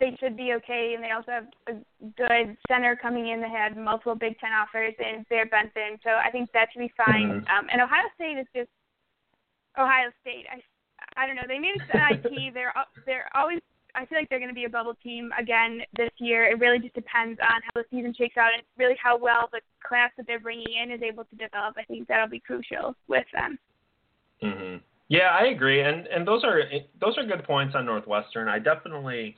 they 0.00 0.16
should 0.18 0.36
be 0.36 0.54
okay, 0.54 0.94
and 0.94 1.04
they 1.04 1.12
also 1.12 1.30
have 1.30 1.46
a 1.68 1.74
good 2.16 2.56
center 2.66 2.96
coming 2.96 3.28
in 3.28 3.40
They 3.40 3.48
had 3.48 3.76
multiple 3.76 4.16
Big 4.16 4.38
Ten 4.38 4.50
offers 4.52 4.94
in 4.98 5.24
Barret 5.30 5.50
Benson. 5.50 5.98
So 6.02 6.10
I 6.10 6.30
think 6.30 6.50
that 6.52 6.68
should 6.72 6.80
be 6.80 6.92
fine. 6.96 7.28
Mm-hmm. 7.28 7.46
Um, 7.46 7.66
and 7.70 7.80
Ohio 7.80 8.10
State 8.16 8.38
is 8.38 8.46
just 8.54 8.70
Ohio 9.78 10.10
State. 10.22 10.46
I 10.50 10.60
I 11.16 11.26
don't 11.26 11.36
know. 11.36 11.46
They 11.46 11.58
made 11.58 11.76
it 11.76 11.82
to 11.92 11.98
NIT. 11.98 12.54
They're 12.54 12.74
they're 13.06 13.28
always. 13.34 13.60
I 13.96 14.04
feel 14.06 14.18
like 14.18 14.28
they're 14.28 14.40
going 14.40 14.50
to 14.50 14.54
be 14.54 14.64
a 14.64 14.68
bubble 14.68 14.94
team 15.04 15.30
again 15.38 15.82
this 15.96 16.10
year. 16.18 16.50
It 16.50 16.58
really 16.58 16.80
just 16.80 16.94
depends 16.94 17.38
on 17.40 17.60
how 17.62 17.80
the 17.80 17.84
season 17.92 18.12
shakes 18.12 18.36
out 18.36 18.50
and 18.52 18.64
really 18.76 18.96
how 19.00 19.16
well 19.16 19.48
the 19.52 19.60
class 19.86 20.10
that 20.16 20.26
they're 20.26 20.40
bringing 20.40 20.66
in 20.82 20.90
is 20.90 21.00
able 21.00 21.22
to 21.22 21.36
develop. 21.36 21.76
I 21.78 21.84
think 21.84 22.08
that'll 22.08 22.28
be 22.28 22.40
crucial 22.40 22.96
with 23.06 23.26
them. 23.32 23.56
Mhm. 24.42 24.80
Yeah, 25.14 25.28
I 25.30 25.44
agree, 25.44 25.80
and 25.80 26.08
and 26.08 26.26
those 26.26 26.42
are 26.42 26.62
those 27.00 27.16
are 27.18 27.24
good 27.24 27.44
points 27.44 27.76
on 27.76 27.86
Northwestern. 27.86 28.48
I 28.48 28.58
definitely 28.58 29.36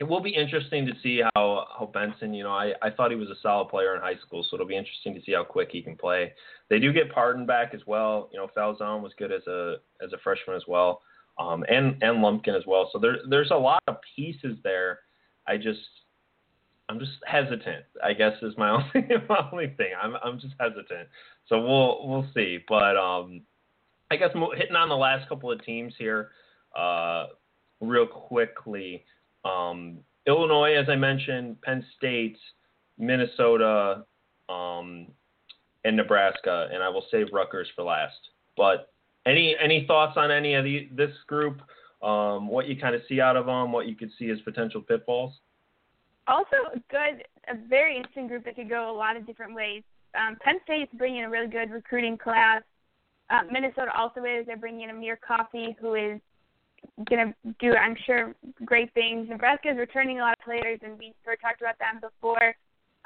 it 0.00 0.04
will 0.04 0.20
be 0.20 0.30
interesting 0.30 0.84
to 0.86 0.92
see 1.00 1.22
how 1.36 1.68
how 1.78 1.86
Benson. 1.94 2.34
You 2.34 2.42
know, 2.42 2.50
I 2.50 2.72
I 2.82 2.90
thought 2.90 3.12
he 3.12 3.16
was 3.16 3.30
a 3.30 3.40
solid 3.40 3.68
player 3.68 3.94
in 3.94 4.00
high 4.00 4.16
school, 4.26 4.42
so 4.42 4.56
it'll 4.56 4.66
be 4.66 4.76
interesting 4.76 5.14
to 5.14 5.20
see 5.22 5.30
how 5.32 5.44
quick 5.44 5.68
he 5.70 5.80
can 5.80 5.96
play. 5.96 6.32
They 6.70 6.80
do 6.80 6.92
get 6.92 7.12
Pardon 7.12 7.46
back 7.46 7.72
as 7.72 7.82
well. 7.86 8.28
You 8.32 8.38
know, 8.40 8.48
Falzon 8.56 9.00
was 9.00 9.12
good 9.16 9.30
as 9.30 9.46
a 9.46 9.76
as 10.02 10.12
a 10.12 10.18
freshman 10.24 10.56
as 10.56 10.64
well, 10.66 11.02
um, 11.38 11.64
and 11.68 12.02
and 12.02 12.20
Lumpkin 12.20 12.56
as 12.56 12.66
well. 12.66 12.90
So 12.92 12.98
there 12.98 13.18
there's 13.30 13.52
a 13.52 13.56
lot 13.56 13.80
of 13.86 13.98
pieces 14.16 14.58
there. 14.64 14.98
I 15.46 15.56
just 15.56 15.86
I'm 16.88 16.98
just 16.98 17.12
hesitant. 17.28 17.84
I 18.02 18.12
guess 18.12 18.32
is 18.42 18.58
my 18.58 18.70
only 18.96 19.08
my 19.28 19.48
only 19.52 19.72
thing. 19.76 19.92
I'm 20.02 20.16
I'm 20.16 20.40
just 20.40 20.54
hesitant. 20.58 21.08
So 21.48 21.60
we'll 21.60 22.08
we'll 22.08 22.26
see. 22.34 22.58
But 22.68 22.96
um, 22.96 23.42
I 24.14 24.16
guess 24.16 24.30
hitting 24.56 24.76
on 24.76 24.88
the 24.88 24.96
last 24.96 25.28
couple 25.28 25.50
of 25.50 25.64
teams 25.64 25.92
here, 25.98 26.30
uh, 26.78 27.26
real 27.80 28.06
quickly. 28.06 29.04
Um, 29.44 29.98
Illinois, 30.26 30.74
as 30.76 30.88
I 30.88 30.94
mentioned, 30.94 31.60
Penn 31.62 31.84
State, 31.96 32.38
Minnesota, 32.96 34.04
um, 34.48 35.08
and 35.84 35.96
Nebraska, 35.96 36.68
and 36.72 36.80
I 36.80 36.88
will 36.88 37.04
save 37.10 37.26
Rutgers 37.32 37.68
for 37.74 37.82
last. 37.82 38.14
But 38.56 38.92
any 39.26 39.56
any 39.60 39.84
thoughts 39.86 40.16
on 40.16 40.30
any 40.30 40.54
of 40.54 40.64
the 40.64 40.88
this 40.92 41.10
group? 41.26 41.60
Um, 42.00 42.46
what 42.46 42.68
you 42.68 42.76
kind 42.76 42.94
of 42.94 43.00
see 43.08 43.20
out 43.20 43.36
of 43.36 43.46
them, 43.46 43.72
what 43.72 43.88
you 43.88 43.96
could 43.96 44.10
see 44.18 44.30
as 44.30 44.38
potential 44.40 44.80
pitfalls? 44.80 45.32
Also, 46.28 46.56
good, 46.88 47.24
a 47.48 47.56
very 47.68 47.96
interesting 47.96 48.28
group 48.28 48.44
that 48.44 48.54
could 48.54 48.68
go 48.68 48.90
a 48.90 48.96
lot 48.96 49.16
of 49.16 49.26
different 49.26 49.54
ways. 49.54 49.82
Um, 50.14 50.36
Penn 50.40 50.56
State's 50.64 50.92
bringing 50.94 51.24
a 51.24 51.30
really 51.30 51.48
good 51.48 51.70
recruiting 51.70 52.16
class. 52.16 52.62
Uh, 53.30 53.40
Minnesota 53.50 53.90
also 53.96 54.20
is. 54.24 54.46
They're 54.46 54.56
bringing 54.56 54.82
in 54.82 54.90
Amir 54.90 55.18
Coffey, 55.26 55.76
who 55.80 55.94
is 55.94 56.20
going 57.08 57.32
to 57.32 57.54
do, 57.60 57.74
I'm 57.74 57.96
sure, 58.06 58.34
great 58.64 58.92
things. 58.92 59.28
Nebraska 59.28 59.70
is 59.70 59.78
returning 59.78 60.18
a 60.18 60.22
lot 60.22 60.36
of 60.38 60.44
players, 60.44 60.80
and 60.82 60.98
we 60.98 61.14
sort 61.24 61.36
of 61.36 61.42
talked 61.42 61.60
about 61.60 61.78
them 61.78 62.00
before. 62.00 62.54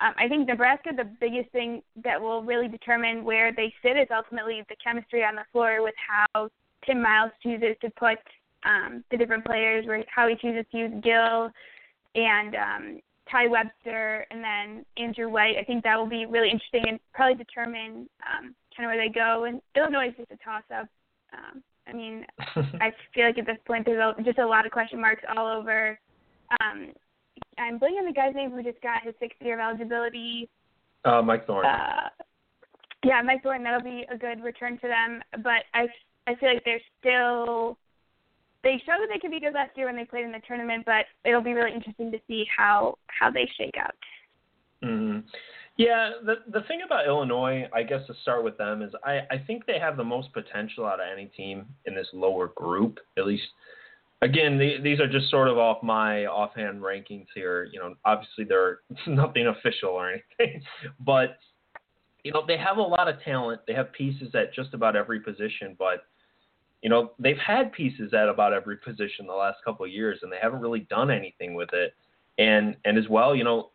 Um, 0.00 0.14
I 0.16 0.28
think 0.28 0.46
Nebraska, 0.46 0.90
the 0.96 1.08
biggest 1.20 1.50
thing 1.50 1.82
that 2.04 2.20
will 2.20 2.42
really 2.42 2.68
determine 2.68 3.24
where 3.24 3.52
they 3.52 3.72
sit 3.82 3.96
is 3.96 4.08
ultimately 4.14 4.62
the 4.68 4.76
chemistry 4.82 5.24
on 5.24 5.34
the 5.34 5.44
floor 5.52 5.82
with 5.82 5.94
how 5.96 6.48
Tim 6.86 7.02
Miles 7.02 7.32
chooses 7.42 7.76
to 7.80 7.90
put 7.90 8.18
um, 8.64 9.04
the 9.10 9.16
different 9.16 9.44
players, 9.44 9.86
where 9.86 10.04
how 10.14 10.28
he 10.28 10.36
chooses 10.36 10.64
to 10.72 10.78
use 10.78 10.92
Gill 11.02 11.50
and 12.14 12.54
um, 12.54 13.00
Tai 13.30 13.48
Webster 13.48 14.26
and 14.30 14.42
then 14.42 14.84
Andrew 14.96 15.28
White. 15.28 15.56
I 15.58 15.64
think 15.64 15.84
that 15.84 15.96
will 15.96 16.08
be 16.08 16.26
really 16.26 16.50
interesting 16.50 16.84
and 16.88 17.00
probably 17.12 17.36
determine 17.36 18.08
um, 18.22 18.54
kind 18.78 18.88
of 18.88 18.94
where 18.94 19.04
they 19.04 19.12
go. 19.12 19.44
And 19.44 19.60
Illinois 19.76 20.08
is 20.08 20.14
just 20.16 20.30
a 20.30 20.36
toss-up. 20.44 20.88
Um, 21.32 21.62
I 21.86 21.92
mean, 21.92 22.24
I 22.80 22.92
feel 23.12 23.26
like 23.26 23.38
at 23.38 23.46
this 23.46 23.58
point 23.66 23.84
there's 23.84 24.14
just 24.24 24.38
a 24.38 24.46
lot 24.46 24.66
of 24.66 24.72
question 24.72 25.00
marks 25.00 25.22
all 25.36 25.48
over. 25.48 25.98
Um, 26.60 26.92
I'm 27.58 27.78
blanking 27.78 27.98
on 27.98 28.06
the 28.06 28.12
guy's 28.12 28.34
name 28.34 28.50
who 28.50 28.62
just 28.62 28.80
got 28.82 29.02
his 29.02 29.14
sixth 29.20 29.38
year 29.40 29.54
of 29.54 29.60
eligibility. 29.60 30.48
Uh, 31.04 31.22
Mike 31.22 31.46
Thorne. 31.46 31.66
Uh, 31.66 32.08
yeah, 33.04 33.20
Mike 33.22 33.42
Thorne. 33.42 33.62
That'll 33.62 33.82
be 33.82 34.06
a 34.10 34.16
good 34.16 34.42
return 34.42 34.78
for 34.78 34.88
them. 34.88 35.22
But 35.42 35.64
I 35.74 35.86
I 36.26 36.34
feel 36.36 36.52
like 36.52 36.64
they're 36.64 36.80
still 37.00 37.78
they 38.62 38.80
showed 38.84 39.00
that 39.00 39.08
they 39.12 39.18
could 39.18 39.30
be 39.30 39.40
good 39.40 39.54
last 39.54 39.76
year 39.76 39.86
when 39.86 39.96
they 39.96 40.04
played 40.04 40.24
in 40.24 40.32
the 40.32 40.40
tournament. 40.46 40.84
But 40.86 41.06
it'll 41.24 41.42
be 41.42 41.52
really 41.52 41.72
interesting 41.72 42.10
to 42.12 42.18
see 42.26 42.44
how 42.56 42.96
how 43.06 43.30
they 43.30 43.48
shake 43.56 43.76
out. 43.78 43.94
Mm-hmm. 44.82 45.26
Yeah, 45.78 46.10
the 46.26 46.34
the 46.52 46.62
thing 46.66 46.80
about 46.84 47.06
Illinois, 47.06 47.68
I 47.72 47.84
guess 47.84 48.04
to 48.08 48.14
start 48.22 48.42
with 48.42 48.58
them 48.58 48.82
is 48.82 48.92
I 49.04 49.20
I 49.30 49.38
think 49.46 49.64
they 49.64 49.78
have 49.78 49.96
the 49.96 50.04
most 50.04 50.32
potential 50.32 50.84
out 50.84 51.00
of 51.00 51.06
any 51.10 51.26
team 51.26 51.66
in 51.86 51.94
this 51.94 52.08
lower 52.12 52.48
group. 52.48 52.98
At 53.16 53.26
least, 53.26 53.46
again, 54.20 54.58
the, 54.58 54.78
these 54.82 54.98
are 54.98 55.06
just 55.06 55.30
sort 55.30 55.46
of 55.46 55.56
off 55.56 55.80
my 55.84 56.26
offhand 56.26 56.80
rankings 56.80 57.28
here. 57.32 57.68
You 57.72 57.78
know, 57.78 57.94
obviously 58.04 58.42
they're 58.44 58.80
nothing 59.06 59.46
official 59.46 59.90
or 59.90 60.10
anything, 60.10 60.60
but 61.00 61.38
you 62.24 62.32
know 62.32 62.42
they 62.44 62.58
have 62.58 62.78
a 62.78 62.82
lot 62.82 63.06
of 63.06 63.22
talent. 63.22 63.60
They 63.68 63.74
have 63.74 63.92
pieces 63.92 64.34
at 64.34 64.52
just 64.52 64.74
about 64.74 64.96
every 64.96 65.20
position, 65.20 65.76
but 65.78 66.06
you 66.82 66.90
know 66.90 67.12
they've 67.20 67.38
had 67.38 67.70
pieces 67.70 68.12
at 68.14 68.28
about 68.28 68.52
every 68.52 68.78
position 68.78 69.28
the 69.28 69.32
last 69.32 69.58
couple 69.64 69.86
of 69.86 69.92
years, 69.92 70.18
and 70.22 70.32
they 70.32 70.38
haven't 70.42 70.60
really 70.60 70.88
done 70.90 71.12
anything 71.12 71.54
with 71.54 71.72
it. 71.72 71.94
And 72.36 72.76
and 72.84 72.98
as 72.98 73.08
well, 73.08 73.36
you 73.36 73.44
know, 73.44 73.70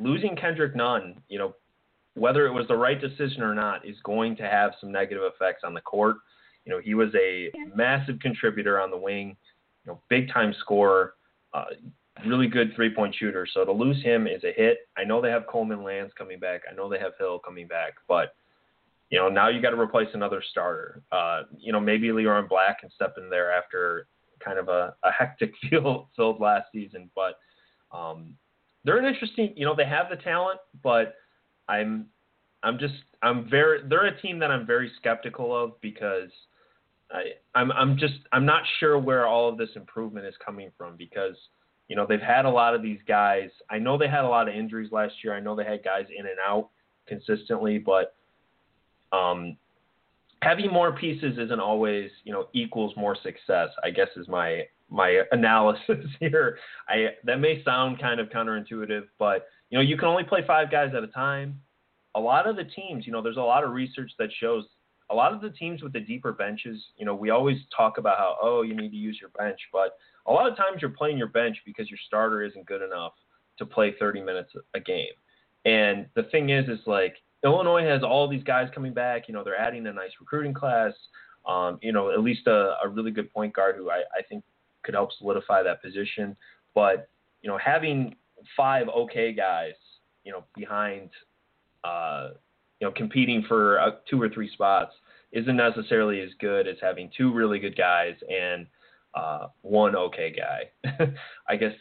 losing 0.00 0.36
Kendrick 0.36 0.74
Nunn, 0.74 1.20
you 1.28 1.38
know, 1.38 1.54
whether 2.14 2.46
it 2.46 2.52
was 2.52 2.66
the 2.68 2.76
right 2.76 3.00
decision 3.00 3.42
or 3.42 3.54
not, 3.54 3.86
is 3.86 3.96
going 4.04 4.36
to 4.36 4.42
have 4.42 4.72
some 4.80 4.90
negative 4.90 5.22
effects 5.24 5.62
on 5.64 5.74
the 5.74 5.80
court. 5.80 6.16
You 6.64 6.72
know, 6.72 6.80
he 6.80 6.94
was 6.94 7.10
a 7.14 7.50
massive 7.74 8.18
contributor 8.20 8.80
on 8.80 8.90
the 8.90 8.96
wing, 8.96 9.36
you 9.84 9.92
know, 9.92 10.00
big 10.08 10.30
time 10.32 10.54
scorer, 10.60 11.14
uh, 11.54 11.64
really 12.26 12.48
good 12.48 12.74
three 12.74 12.94
point 12.94 13.14
shooter. 13.14 13.46
So 13.52 13.64
to 13.64 13.72
lose 13.72 14.02
him 14.02 14.26
is 14.26 14.42
a 14.44 14.52
hit. 14.52 14.78
I 14.96 15.04
know 15.04 15.20
they 15.20 15.30
have 15.30 15.46
Coleman 15.46 15.82
Lands 15.82 16.12
coming 16.18 16.38
back. 16.38 16.62
I 16.70 16.74
know 16.74 16.88
they 16.88 16.98
have 16.98 17.12
Hill 17.18 17.38
coming 17.38 17.66
back, 17.66 17.94
but 18.06 18.34
you 19.10 19.18
know 19.18 19.28
now 19.28 19.48
you 19.48 19.62
got 19.62 19.70
to 19.70 19.80
replace 19.80 20.08
another 20.14 20.42
starter. 20.50 21.02
Uh, 21.12 21.42
you 21.58 21.72
know 21.72 21.80
maybe 21.80 22.08
Leron 22.08 22.48
Black 22.48 22.80
can 22.80 22.90
step 22.90 23.14
in 23.16 23.30
there 23.30 23.52
after 23.52 24.06
kind 24.44 24.58
of 24.58 24.68
a, 24.68 24.94
a 25.04 25.10
hectic 25.10 25.52
field 25.70 26.08
filled 26.16 26.40
last 26.40 26.66
season, 26.72 27.10
but 27.14 27.38
um, 27.96 28.34
they're 28.84 28.98
an 28.98 29.04
interesting. 29.04 29.52
You 29.56 29.66
know, 29.66 29.74
they 29.74 29.84
have 29.84 30.06
the 30.10 30.16
talent, 30.16 30.60
but 30.82 31.14
I'm 31.68 32.06
I'm 32.62 32.78
just 32.78 32.94
I'm 33.22 33.48
very 33.48 33.80
they're 33.88 34.06
a 34.06 34.20
team 34.20 34.38
that 34.40 34.50
I'm 34.50 34.66
very 34.66 34.90
skeptical 34.98 35.56
of 35.56 35.80
because 35.80 36.30
I 37.10 37.22
I'm 37.54 37.70
I'm 37.72 37.96
just 37.96 38.14
I'm 38.32 38.44
not 38.44 38.62
sure 38.80 38.98
where 38.98 39.26
all 39.26 39.48
of 39.48 39.58
this 39.58 39.70
improvement 39.76 40.26
is 40.26 40.34
coming 40.44 40.70
from 40.76 40.96
because 40.96 41.36
you 41.88 41.96
know 41.96 42.06
they've 42.06 42.20
had 42.20 42.44
a 42.44 42.50
lot 42.50 42.74
of 42.74 42.82
these 42.82 43.00
guys. 43.06 43.50
I 43.70 43.78
know 43.78 43.98
they 43.98 44.08
had 44.08 44.24
a 44.24 44.28
lot 44.28 44.48
of 44.48 44.54
injuries 44.54 44.92
last 44.92 45.14
year. 45.22 45.34
I 45.34 45.40
know 45.40 45.54
they 45.54 45.64
had 45.64 45.84
guys 45.84 46.06
in 46.16 46.26
and 46.26 46.38
out 46.46 46.70
consistently, 47.06 47.78
but 47.78 48.14
um 49.12 49.56
having 50.42 50.72
more 50.72 50.92
pieces 50.92 51.36
isn't 51.38 51.60
always, 51.60 52.10
you 52.24 52.32
know, 52.32 52.48
equals 52.52 52.92
more 52.96 53.16
success, 53.22 53.70
I 53.82 53.90
guess 53.90 54.08
is 54.16 54.28
my 54.28 54.66
my 54.90 55.22
analysis 55.32 56.06
here. 56.20 56.58
I 56.88 57.08
that 57.24 57.40
may 57.40 57.62
sound 57.64 58.00
kind 58.00 58.20
of 58.20 58.28
counterintuitive, 58.28 59.04
but 59.18 59.46
you 59.70 59.78
know, 59.78 59.82
you 59.82 59.96
can 59.96 60.08
only 60.08 60.24
play 60.24 60.40
five 60.46 60.70
guys 60.70 60.92
at 60.96 61.02
a 61.02 61.08
time. 61.08 61.60
A 62.14 62.20
lot 62.20 62.48
of 62.48 62.56
the 62.56 62.64
teams, 62.64 63.06
you 63.06 63.12
know, 63.12 63.22
there's 63.22 63.36
a 63.36 63.40
lot 63.40 63.64
of 63.64 63.70
research 63.70 64.10
that 64.18 64.30
shows 64.40 64.64
a 65.10 65.14
lot 65.14 65.32
of 65.32 65.40
the 65.40 65.50
teams 65.50 65.82
with 65.82 65.92
the 65.92 66.00
deeper 66.00 66.32
benches, 66.32 66.82
you 66.96 67.06
know, 67.06 67.14
we 67.14 67.30
always 67.30 67.58
talk 67.74 67.98
about 67.98 68.18
how, 68.18 68.36
oh, 68.42 68.62
you 68.62 68.76
need 68.76 68.90
to 68.90 68.96
use 68.96 69.18
your 69.20 69.30
bench, 69.30 69.58
but 69.72 69.96
a 70.26 70.32
lot 70.32 70.50
of 70.50 70.56
times 70.56 70.82
you're 70.82 70.90
playing 70.90 71.16
your 71.16 71.28
bench 71.28 71.56
because 71.64 71.88
your 71.88 71.98
starter 72.06 72.42
isn't 72.42 72.66
good 72.66 72.82
enough 72.82 73.12
to 73.58 73.64
play 73.64 73.94
30 73.98 74.20
minutes 74.20 74.52
a 74.74 74.80
game. 74.80 75.12
And 75.64 76.06
the 76.14 76.24
thing 76.24 76.50
is, 76.50 76.68
is 76.68 76.80
like 76.86 77.16
Illinois 77.42 77.84
has 77.84 78.02
all 78.02 78.28
these 78.28 78.42
guys 78.42 78.68
coming 78.74 78.92
back. 78.92 79.28
You 79.28 79.34
know, 79.34 79.42
they're 79.42 79.58
adding 79.58 79.86
a 79.86 79.92
nice 79.92 80.10
recruiting 80.20 80.54
class. 80.54 80.92
Um, 81.46 81.78
you 81.80 81.92
know, 81.92 82.10
at 82.10 82.20
least 82.20 82.46
a, 82.46 82.76
a 82.84 82.88
really 82.88 83.10
good 83.10 83.32
point 83.32 83.54
guard 83.54 83.76
who 83.76 83.90
I, 83.90 84.02
I 84.16 84.22
think 84.28 84.44
could 84.82 84.94
help 84.94 85.10
solidify 85.18 85.62
that 85.62 85.82
position. 85.82 86.36
But 86.74 87.08
you 87.42 87.48
know, 87.48 87.58
having 87.58 88.14
five 88.56 88.88
okay 88.88 89.32
guys, 89.32 89.74
you 90.24 90.32
know, 90.32 90.44
behind 90.54 91.10
uh, 91.84 92.30
you 92.80 92.86
know 92.86 92.92
competing 92.92 93.44
for 93.48 93.80
uh, 93.80 93.90
two 94.08 94.20
or 94.20 94.28
three 94.28 94.50
spots 94.52 94.92
isn't 95.32 95.56
necessarily 95.56 96.20
as 96.20 96.30
good 96.40 96.66
as 96.66 96.76
having 96.80 97.10
two 97.16 97.32
really 97.32 97.58
good 97.58 97.76
guys 97.76 98.14
and 98.30 98.66
uh, 99.14 99.48
one 99.62 99.96
okay 99.96 100.32
guy, 100.34 100.90
I 101.48 101.56
guess, 101.56 101.72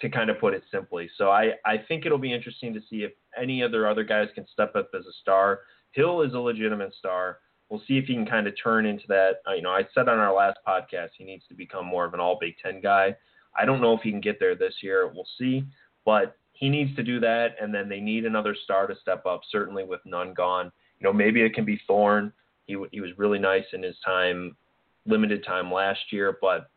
to 0.00 0.08
kind 0.08 0.30
of 0.30 0.38
put 0.38 0.54
it 0.54 0.62
simply. 0.70 1.08
So 1.16 1.30
I, 1.30 1.52
I 1.64 1.78
think 1.88 2.04
it'll 2.04 2.18
be 2.18 2.32
interesting 2.32 2.74
to 2.74 2.80
see 2.90 2.98
if 2.98 3.12
any 3.40 3.62
other 3.62 3.88
other 3.88 4.04
guys 4.04 4.28
can 4.34 4.46
step 4.52 4.74
up 4.76 4.90
as 4.94 5.06
a 5.06 5.12
star. 5.22 5.60
Hill 5.92 6.22
is 6.22 6.34
a 6.34 6.38
legitimate 6.38 6.94
star. 6.94 7.38
We'll 7.68 7.82
see 7.88 7.98
if 7.98 8.04
he 8.06 8.14
can 8.14 8.26
kind 8.26 8.46
of 8.46 8.54
turn 8.62 8.86
into 8.86 9.04
that. 9.08 9.36
Uh, 9.48 9.54
you 9.54 9.62
know, 9.62 9.70
I 9.70 9.82
said 9.92 10.08
on 10.08 10.18
our 10.18 10.34
last 10.34 10.58
podcast 10.66 11.10
he 11.18 11.24
needs 11.24 11.44
to 11.48 11.54
become 11.54 11.84
more 11.84 12.04
of 12.04 12.14
an 12.14 12.20
All 12.20 12.38
Big 12.40 12.54
Ten 12.62 12.80
guy. 12.80 13.16
I 13.58 13.64
don't 13.64 13.80
know 13.80 13.94
if 13.94 14.02
he 14.02 14.10
can 14.10 14.20
get 14.20 14.38
there 14.38 14.54
this 14.54 14.74
year. 14.82 15.10
We'll 15.12 15.26
see, 15.38 15.64
but 16.04 16.36
he 16.52 16.68
needs 16.68 16.94
to 16.96 17.02
do 17.02 17.20
that, 17.20 17.56
and 17.60 17.74
then 17.74 17.88
they 17.88 18.00
need 18.00 18.24
another 18.24 18.54
star 18.64 18.86
to 18.86 18.94
step 19.00 19.26
up. 19.26 19.40
Certainly 19.50 19.84
with 19.84 20.00
Nunn 20.04 20.32
gone, 20.34 20.70
you 21.00 21.04
know, 21.04 21.12
maybe 21.12 21.42
it 21.42 21.54
can 21.54 21.64
be 21.64 21.80
Thorne. 21.86 22.32
He 22.66 22.76
he 22.92 23.00
was 23.00 23.10
really 23.18 23.38
nice 23.38 23.64
in 23.72 23.82
his 23.82 23.96
time, 24.04 24.56
limited 25.06 25.44
time 25.44 25.72
last 25.72 26.00
year, 26.12 26.38
but 26.40 26.70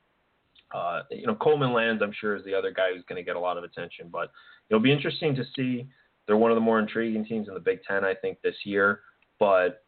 uh, 0.74 1.02
you 1.10 1.26
know 1.26 1.36
Coleman 1.36 1.74
Lands 1.74 2.02
I'm 2.04 2.14
sure 2.20 2.36
is 2.36 2.46
the 2.46 2.54
other 2.54 2.72
guy 2.72 2.94
who's 2.94 3.04
going 3.08 3.18
to 3.18 3.26
get 3.26 3.36
a 3.36 3.40
lot 3.40 3.58
of 3.58 3.64
attention. 3.64 4.10
But 4.12 4.32
it'll 4.70 4.82
be 4.82 4.92
interesting 4.92 5.36
to 5.36 5.44
see. 5.56 5.88
They're 6.28 6.38
one 6.38 6.52
of 6.52 6.56
the 6.56 6.62
more 6.62 6.80
intriguing 6.80 7.26
teams 7.26 7.48
in 7.48 7.56
the 7.56 7.60
Big 7.60 7.80
Ten, 7.84 8.06
I 8.06 8.14
think, 8.14 8.40
this 8.42 8.56
year. 8.64 9.02
But 9.40 9.84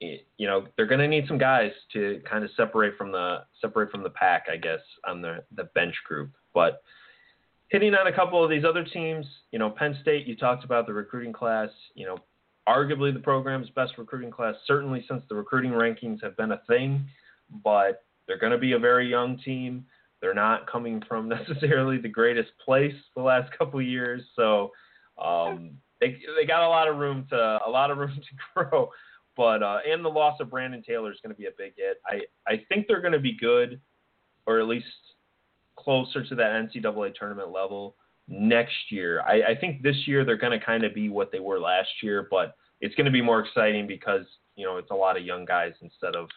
you 0.00 0.46
know 0.46 0.66
they're 0.76 0.86
going 0.86 1.00
to 1.00 1.08
need 1.08 1.26
some 1.26 1.38
guys 1.38 1.72
to 1.92 2.20
kind 2.28 2.44
of 2.44 2.50
separate 2.56 2.96
from 2.96 3.12
the 3.12 3.38
separate 3.60 3.90
from 3.90 4.02
the 4.02 4.10
pack, 4.10 4.46
I 4.52 4.56
guess, 4.56 4.80
on 5.06 5.22
the 5.22 5.44
the 5.54 5.64
bench 5.74 5.94
group. 6.06 6.30
But 6.54 6.82
hitting 7.68 7.94
on 7.94 8.06
a 8.06 8.12
couple 8.12 8.42
of 8.42 8.50
these 8.50 8.64
other 8.64 8.84
teams, 8.84 9.26
you 9.50 9.58
know, 9.58 9.70
Penn 9.70 9.96
State, 10.02 10.26
you 10.26 10.36
talked 10.36 10.64
about 10.64 10.86
the 10.86 10.92
recruiting 10.92 11.32
class. 11.32 11.70
You 11.94 12.06
know, 12.06 12.18
arguably 12.68 13.12
the 13.12 13.20
program's 13.20 13.70
best 13.70 13.92
recruiting 13.98 14.30
class, 14.30 14.54
certainly 14.66 15.04
since 15.08 15.22
the 15.28 15.34
recruiting 15.34 15.72
rankings 15.72 16.22
have 16.22 16.36
been 16.36 16.52
a 16.52 16.60
thing, 16.68 17.06
but 17.62 18.04
they're 18.26 18.38
going 18.38 18.52
to 18.52 18.58
be 18.58 18.72
a 18.72 18.78
very 18.78 19.08
young 19.08 19.38
team. 19.38 19.86
They're 20.20 20.34
not 20.34 20.70
coming 20.70 21.02
from 21.08 21.28
necessarily 21.28 21.98
the 21.98 22.08
greatest 22.08 22.50
place 22.64 22.94
the 23.14 23.22
last 23.22 23.56
couple 23.56 23.80
of 23.80 23.86
years, 23.86 24.22
so 24.34 24.72
um, 25.22 25.70
they 26.00 26.18
they 26.38 26.46
got 26.46 26.62
a 26.62 26.68
lot 26.68 26.88
of 26.88 26.96
room 26.96 27.26
to 27.30 27.58
a 27.66 27.70
lot 27.70 27.90
of 27.90 27.98
room 27.98 28.14
to 28.14 28.64
grow. 28.68 28.90
But 29.36 29.62
uh, 29.62 29.78
and 29.88 30.04
the 30.04 30.08
loss 30.08 30.40
of 30.40 30.50
Brandon 30.50 30.82
Taylor 30.82 31.12
is 31.12 31.18
going 31.22 31.34
to 31.34 31.38
be 31.38 31.46
a 31.46 31.52
big 31.56 31.74
hit. 31.76 32.00
I 32.06 32.20
I 32.50 32.62
think 32.68 32.86
they're 32.86 33.00
going 33.00 33.12
to 33.12 33.18
be 33.18 33.36
good, 33.36 33.80
or 34.46 34.60
at 34.60 34.66
least 34.66 34.86
closer 35.76 36.24
to 36.24 36.34
that 36.34 36.68
NCAA 36.74 37.14
tournament 37.14 37.50
level 37.50 37.96
next 38.28 38.90
year. 38.90 39.20
I, 39.22 39.52
I 39.52 39.54
think 39.60 39.82
this 39.82 39.96
year 40.06 40.24
they're 40.24 40.36
going 40.36 40.58
to 40.58 40.64
kind 40.64 40.84
of 40.84 40.94
be 40.94 41.08
what 41.08 41.30
they 41.30 41.38
were 41.38 41.60
last 41.60 41.90
year, 42.02 42.26
but 42.30 42.56
it's 42.80 42.94
going 42.94 43.04
to 43.04 43.12
be 43.12 43.22
more 43.22 43.40
exciting 43.40 43.86
because 43.86 44.26
you 44.56 44.64
know 44.64 44.78
it's 44.78 44.90
a 44.90 44.94
lot 44.94 45.16
of 45.16 45.24
young 45.24 45.44
guys 45.44 45.72
instead 45.82 46.16
of 46.16 46.28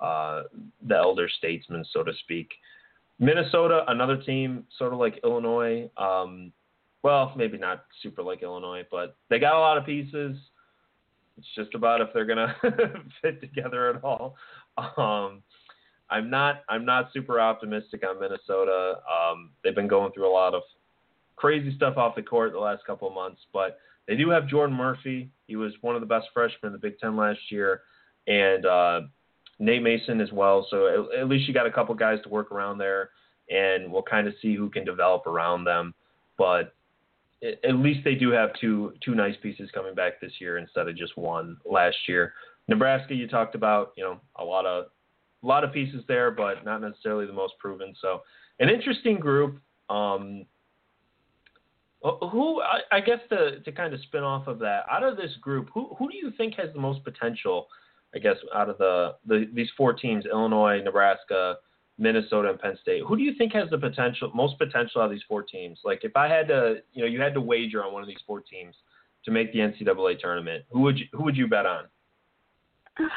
uh, 0.00 0.48
the 0.86 0.96
elder 0.96 1.28
statesmen, 1.28 1.84
so 1.92 2.02
to 2.02 2.12
speak. 2.22 2.50
Minnesota, 3.18 3.84
another 3.88 4.16
team, 4.16 4.64
sort 4.76 4.92
of 4.92 4.98
like 4.98 5.20
Illinois. 5.24 5.90
Um, 5.96 6.52
well, 7.02 7.32
maybe 7.36 7.56
not 7.56 7.84
super 8.02 8.22
like 8.22 8.42
Illinois, 8.42 8.84
but 8.90 9.16
they 9.30 9.38
got 9.38 9.56
a 9.56 9.60
lot 9.60 9.78
of 9.78 9.86
pieces. 9.86 10.36
It's 11.38 11.46
just 11.54 11.74
about 11.74 12.00
if 12.00 12.08
they're 12.14 12.26
gonna 12.26 12.54
fit 13.22 13.40
together 13.40 13.90
at 13.90 14.04
all. 14.04 14.36
Um, 14.78 15.42
I'm 16.08 16.30
not. 16.30 16.62
I'm 16.68 16.84
not 16.84 17.10
super 17.12 17.40
optimistic 17.40 18.04
on 18.08 18.20
Minnesota. 18.20 19.00
Um, 19.10 19.50
they've 19.62 19.74
been 19.74 19.88
going 19.88 20.12
through 20.12 20.30
a 20.30 20.32
lot 20.32 20.54
of 20.54 20.62
crazy 21.36 21.74
stuff 21.76 21.96
off 21.96 22.14
the 22.14 22.22
court 22.22 22.52
the 22.52 22.58
last 22.58 22.84
couple 22.86 23.08
of 23.08 23.14
months, 23.14 23.40
but 23.52 23.78
they 24.06 24.16
do 24.16 24.30
have 24.30 24.48
Jordan 24.48 24.76
Murphy. 24.76 25.30
He 25.46 25.56
was 25.56 25.72
one 25.80 25.94
of 25.94 26.00
the 26.00 26.06
best 26.06 26.28
freshmen 26.32 26.68
in 26.68 26.72
the 26.72 26.78
Big 26.78 26.98
Ten 26.98 27.16
last 27.16 27.40
year, 27.50 27.82
and 28.26 28.64
uh, 28.64 29.00
Nate 29.58 29.82
Mason 29.82 30.20
as 30.20 30.30
well. 30.32 30.66
So 30.70 31.08
at, 31.12 31.20
at, 31.20 31.28
least 31.28 31.48
you 31.48 31.54
got 31.54 31.66
a 31.66 31.72
couple 31.72 31.94
guys 31.94 32.20
to 32.22 32.28
work 32.28 32.52
around 32.52 32.78
there, 32.78 33.10
and 33.50 33.90
we'll 33.90 34.02
kind 34.02 34.28
of 34.28 34.34
see 34.40 34.54
who 34.54 34.70
can 34.70 34.84
develop 34.84 35.26
around 35.26 35.64
them. 35.64 35.92
But 36.38 36.74
at 37.42 37.76
least 37.76 38.00
they 38.04 38.14
do 38.14 38.30
have 38.30 38.50
two 38.60 38.94
two 39.04 39.14
nice 39.14 39.34
pieces 39.42 39.70
coming 39.74 39.94
back 39.94 40.20
this 40.20 40.32
year 40.40 40.58
instead 40.58 40.88
of 40.88 40.96
just 40.96 41.16
one 41.16 41.56
last 41.64 41.96
year. 42.08 42.32
Nebraska, 42.68 43.14
you 43.14 43.28
talked 43.28 43.54
about, 43.54 43.92
you 43.96 44.02
know, 44.02 44.20
a 44.36 44.44
lot 44.44 44.66
of 44.66 44.86
a 45.42 45.46
lot 45.46 45.64
of 45.64 45.72
pieces 45.72 46.02
there, 46.08 46.30
but 46.30 46.64
not 46.64 46.80
necessarily 46.80 47.26
the 47.26 47.32
most 47.32 47.54
proven. 47.58 47.94
So 48.00 48.22
an 48.58 48.68
interesting 48.68 49.18
group. 49.18 49.60
Um, 49.88 50.46
who 52.02 52.60
I, 52.92 53.00
guess 53.00 53.18
to 53.30 53.60
to 53.60 53.72
kind 53.72 53.92
of 53.92 54.00
spin 54.02 54.22
off 54.22 54.46
of 54.46 54.58
that, 54.60 54.84
out 54.90 55.02
of 55.02 55.16
this 55.16 55.32
group, 55.40 55.68
who 55.74 55.94
who 55.98 56.08
do 56.08 56.16
you 56.16 56.30
think 56.36 56.54
has 56.54 56.72
the 56.72 56.80
most 56.80 57.02
potential? 57.04 57.66
I 58.14 58.18
guess 58.18 58.36
out 58.54 58.70
of 58.70 58.78
the, 58.78 59.16
the 59.26 59.50
these 59.52 59.68
four 59.76 59.92
teams, 59.92 60.24
Illinois, 60.26 60.80
Nebraska, 60.82 61.56
Minnesota, 61.98 62.50
and 62.50 62.58
Penn 62.58 62.76
State, 62.82 63.02
who 63.06 63.16
do 63.16 63.22
you 63.22 63.34
think 63.36 63.52
has 63.54 63.70
the 63.70 63.78
potential 63.78 64.30
most 64.34 64.58
potential 64.58 65.00
out 65.00 65.06
of 65.06 65.10
these 65.10 65.22
four 65.26 65.42
teams? 65.42 65.80
Like 65.84 66.00
if 66.02 66.16
I 66.16 66.28
had 66.28 66.48
to, 66.48 66.76
you 66.92 67.02
know, 67.02 67.08
you 67.08 67.20
had 67.20 67.34
to 67.34 67.40
wager 67.40 67.82
on 67.84 67.92
one 67.92 68.02
of 68.02 68.08
these 68.08 68.20
four 68.26 68.40
teams 68.40 68.74
to 69.24 69.30
make 69.30 69.52
the 69.52 69.60
NCAA 69.60 70.18
tournament, 70.18 70.64
who 70.70 70.80
would 70.80 70.98
you 70.98 71.06
who 71.12 71.22
would 71.24 71.36
you 71.36 71.48
bet 71.48 71.66
on? 71.66 71.84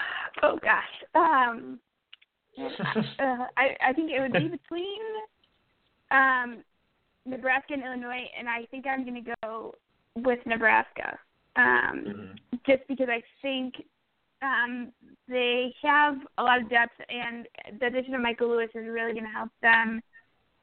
Oh 0.41 0.57
gosh, 0.61 0.83
um, 1.15 1.79
uh, 2.57 3.45
I 3.57 3.75
I 3.85 3.93
think 3.93 4.09
it 4.09 4.21
would 4.21 4.31
be 4.31 4.47
between 4.47 5.01
um, 6.11 6.63
Nebraska 7.25 7.73
and 7.73 7.83
Illinois, 7.83 8.25
and 8.37 8.47
I 8.47 8.65
think 8.71 8.85
I'm 8.87 9.03
going 9.03 9.23
to 9.23 9.33
go 9.43 9.75
with 10.15 10.39
Nebraska, 10.45 11.17
um, 11.55 12.05
mm-hmm. 12.07 12.55
just 12.65 12.87
because 12.87 13.07
I 13.09 13.21
think 13.41 13.75
um, 14.41 14.91
they 15.27 15.73
have 15.83 16.15
a 16.37 16.43
lot 16.43 16.61
of 16.61 16.69
depth, 16.69 16.93
and 17.09 17.47
the 17.79 17.87
addition 17.87 18.15
of 18.15 18.21
Michael 18.21 18.49
Lewis 18.49 18.69
is 18.73 18.87
really 18.87 19.13
going 19.13 19.25
to 19.25 19.31
help 19.31 19.49
them 19.61 20.01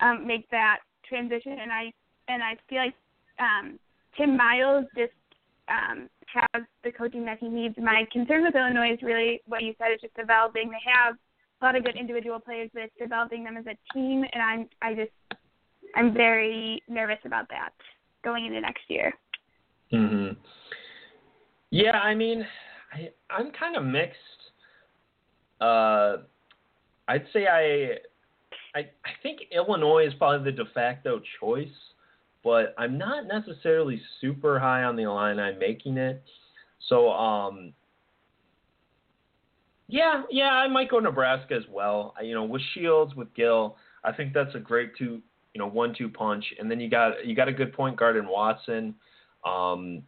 um, 0.01 0.27
make 0.27 0.49
that 0.51 0.79
transition. 1.09 1.57
And 1.61 1.70
I 1.70 1.93
and 2.29 2.43
I 2.43 2.57
feel 2.68 2.79
like 2.79 2.95
um, 3.39 3.79
Tim 4.16 4.37
Miles 4.37 4.87
just 4.97 5.12
um, 5.68 6.09
has 6.27 6.62
the 6.85 6.93
coaching 6.93 7.24
that 7.27 7.39
he 7.39 7.49
needs. 7.49 7.74
My 7.79 8.07
concern 8.12 8.43
with 8.43 8.55
Illinois 8.55 8.95
is 8.95 9.03
really 9.03 9.41
what 9.47 9.62
you 9.62 9.74
said 9.79 9.93
is 9.95 10.01
just 10.01 10.14
developing. 10.14 10.70
They 10.70 10.91
have 10.91 11.16
a 11.61 11.64
lot 11.64 11.77
of 11.77 11.85
good 11.85 11.97
individual 11.97 12.41
players, 12.41 12.70
but 12.72 12.85
it's 12.85 12.95
developing 12.99 13.45
them 13.45 13.57
as 13.57 13.66
a 13.66 13.77
team, 13.93 14.24
and 14.33 14.43
I'm 14.43 14.68
I 14.83 14.95
just 14.95 15.12
I'm 15.95 16.12
very 16.14 16.83
nervous 16.89 17.18
about 17.24 17.49
that 17.51 17.70
going 18.24 18.47
into 18.47 18.61
next 18.61 18.83
year. 18.89 19.12
Mhm. 19.93 20.37
Yeah, 21.70 21.99
I 21.99 22.14
mean, 22.14 22.47
I 22.93 23.11
I'm 23.30 23.51
kind 23.53 23.76
of 23.76 23.84
mixed. 23.84 24.16
Uh, 25.61 26.18
I'd 27.09 27.26
say 27.32 27.47
I, 27.47 27.99
I 28.78 28.80
I 28.80 29.11
think 29.22 29.41
Illinois 29.53 30.07
is 30.07 30.14
probably 30.14 30.51
the 30.51 30.57
de 30.57 30.70
facto 30.72 31.20
choice, 31.41 31.68
but 32.45 32.74
I'm 32.78 32.99
not 32.99 33.26
necessarily 33.26 34.01
super 34.20 34.59
high 34.59 34.84
on 34.84 34.97
the 34.97 35.03
Illini 35.03 35.57
making 35.59 35.97
it. 35.97 36.22
So 36.89 37.11
um, 37.11 37.72
yeah, 39.89 40.22
yeah, 40.30 40.51
I 40.51 40.68
might 40.68 40.91
go 40.91 40.99
Nebraska 40.99 41.55
as 41.55 41.62
well. 41.70 42.14
You 42.22 42.34
know, 42.34 42.45
with 42.45 42.62
Shields, 42.74 43.14
with 43.14 43.32
Gill, 43.34 43.76
I 44.05 44.12
think 44.12 44.32
that's 44.34 44.55
a 44.55 44.59
great 44.59 44.97
two, 44.97 45.20
you 45.55 45.59
know, 45.59 45.68
one-two 45.68 46.09
punch. 46.09 46.45
And 46.59 46.70
then 46.70 46.80
you 46.80 46.91
got 46.91 47.24
you 47.24 47.34
got 47.34 47.49
a 47.49 47.53
good 47.53 47.72
point 47.72 47.97
guard 47.97 48.16
in 48.16 48.26
Watson. 48.26 48.95
Um, 49.45 50.03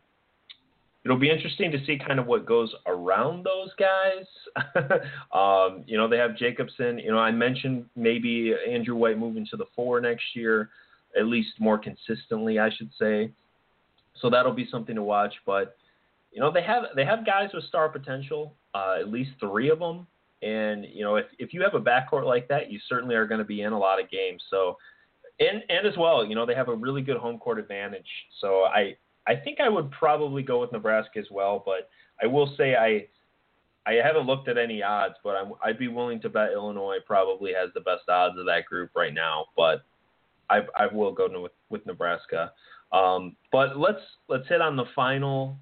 it'll 1.09 1.19
be 1.19 1.31
interesting 1.31 1.73
to 1.73 1.83
see 1.87 1.99
kind 1.99 2.21
of 2.21 2.27
what 2.27 2.45
goes 2.45 2.71
around 2.87 3.43
those 3.43 3.71
guys. 3.79 4.27
um, 5.33 5.83
you 5.87 5.97
know, 5.97 6.07
they 6.07 6.19
have 6.19 6.37
Jacobson. 6.37 6.99
You 6.99 7.13
know, 7.13 7.19
I 7.19 7.31
mentioned 7.31 7.87
maybe 7.97 8.55
Andrew 8.69 8.95
White 8.95 9.17
moving 9.19 9.47
to 9.51 9.57
the 9.57 9.65
four 9.75 10.03
next 10.03 10.25
year, 10.35 10.69
at 11.19 11.25
least 11.25 11.53
more 11.59 11.79
consistently, 11.79 12.59
I 12.59 12.69
should 12.77 12.91
say. 12.99 13.31
So 14.21 14.29
that'll 14.29 14.53
be 14.53 14.69
something 14.71 14.95
to 14.97 15.03
watch. 15.03 15.33
But 15.47 15.79
you 16.31 16.43
know, 16.43 16.53
they 16.53 16.63
have 16.63 16.83
they 16.95 17.07
have 17.07 17.25
guys 17.25 17.49
with 17.55 17.65
star 17.65 17.89
potential 17.89 18.53
uh, 18.75 18.97
at 19.01 19.09
least 19.09 19.31
three 19.41 19.71
of 19.71 19.79
them. 19.79 20.07
And 20.43 20.85
you 20.93 21.05
know, 21.05 21.17
if 21.17 21.25
if 21.39 21.55
you 21.55 21.63
have 21.63 21.73
a 21.73 21.81
backcourt 21.81 22.27
like 22.27 22.49
that, 22.49 22.71
you 22.71 22.79
certainly 22.87 23.15
are 23.15 23.27
going 23.27 23.39
to 23.39 23.47
be 23.47 23.63
in 23.63 23.73
a 23.73 23.79
lot 23.79 23.99
of 23.99 24.11
games. 24.11 24.43
So, 24.51 24.77
and 25.41 25.63
and 25.71 25.87
as 25.87 25.97
well, 25.97 26.23
you 26.27 26.35
know, 26.35 26.45
they 26.45 26.55
have 26.55 26.69
a 26.69 26.75
really 26.75 27.01
good 27.01 27.17
home 27.17 27.39
court 27.39 27.59
advantage. 27.59 28.07
So 28.43 28.65
I 28.65 28.99
I 29.29 29.37
think 29.37 29.61
I 29.61 29.69
would 29.69 29.91
probably 29.91 30.43
go 30.43 30.61
with 30.61 30.73
Nebraska 30.73 31.19
as 31.19 31.27
well. 31.31 31.63
But 31.65 31.91
I 32.23 32.27
will 32.27 32.55
say 32.57 32.75
I 32.75 33.07
I 33.87 33.95
haven't 34.05 34.27
looked 34.27 34.49
at 34.49 34.59
any 34.59 34.83
odds, 34.83 35.15
but 35.23 35.37
I'm, 35.37 35.53
I'd 35.63 35.79
be 35.79 35.89
willing 35.89 36.21
to 36.21 36.29
bet 36.29 36.53
Illinois 36.53 36.99
probably 37.07 37.53
has 37.53 37.71
the 37.75 37.81
best 37.81 38.09
odds 38.09 38.39
of 38.39 38.47
that 38.47 38.67
group 38.67 38.91
right 38.97 39.15
now. 39.15 39.47
But 39.57 39.85
I 40.51 40.63
I 40.77 40.87
will 40.93 41.13
go 41.13 41.29
with 41.41 41.53
with 41.69 41.85
Nebraska. 41.87 42.53
Um, 42.93 43.37
but 43.53 43.79
let's 43.79 44.01
let's 44.29 44.49
hit 44.49 44.61
on 44.61 44.77
the 44.77 44.87
final 44.95 45.57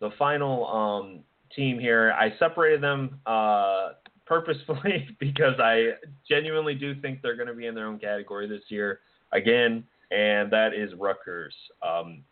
the 0.00 0.10
final 0.18 0.66
um, 0.66 1.20
team 1.54 1.78
here. 1.78 2.14
I 2.18 2.32
separated 2.38 2.82
them 2.82 3.18
uh, 3.26 3.90
purposefully 4.26 5.08
because 5.20 5.54
I 5.58 5.92
genuinely 6.28 6.74
do 6.74 7.00
think 7.00 7.22
they're 7.22 7.36
going 7.36 7.48
to 7.48 7.54
be 7.54 7.66
in 7.66 7.74
their 7.74 7.86
own 7.86 7.98
category 7.98 8.48
this 8.48 8.62
year 8.68 9.00
again, 9.32 9.84
and 10.10 10.50
that 10.52 10.74
is 10.74 10.92
Rutgers. 10.98 11.54
Um, 11.82 12.22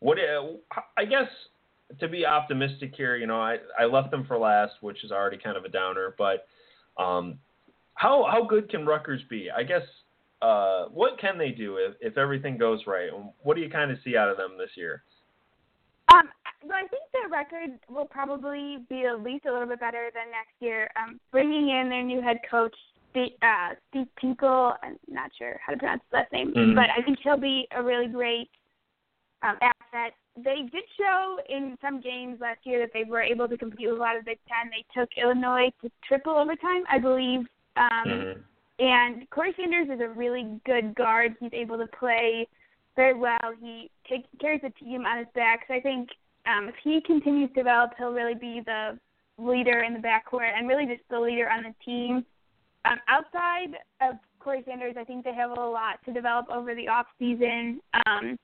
what 0.00 0.18
I 0.96 1.04
guess 1.04 1.28
to 2.00 2.08
be 2.08 2.26
optimistic 2.26 2.92
here, 2.96 3.16
you 3.16 3.26
know, 3.26 3.40
I 3.40 3.58
I 3.78 3.84
left 3.84 4.10
them 4.10 4.24
for 4.26 4.38
last, 4.38 4.74
which 4.80 5.04
is 5.04 5.10
already 5.10 5.38
kind 5.38 5.56
of 5.56 5.64
a 5.64 5.68
downer. 5.68 6.14
But 6.16 6.46
um, 7.02 7.38
how 7.94 8.26
how 8.30 8.44
good 8.44 8.70
can 8.70 8.86
Rutgers 8.86 9.22
be? 9.28 9.48
I 9.50 9.62
guess 9.62 9.82
uh, 10.42 10.86
what 10.86 11.18
can 11.18 11.38
they 11.38 11.50
do 11.50 11.76
if, 11.76 11.94
if 12.00 12.18
everything 12.18 12.58
goes 12.58 12.80
right? 12.86 13.10
What 13.42 13.56
do 13.56 13.62
you 13.62 13.70
kind 13.70 13.90
of 13.90 13.98
see 14.04 14.16
out 14.16 14.28
of 14.28 14.36
them 14.36 14.56
this 14.58 14.70
year? 14.76 15.02
Um, 16.12 16.28
well, 16.62 16.76
I 16.76 16.86
think 16.88 17.02
their 17.12 17.28
record 17.28 17.78
will 17.88 18.06
probably 18.06 18.78
be 18.88 19.04
at 19.04 19.22
least 19.22 19.46
a 19.46 19.52
little 19.52 19.68
bit 19.68 19.80
better 19.80 20.10
than 20.14 20.30
next 20.30 20.54
year. 20.60 20.90
Um, 20.96 21.20
bringing 21.30 21.68
in 21.68 21.88
their 21.88 22.02
new 22.02 22.22
head 22.22 22.38
coach, 22.50 22.74
Steve, 23.10 23.32
uh, 23.42 23.74
Steve 23.90 24.06
I'm 24.22 24.98
not 25.08 25.30
sure 25.38 25.60
how 25.64 25.72
to 25.72 25.78
pronounce 25.78 26.02
his 26.08 26.12
last 26.12 26.32
name, 26.32 26.52
mm-hmm. 26.54 26.74
but 26.74 26.86
I 26.96 27.02
think 27.02 27.18
he'll 27.22 27.36
be 27.36 27.66
a 27.76 27.82
really 27.82 28.08
great 28.08 28.48
um, 29.42 29.56
asset. 29.60 30.14
They 30.36 30.68
did 30.70 30.84
show 30.96 31.38
in 31.48 31.76
some 31.80 32.00
games 32.00 32.40
last 32.40 32.60
year 32.64 32.78
that 32.80 32.90
they 32.92 33.04
were 33.04 33.22
able 33.22 33.48
to 33.48 33.56
compete 33.56 33.88
with 33.88 33.98
a 33.98 34.00
lot 34.00 34.16
of 34.16 34.24
Big 34.24 34.38
Ten. 34.48 34.70
They 34.70 34.84
took 34.98 35.08
Illinois 35.20 35.70
to 35.82 35.90
triple 36.06 36.34
overtime, 36.34 36.84
I 36.90 36.98
believe. 36.98 37.40
Um, 37.76 38.06
mm-hmm. 38.06 38.40
And 38.80 39.28
Corey 39.30 39.54
Sanders 39.56 39.88
is 39.92 40.00
a 40.00 40.08
really 40.08 40.60
good 40.64 40.94
guard. 40.94 41.34
He's 41.40 41.52
able 41.52 41.78
to 41.78 41.86
play 41.98 42.46
very 42.94 43.14
well. 43.14 43.38
He 43.60 43.90
take, 44.08 44.26
carries 44.40 44.60
the 44.62 44.70
team 44.70 45.04
on 45.04 45.18
his 45.18 45.26
back. 45.34 45.64
So 45.66 45.74
I 45.74 45.80
think 45.80 46.08
um, 46.46 46.68
if 46.68 46.74
he 46.84 47.00
continues 47.00 47.48
to 47.50 47.54
develop, 47.54 47.92
he'll 47.98 48.12
really 48.12 48.34
be 48.34 48.62
the 48.64 48.98
leader 49.38 49.80
in 49.82 49.94
the 49.94 50.00
backcourt 50.00 50.50
and 50.56 50.68
really 50.68 50.86
just 50.86 51.02
the 51.10 51.18
leader 51.18 51.48
on 51.48 51.64
the 51.64 51.74
team. 51.84 52.24
Um, 52.84 52.98
outside 53.08 53.76
of 54.00 54.16
Corey 54.38 54.62
Sanders, 54.66 54.94
I 54.98 55.04
think 55.04 55.24
they 55.24 55.34
have 55.34 55.50
a 55.50 55.60
lot 55.60 55.98
to 56.04 56.12
develop 56.12 56.46
over 56.50 56.74
the 56.74 56.88
off 56.88 57.06
season. 57.18 57.80
Um, 58.06 58.38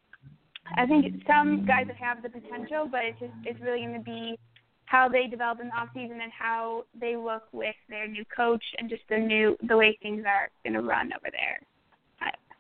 I 0.77 0.87
think 0.87 1.23
some 1.27 1.67
guys 1.67 1.87
have 1.99 2.23
the 2.23 2.29
potential, 2.29 2.89
but 2.91 3.01
it's 3.05 3.21
just 3.21 3.33
it's 3.45 3.61
really 3.61 3.81
going 3.81 3.95
to 3.95 4.01
be 4.01 4.39
how 4.87 5.09
they 5.09 5.27
develop 5.27 5.61
in 5.61 5.69
the 5.69 5.75
off 5.75 5.89
season 5.95 6.21
and 6.23 6.33
how 6.33 6.85
they 6.99 7.17
look 7.17 7.43
with 7.53 7.75
their 7.89 8.07
new 8.07 8.25
coach 8.35 8.63
and 8.79 8.89
just 8.89 9.03
the 9.09 9.19
new 9.19 9.57
the 9.69 9.77
way 9.77 9.99
things 10.03 10.25
are 10.27 10.51
going 10.63 10.75
to 10.75 10.87
run 10.87 11.11
over 11.13 11.31
there. 11.31 11.61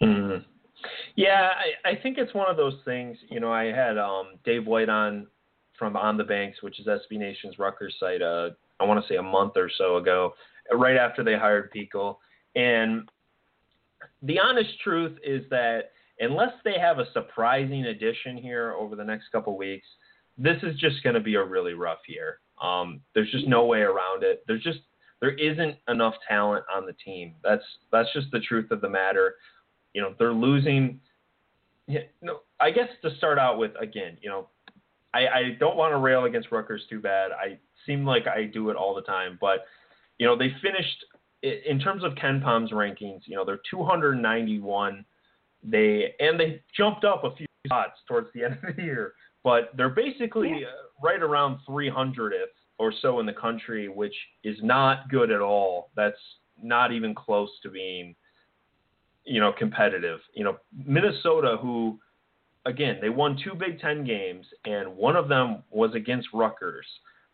Mm-hmm. 0.02 0.42
Yeah, 1.16 1.50
I, 1.84 1.90
I 1.90 2.02
think 2.02 2.18
it's 2.18 2.34
one 2.34 2.50
of 2.50 2.56
those 2.56 2.74
things. 2.84 3.16
You 3.30 3.40
know, 3.40 3.52
I 3.52 3.64
had 3.66 3.96
um, 3.96 4.34
Dave 4.44 4.66
White 4.66 4.88
on 4.88 5.26
from 5.78 5.96
On 5.96 6.16
the 6.16 6.24
Banks, 6.24 6.62
which 6.62 6.78
is 6.78 6.86
SB 6.86 7.18
Nation's 7.18 7.58
Rutgers 7.58 7.94
site. 7.98 8.22
Uh, 8.22 8.50
I 8.80 8.84
want 8.84 9.02
to 9.02 9.08
say 9.08 9.16
a 9.16 9.22
month 9.22 9.52
or 9.56 9.70
so 9.78 9.96
ago, 9.96 10.34
right 10.72 10.96
after 10.96 11.24
they 11.24 11.34
hired 11.34 11.72
Pikiell, 11.72 12.16
and 12.54 13.08
the 14.22 14.38
honest 14.38 14.70
truth 14.82 15.16
is 15.24 15.42
that 15.50 15.92
unless 16.20 16.52
they 16.64 16.78
have 16.78 16.98
a 16.98 17.10
surprising 17.12 17.86
addition 17.86 18.36
here 18.36 18.74
over 18.78 18.96
the 18.96 19.04
next 19.04 19.30
couple 19.32 19.56
weeks, 19.56 19.86
this 20.38 20.56
is 20.62 20.78
just 20.78 21.02
going 21.02 21.14
to 21.14 21.20
be 21.20 21.34
a 21.34 21.44
really 21.44 21.74
rough 21.74 22.00
year. 22.08 22.40
Um, 22.62 23.00
there's 23.14 23.30
just 23.30 23.46
no 23.46 23.66
way 23.66 23.80
around 23.80 24.22
it. 24.22 24.44
There's 24.46 24.62
just 24.62 24.80
there 25.20 25.34
isn't 25.34 25.76
enough 25.88 26.14
talent 26.28 26.64
on 26.74 26.86
the 26.86 26.92
team. 27.04 27.34
That's 27.42 27.64
that's 27.90 28.12
just 28.12 28.30
the 28.32 28.40
truth 28.40 28.70
of 28.70 28.80
the 28.80 28.88
matter. 28.88 29.36
You 29.92 30.02
know, 30.02 30.14
they're 30.18 30.32
losing. 30.32 31.00
Know, 32.22 32.40
I 32.60 32.70
guess 32.70 32.88
to 33.02 33.14
start 33.16 33.38
out 33.38 33.58
with, 33.58 33.72
again, 33.78 34.16
you 34.22 34.30
know, 34.30 34.48
I, 35.12 35.26
I 35.26 35.42
don't 35.60 35.76
want 35.76 35.92
to 35.92 35.98
rail 35.98 36.24
against 36.24 36.50
Rutgers 36.50 36.82
too 36.88 36.98
bad. 36.98 37.30
I 37.32 37.58
seem 37.86 38.06
like 38.06 38.26
I 38.26 38.44
do 38.44 38.70
it 38.70 38.76
all 38.76 38.94
the 38.94 39.02
time, 39.02 39.38
but 39.40 39.66
you 40.18 40.26
know, 40.26 40.36
they 40.36 40.52
finished 40.62 41.04
in 41.42 41.78
terms 41.78 42.04
of 42.04 42.12
KenPom's 42.12 42.72
rankings. 42.72 43.20
You 43.26 43.36
know, 43.36 43.44
they're 43.44 43.60
291. 43.70 45.04
They 45.64 46.14
and 46.20 46.38
they 46.38 46.62
jumped 46.76 47.04
up 47.04 47.24
a 47.24 47.34
few 47.34 47.46
spots 47.66 48.00
towards 48.06 48.28
the 48.34 48.44
end 48.44 48.58
of 48.62 48.76
the 48.76 48.82
year 48.82 49.14
but 49.44 49.70
they're 49.76 49.90
basically 49.90 50.48
yeah. 50.48 50.66
Uh, 50.66 50.70
right 51.02 51.22
around 51.22 51.58
300th 51.68 52.32
or 52.78 52.92
so 53.02 53.20
in 53.20 53.26
the 53.26 53.32
country, 53.32 53.88
which 53.88 54.14
is 54.42 54.56
not 54.62 55.08
good 55.10 55.30
at 55.30 55.40
all. 55.40 55.90
That's 55.94 56.16
not 56.60 56.92
even 56.92 57.14
close 57.14 57.50
to 57.62 57.70
being, 57.70 58.16
you 59.24 59.40
know, 59.40 59.52
competitive. 59.52 60.20
You 60.32 60.44
know, 60.44 60.56
Minnesota, 60.74 61.58
who, 61.60 61.98
again, 62.64 62.98
they 63.00 63.10
won 63.10 63.38
two 63.44 63.54
Big 63.54 63.78
Ten 63.80 64.04
games, 64.04 64.46
and 64.64 64.96
one 64.96 65.14
of 65.14 65.28
them 65.28 65.62
was 65.70 65.94
against 65.94 66.28
Rutgers. 66.32 66.86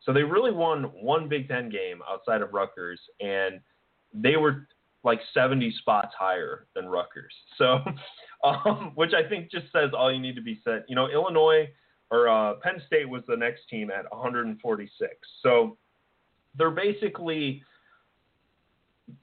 So 0.02 0.12
they 0.12 0.22
really 0.22 0.52
won 0.52 0.84
one 1.00 1.28
Big 1.28 1.48
Ten 1.48 1.70
game 1.70 2.00
outside 2.10 2.42
of 2.42 2.52
Rutgers, 2.52 3.00
and 3.20 3.60
they 4.12 4.36
were 4.36 4.66
like 5.03 5.20
70 5.32 5.72
spots 5.78 6.14
higher 6.18 6.66
than 6.74 6.86
Rutgers. 6.86 7.32
So, 7.57 7.80
um, 8.44 8.92
which 8.94 9.12
I 9.14 9.28
think 9.28 9.51
just 9.51 9.66
says 9.72 9.90
all 9.96 10.12
you 10.12 10.20
need 10.20 10.36
to 10.36 10.42
be 10.42 10.61
said. 10.64 10.84
You 10.88 10.96
know, 10.96 11.09
Illinois 11.09 11.68
or 12.11 12.28
uh, 12.28 12.55
Penn 12.55 12.82
State 12.86 13.09
was 13.09 13.22
the 13.28 13.36
next 13.36 13.62
team 13.68 13.90
at 13.90 14.11
146. 14.11 15.12
So 15.42 15.76
they're 16.57 16.70
basically 16.70 17.62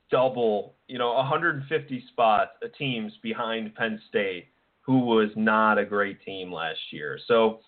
double, 0.09 0.75
you 0.88 0.97
know, 0.97 1.13
150 1.13 2.03
spots, 2.11 2.51
uh, 2.63 2.67
teams 2.78 3.13
behind 3.21 3.75
Penn 3.75 4.01
State, 4.09 4.47
who 4.82 4.99
was 4.99 5.30
not 5.36 5.78
a 5.78 5.86
great 5.86 6.21
team 6.23 6.51
last 6.51 6.80
year. 6.91 7.19
So, 7.28 7.59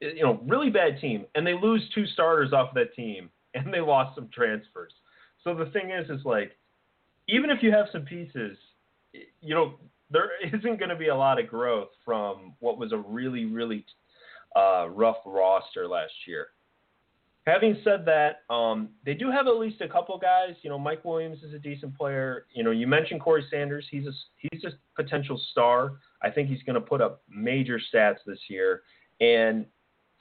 you 0.00 0.22
know, 0.22 0.40
really 0.46 0.70
bad 0.70 1.00
team, 1.00 1.26
and 1.34 1.46
they 1.46 1.54
lose 1.54 1.82
two 1.94 2.06
starters 2.06 2.52
off 2.52 2.74
that 2.74 2.94
team, 2.94 3.30
and 3.54 3.72
they 3.72 3.80
lost 3.80 4.14
some 4.14 4.28
transfers. 4.32 4.92
So 5.42 5.54
the 5.54 5.66
thing 5.66 5.90
is, 5.90 6.08
is 6.08 6.24
like, 6.24 6.52
even 7.28 7.50
if 7.50 7.62
you 7.62 7.72
have 7.72 7.86
some 7.92 8.02
pieces, 8.02 8.56
you 9.40 9.54
know, 9.54 9.74
there 10.10 10.30
isn't 10.46 10.78
going 10.78 10.88
to 10.88 10.96
be 10.96 11.08
a 11.08 11.16
lot 11.16 11.40
of 11.40 11.48
growth 11.48 11.88
from 12.04 12.54
what 12.60 12.78
was 12.78 12.92
a 12.92 12.98
really, 12.98 13.44
really 13.44 13.84
uh, 14.56 14.88
rough 14.88 15.16
roster 15.26 15.88
last 15.88 16.12
year. 16.26 16.48
Having 17.46 17.76
said 17.84 18.06
that, 18.06 18.42
um, 18.48 18.88
they 19.04 19.12
do 19.12 19.30
have 19.30 19.46
at 19.46 19.56
least 19.58 19.82
a 19.82 19.88
couple 19.88 20.16
guys. 20.16 20.54
You 20.62 20.70
know, 20.70 20.78
Mike 20.78 21.04
Williams 21.04 21.42
is 21.42 21.52
a 21.52 21.58
decent 21.58 21.94
player. 21.94 22.46
You 22.54 22.64
know, 22.64 22.70
you 22.70 22.86
mentioned 22.86 23.20
Corey 23.20 23.44
Sanders. 23.50 23.84
He's 23.90 24.06
a 24.06 24.12
he's 24.38 24.64
a 24.64 24.70
potential 24.96 25.38
star. 25.52 25.98
I 26.22 26.30
think 26.30 26.48
he's 26.48 26.62
going 26.62 26.74
to 26.74 26.80
put 26.80 27.02
up 27.02 27.22
major 27.28 27.78
stats 27.92 28.16
this 28.26 28.38
year. 28.48 28.82
And 29.20 29.66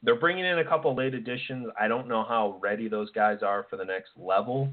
they're 0.03 0.19
bringing 0.19 0.43
in 0.43 0.59
a 0.59 0.65
couple 0.65 0.93
late 0.93 1.13
additions. 1.13 1.67
I 1.79 1.87
don't 1.87 2.09
know 2.09 2.25
how 2.27 2.59
ready 2.61 2.89
those 2.89 3.09
guys 3.11 3.39
are 3.41 3.65
for 3.69 3.77
the 3.77 3.85
next 3.85 4.09
level, 4.17 4.69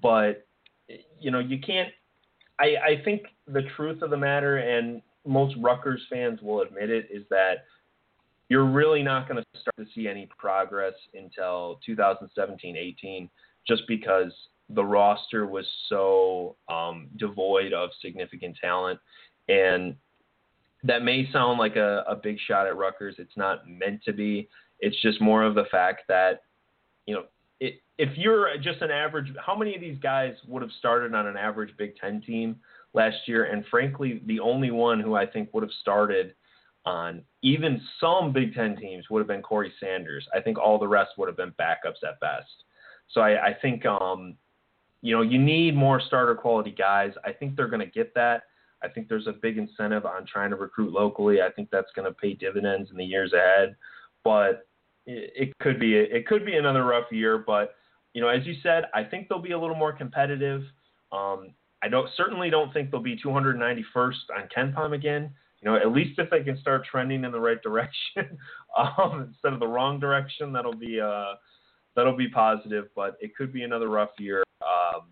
but 0.00 0.46
you 1.18 1.30
know, 1.30 1.38
you 1.38 1.58
can't. 1.58 1.88
I 2.58 2.64
I 2.84 3.02
think 3.04 3.22
the 3.46 3.62
truth 3.76 4.02
of 4.02 4.10
the 4.10 4.16
matter, 4.16 4.58
and 4.58 5.02
most 5.26 5.54
Rutgers 5.60 6.02
fans 6.10 6.40
will 6.42 6.62
admit 6.62 6.90
it, 6.90 7.08
is 7.10 7.24
that 7.30 7.64
you're 8.48 8.66
really 8.66 9.02
not 9.02 9.28
going 9.28 9.42
to 9.42 9.60
start 9.60 9.76
to 9.78 9.86
see 9.94 10.08
any 10.08 10.28
progress 10.36 10.94
until 11.14 11.78
2017-18, 11.88 13.28
just 13.66 13.82
because 13.86 14.32
the 14.70 14.84
roster 14.84 15.46
was 15.46 15.64
so 15.88 16.56
um, 16.68 17.08
devoid 17.16 17.72
of 17.72 17.90
significant 18.02 18.56
talent, 18.60 18.98
and 19.48 19.94
that 20.82 21.02
may 21.02 21.30
sound 21.32 21.58
like 21.58 21.76
a, 21.76 22.04
a 22.08 22.16
big 22.16 22.38
shot 22.46 22.66
at 22.66 22.76
Rutgers. 22.76 23.16
It's 23.18 23.36
not 23.36 23.68
meant 23.68 24.02
to 24.04 24.12
be. 24.12 24.48
It's 24.80 25.00
just 25.02 25.20
more 25.20 25.42
of 25.42 25.54
the 25.54 25.64
fact 25.70 26.02
that, 26.08 26.42
you 27.06 27.14
know, 27.14 27.24
it, 27.60 27.80
if 27.98 28.16
you're 28.16 28.56
just 28.58 28.80
an 28.80 28.90
average, 28.90 29.32
how 29.44 29.54
many 29.54 29.74
of 29.74 29.80
these 29.80 29.98
guys 30.02 30.34
would 30.48 30.62
have 30.62 30.70
started 30.78 31.14
on 31.14 31.26
an 31.26 31.36
average 31.36 31.76
Big 31.76 31.96
Ten 31.96 32.20
team 32.22 32.56
last 32.94 33.16
year? 33.26 33.44
And 33.44 33.64
frankly, 33.70 34.22
the 34.26 34.40
only 34.40 34.70
one 34.70 34.98
who 35.00 35.14
I 35.14 35.26
think 35.26 35.52
would 35.52 35.62
have 35.62 35.72
started 35.80 36.34
on 36.86 37.22
even 37.42 37.80
some 38.00 38.32
Big 38.32 38.54
Ten 38.54 38.76
teams 38.76 39.10
would 39.10 39.20
have 39.20 39.28
been 39.28 39.42
Corey 39.42 39.72
Sanders. 39.78 40.26
I 40.34 40.40
think 40.40 40.58
all 40.58 40.78
the 40.78 40.88
rest 40.88 41.10
would 41.18 41.28
have 41.28 41.36
been 41.36 41.52
backups 41.60 42.02
at 42.06 42.18
best. 42.20 42.64
So 43.12 43.20
I, 43.20 43.48
I 43.48 43.54
think 43.60 43.84
um, 43.84 44.34
you 45.02 45.14
know 45.14 45.22
you 45.22 45.38
need 45.38 45.76
more 45.76 46.00
starter 46.00 46.34
quality 46.34 46.70
guys. 46.70 47.12
I 47.24 47.32
think 47.32 47.54
they're 47.54 47.68
going 47.68 47.80
to 47.80 47.86
get 47.86 48.14
that. 48.14 48.44
I 48.82 48.88
think 48.88 49.08
there's 49.08 49.26
a 49.26 49.32
big 49.32 49.58
incentive 49.58 50.06
on 50.06 50.24
trying 50.24 50.50
to 50.50 50.56
recruit 50.56 50.92
locally. 50.92 51.42
I 51.42 51.50
think 51.50 51.68
that's 51.70 51.90
going 51.94 52.06
to 52.06 52.14
pay 52.14 52.32
dividends 52.32 52.90
in 52.90 52.96
the 52.96 53.04
years 53.04 53.34
ahead. 53.34 53.76
But 54.24 54.66
it, 55.36 55.58
could 55.60 55.78
be 55.78 55.94
it 55.96 56.26
could 56.26 56.44
be 56.44 56.56
another 56.56 56.84
rough 56.84 57.10
year. 57.10 57.38
But 57.38 57.74
you 58.14 58.20
know, 58.20 58.28
as 58.28 58.46
you 58.46 58.54
said, 58.62 58.84
I 58.94 59.04
think 59.04 59.28
they'll 59.28 59.42
be 59.42 59.52
a 59.52 59.58
little 59.58 59.76
more 59.76 59.92
competitive. 59.92 60.62
Um, 61.12 61.54
I 61.82 61.88
don't 61.88 62.08
certainly 62.16 62.50
don't 62.50 62.72
think 62.72 62.90
they'll 62.90 63.00
be 63.00 63.16
291st 63.16 64.14
on 64.36 64.48
KenPom 64.54 64.94
again 64.94 65.30
you 65.60 65.70
know, 65.70 65.76
at 65.76 65.92
least 65.92 66.18
if 66.18 66.30
they 66.30 66.42
can 66.42 66.58
start 66.60 66.86
trending 66.90 67.24
in 67.24 67.32
the 67.32 67.40
right 67.40 67.60
direction 67.62 68.38
um, 68.76 69.28
instead 69.28 69.52
of 69.52 69.60
the 69.60 69.66
wrong 69.66 70.00
direction, 70.00 70.52
that'll 70.52 70.74
be 70.74 71.00
uh, 71.00 71.34
that'll 71.94 72.16
be 72.16 72.28
positive. 72.28 72.86
But 72.96 73.16
it 73.20 73.36
could 73.36 73.52
be 73.52 73.62
another 73.62 73.88
rough 73.88 74.10
year 74.18 74.42
um, 74.62 75.02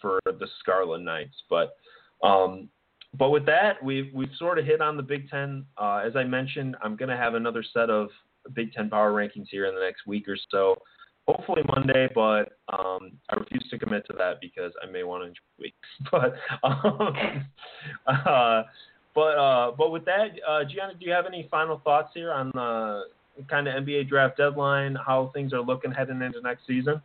for 0.00 0.18
the 0.26 0.46
Scarlet 0.58 1.02
Knights. 1.02 1.36
But 1.48 1.76
um, 2.22 2.68
but 3.16 3.30
with 3.30 3.46
that, 3.46 3.82
we've 3.82 4.12
we've 4.12 4.34
sort 4.38 4.58
of 4.58 4.66
hit 4.66 4.80
on 4.80 4.96
the 4.96 5.02
Big 5.04 5.30
Ten. 5.30 5.64
Uh, 5.78 6.02
as 6.04 6.16
I 6.16 6.24
mentioned, 6.24 6.76
I'm 6.82 6.96
going 6.96 7.10
to 7.10 7.16
have 7.16 7.34
another 7.34 7.64
set 7.72 7.90
of 7.90 8.08
Big 8.54 8.72
Ten 8.72 8.90
power 8.90 9.12
rankings 9.12 9.46
here 9.50 9.66
in 9.66 9.74
the 9.74 9.80
next 9.80 10.06
week 10.06 10.28
or 10.28 10.36
so. 10.50 10.76
Hopefully 11.28 11.62
Monday, 11.68 12.08
but 12.14 12.56
um, 12.72 13.12
I 13.28 13.36
refuse 13.36 13.66
to 13.70 13.78
commit 13.78 14.06
to 14.06 14.14
that 14.18 14.40
because 14.40 14.72
I 14.82 14.90
may 14.90 15.04
want 15.04 15.22
to 15.22 15.28
enjoy 15.28 15.40
weeks. 15.58 15.76
But 16.10 16.34
um, 16.66 17.44
uh, 18.26 18.62
but 19.14 19.38
uh, 19.38 19.72
but 19.76 19.90
with 19.90 20.04
that, 20.06 20.28
uh, 20.48 20.64
Gianna, 20.64 20.94
do 20.98 21.06
you 21.06 21.12
have 21.12 21.26
any 21.26 21.46
final 21.50 21.80
thoughts 21.84 22.10
here 22.14 22.32
on 22.32 22.50
the 22.54 23.04
kind 23.48 23.68
of 23.68 23.84
NBA 23.84 24.08
draft 24.08 24.36
deadline, 24.36 24.96
how 24.96 25.30
things 25.34 25.52
are 25.52 25.60
looking 25.60 25.92
heading 25.92 26.22
into 26.22 26.40
next 26.40 26.66
season? 26.66 27.00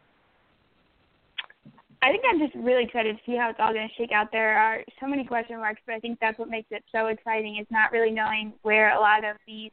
I 2.01 2.11
think 2.11 2.23
I'm 2.29 2.39
just 2.39 2.53
really 2.55 2.83
excited 2.83 3.17
to 3.17 3.21
see 3.25 3.35
how 3.35 3.49
it's 3.49 3.59
all 3.59 3.73
going 3.73 3.87
to 3.87 3.93
shake 3.95 4.11
out. 4.11 4.31
There 4.31 4.55
are 4.57 4.83
so 4.99 5.07
many 5.07 5.25
question 5.25 5.57
marks, 5.57 5.81
but 5.87 5.95
I 5.95 5.99
think 5.99 6.19
that's 6.19 6.37
what 6.37 6.49
makes 6.49 6.67
it 6.69 6.83
so 6.91 7.07
exciting 7.07 7.57
is 7.57 7.65
not 7.71 7.91
really 7.91 8.11
knowing 8.11 8.53
where 8.61 8.95
a 8.95 8.99
lot 8.99 9.25
of 9.25 9.37
these 9.47 9.71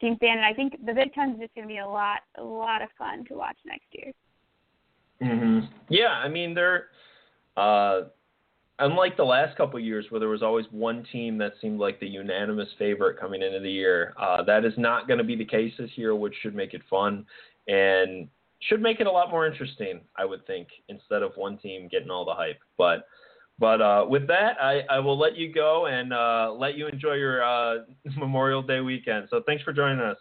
teams 0.00 0.16
stand. 0.16 0.38
And 0.38 0.46
I 0.46 0.52
think 0.52 0.72
the 0.84 0.92
Big 0.92 1.08
is 1.08 1.38
just 1.40 1.54
going 1.54 1.66
to 1.66 1.66
be 1.66 1.78
a 1.78 1.86
lot, 1.86 2.20
a 2.36 2.42
lot 2.42 2.82
of 2.82 2.88
fun 2.98 3.24
to 3.26 3.34
watch 3.34 3.56
next 3.64 3.86
year. 3.92 4.12
Mm-hmm. 5.22 5.66
Yeah, 5.88 6.10
I 6.10 6.28
mean 6.28 6.54
they're 6.54 6.86
uh, 7.56 8.02
unlike 8.78 9.16
the 9.16 9.24
last 9.24 9.56
couple 9.56 9.78
years 9.78 10.06
where 10.10 10.18
there 10.18 10.28
was 10.28 10.42
always 10.42 10.66
one 10.70 11.06
team 11.12 11.38
that 11.38 11.52
seemed 11.60 11.78
like 11.78 12.00
the 12.00 12.06
unanimous 12.06 12.68
favorite 12.78 13.18
coming 13.18 13.42
into 13.42 13.60
the 13.60 13.70
year. 13.70 14.14
Uh, 14.20 14.42
that 14.42 14.64
is 14.64 14.72
not 14.76 15.06
going 15.06 15.18
to 15.18 15.24
be 15.24 15.36
the 15.36 15.44
case 15.44 15.72
this 15.78 15.90
year, 15.94 16.14
which 16.14 16.34
should 16.42 16.54
make 16.54 16.74
it 16.74 16.82
fun 16.90 17.24
and 17.68 18.28
should 18.60 18.82
make 18.82 19.00
it 19.00 19.06
a 19.06 19.10
lot 19.10 19.30
more 19.30 19.46
interesting, 19.46 20.00
I 20.16 20.24
would 20.24 20.46
think, 20.46 20.68
instead 20.88 21.22
of 21.22 21.32
one 21.36 21.58
team 21.58 21.88
getting 21.90 22.10
all 22.10 22.24
the 22.24 22.34
hype. 22.34 22.58
But 22.76 23.06
but 23.58 23.80
uh, 23.80 24.04
with 24.08 24.26
that, 24.28 24.56
I, 24.60 24.82
I 24.90 24.98
will 24.98 25.18
let 25.18 25.36
you 25.36 25.52
go 25.52 25.86
and 25.86 26.12
uh, 26.12 26.52
let 26.56 26.76
you 26.76 26.88
enjoy 26.88 27.14
your 27.14 27.42
uh, 27.42 27.84
Memorial 28.16 28.62
Day 28.62 28.80
weekend. 28.80 29.28
So 29.30 29.42
thanks 29.46 29.62
for 29.62 29.72
joining 29.72 30.00
us. 30.00 30.16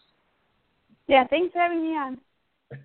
Yeah, 1.08 1.26
thanks 1.28 1.52
for 1.54 1.60
having 1.60 1.82
me 1.82 1.90
on. 1.90 2.18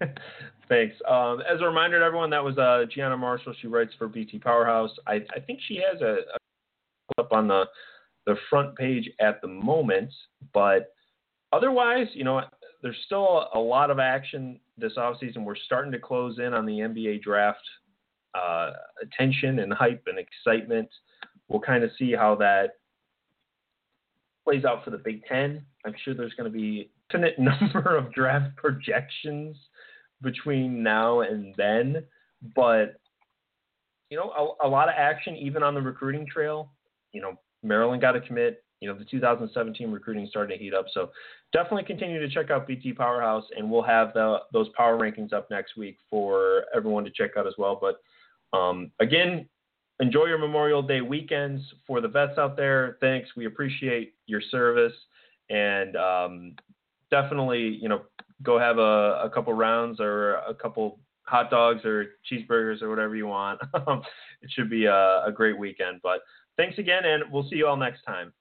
Thanks. 0.69 0.95
Um, 1.09 1.41
as 1.51 1.61
a 1.61 1.65
reminder 1.65 1.99
to 1.99 2.05
everyone, 2.05 2.31
that 2.31 2.45
was 2.45 2.59
uh, 2.59 2.85
Gianna 2.95 3.17
Marshall. 3.17 3.55
She 3.61 3.67
writes 3.67 3.93
for 3.99 4.09
BT 4.09 4.39
Powerhouse. 4.39 4.91
I, 5.07 5.21
I 5.35 5.41
think 5.47 5.61
she 5.67 5.77
has 5.77 6.01
a, 6.03 6.19
a 6.35 7.21
up 7.21 7.33
on 7.33 7.49
the 7.49 7.65
the 8.27 8.37
front 8.51 8.77
page 8.77 9.09
at 9.21 9.41
the 9.41 9.49
moment, 9.49 10.11
but 10.53 10.93
otherwise, 11.55 12.07
you 12.13 12.25
know, 12.25 12.43
there's 12.83 12.97
still 13.07 13.49
a 13.55 13.59
lot 13.59 13.91
of 13.91 13.99
action 13.99 14.61
this 14.77 14.93
offseason. 14.99 15.45
We're 15.45 15.57
starting 15.57 15.91
to 15.93 15.99
close 15.99 16.39
in 16.39 16.53
on 16.53 16.67
the 16.67 16.75
NBA 16.75 17.23
draft 17.23 17.63
uh, 18.35 18.71
attention 19.03 19.61
and 19.61 19.73
hype 19.73 20.03
and 20.07 20.19
excitement. 20.19 20.89
We'll 21.49 21.61
kind 21.61 21.85
of 21.85 21.91
see 21.99 22.13
how 22.13 22.35
that 22.37 22.77
plays 24.45 24.65
out 24.65 24.85
for 24.85 24.91
the 24.91 24.99
Big 24.99 25.25
Ten. 25.27 25.63
I'm 25.85 25.95
sure 26.05 26.15
there's 26.15 26.35
going 26.35 26.51
to 26.51 26.57
be 26.57 26.91
infinite 27.11 27.39
number 27.39 27.97
of 27.97 28.13
draft 28.13 28.57
projections 28.57 29.57
between 30.23 30.83
now 30.83 31.21
and 31.21 31.55
then, 31.57 32.05
but 32.57 33.01
you 34.11 34.17
know, 34.17 34.57
a, 34.63 34.67
a 34.67 34.69
lot 34.69 34.89
of 34.89 34.95
action 34.97 35.37
even 35.37 35.63
on 35.63 35.75
the 35.75 35.83
recruiting 35.83 36.27
trail. 36.27 36.71
You 37.13 37.21
know, 37.21 37.35
Maryland 37.63 38.01
got 38.01 38.17
a 38.17 38.21
commit. 38.21 38.65
You 38.81 38.89
know, 38.89 38.97
the 38.97 39.05
2017 39.05 39.91
recruiting 39.91 40.27
started 40.31 40.57
to 40.57 40.63
heat 40.63 40.73
up. 40.73 40.87
So 40.93 41.11
definitely 41.53 41.83
continue 41.83 42.21
to 42.21 42.29
check 42.33 42.51
out 42.51 42.67
BT 42.67 42.93
Powerhouse, 42.93 43.45
and 43.57 43.71
we'll 43.71 43.83
have 43.83 44.13
the, 44.15 44.39
those 44.53 44.69
power 44.77 44.97
rankings 44.97 45.33
up 45.33 45.51
next 45.51 45.77
week 45.77 45.99
for 46.09 46.65
everyone 46.75 47.05
to 47.05 47.11
check 47.11 47.33
out 47.37 47.47
as 47.47 47.55
well. 47.59 47.77
But 47.81 47.97
um, 48.53 48.91
again, 49.01 49.49
enjoy 50.01 50.27
your 50.27 50.39
Memorial 50.39 50.83
Day 50.83 51.01
weekends 51.01 51.63
for 51.87 52.01
the 52.01 52.09
vets 52.09 52.39
out 52.39 52.57
there. 52.57 52.97
Thanks. 53.01 53.31
We 53.37 53.47
appreciate 53.47 54.15
your 54.27 54.41
service. 54.41 54.93
And 55.51 55.97
um, 55.97 56.57
definitely, 57.11 57.79
you 57.81 57.89
know, 57.89 58.03
go 58.43 58.59
have 58.59 58.79
a, 58.79 59.23
a 59.25 59.31
couple 59.33 59.53
rounds 59.53 60.01
or 60.01 60.35
a 60.35 60.55
couple 60.55 61.01
hot 61.23 61.51
dogs 61.51 61.85
or 61.85 62.07
cheeseburgers 62.31 62.83
or 62.83 62.89
whatever 62.89 63.17
you 63.17 63.27
want. 63.27 63.61
it 63.75 64.51
should 64.51 64.71
be 64.71 64.87
a, 64.87 65.25
a 65.25 65.33
great 65.35 65.59
weekend. 65.59 66.01
But 66.03 66.21
thanks 66.57 66.79
again, 66.79 67.05
and 67.05 67.25
we'll 67.31 67.49
see 67.49 67.57
you 67.57 67.67
all 67.67 67.77
next 67.77 68.03
time. 68.03 68.33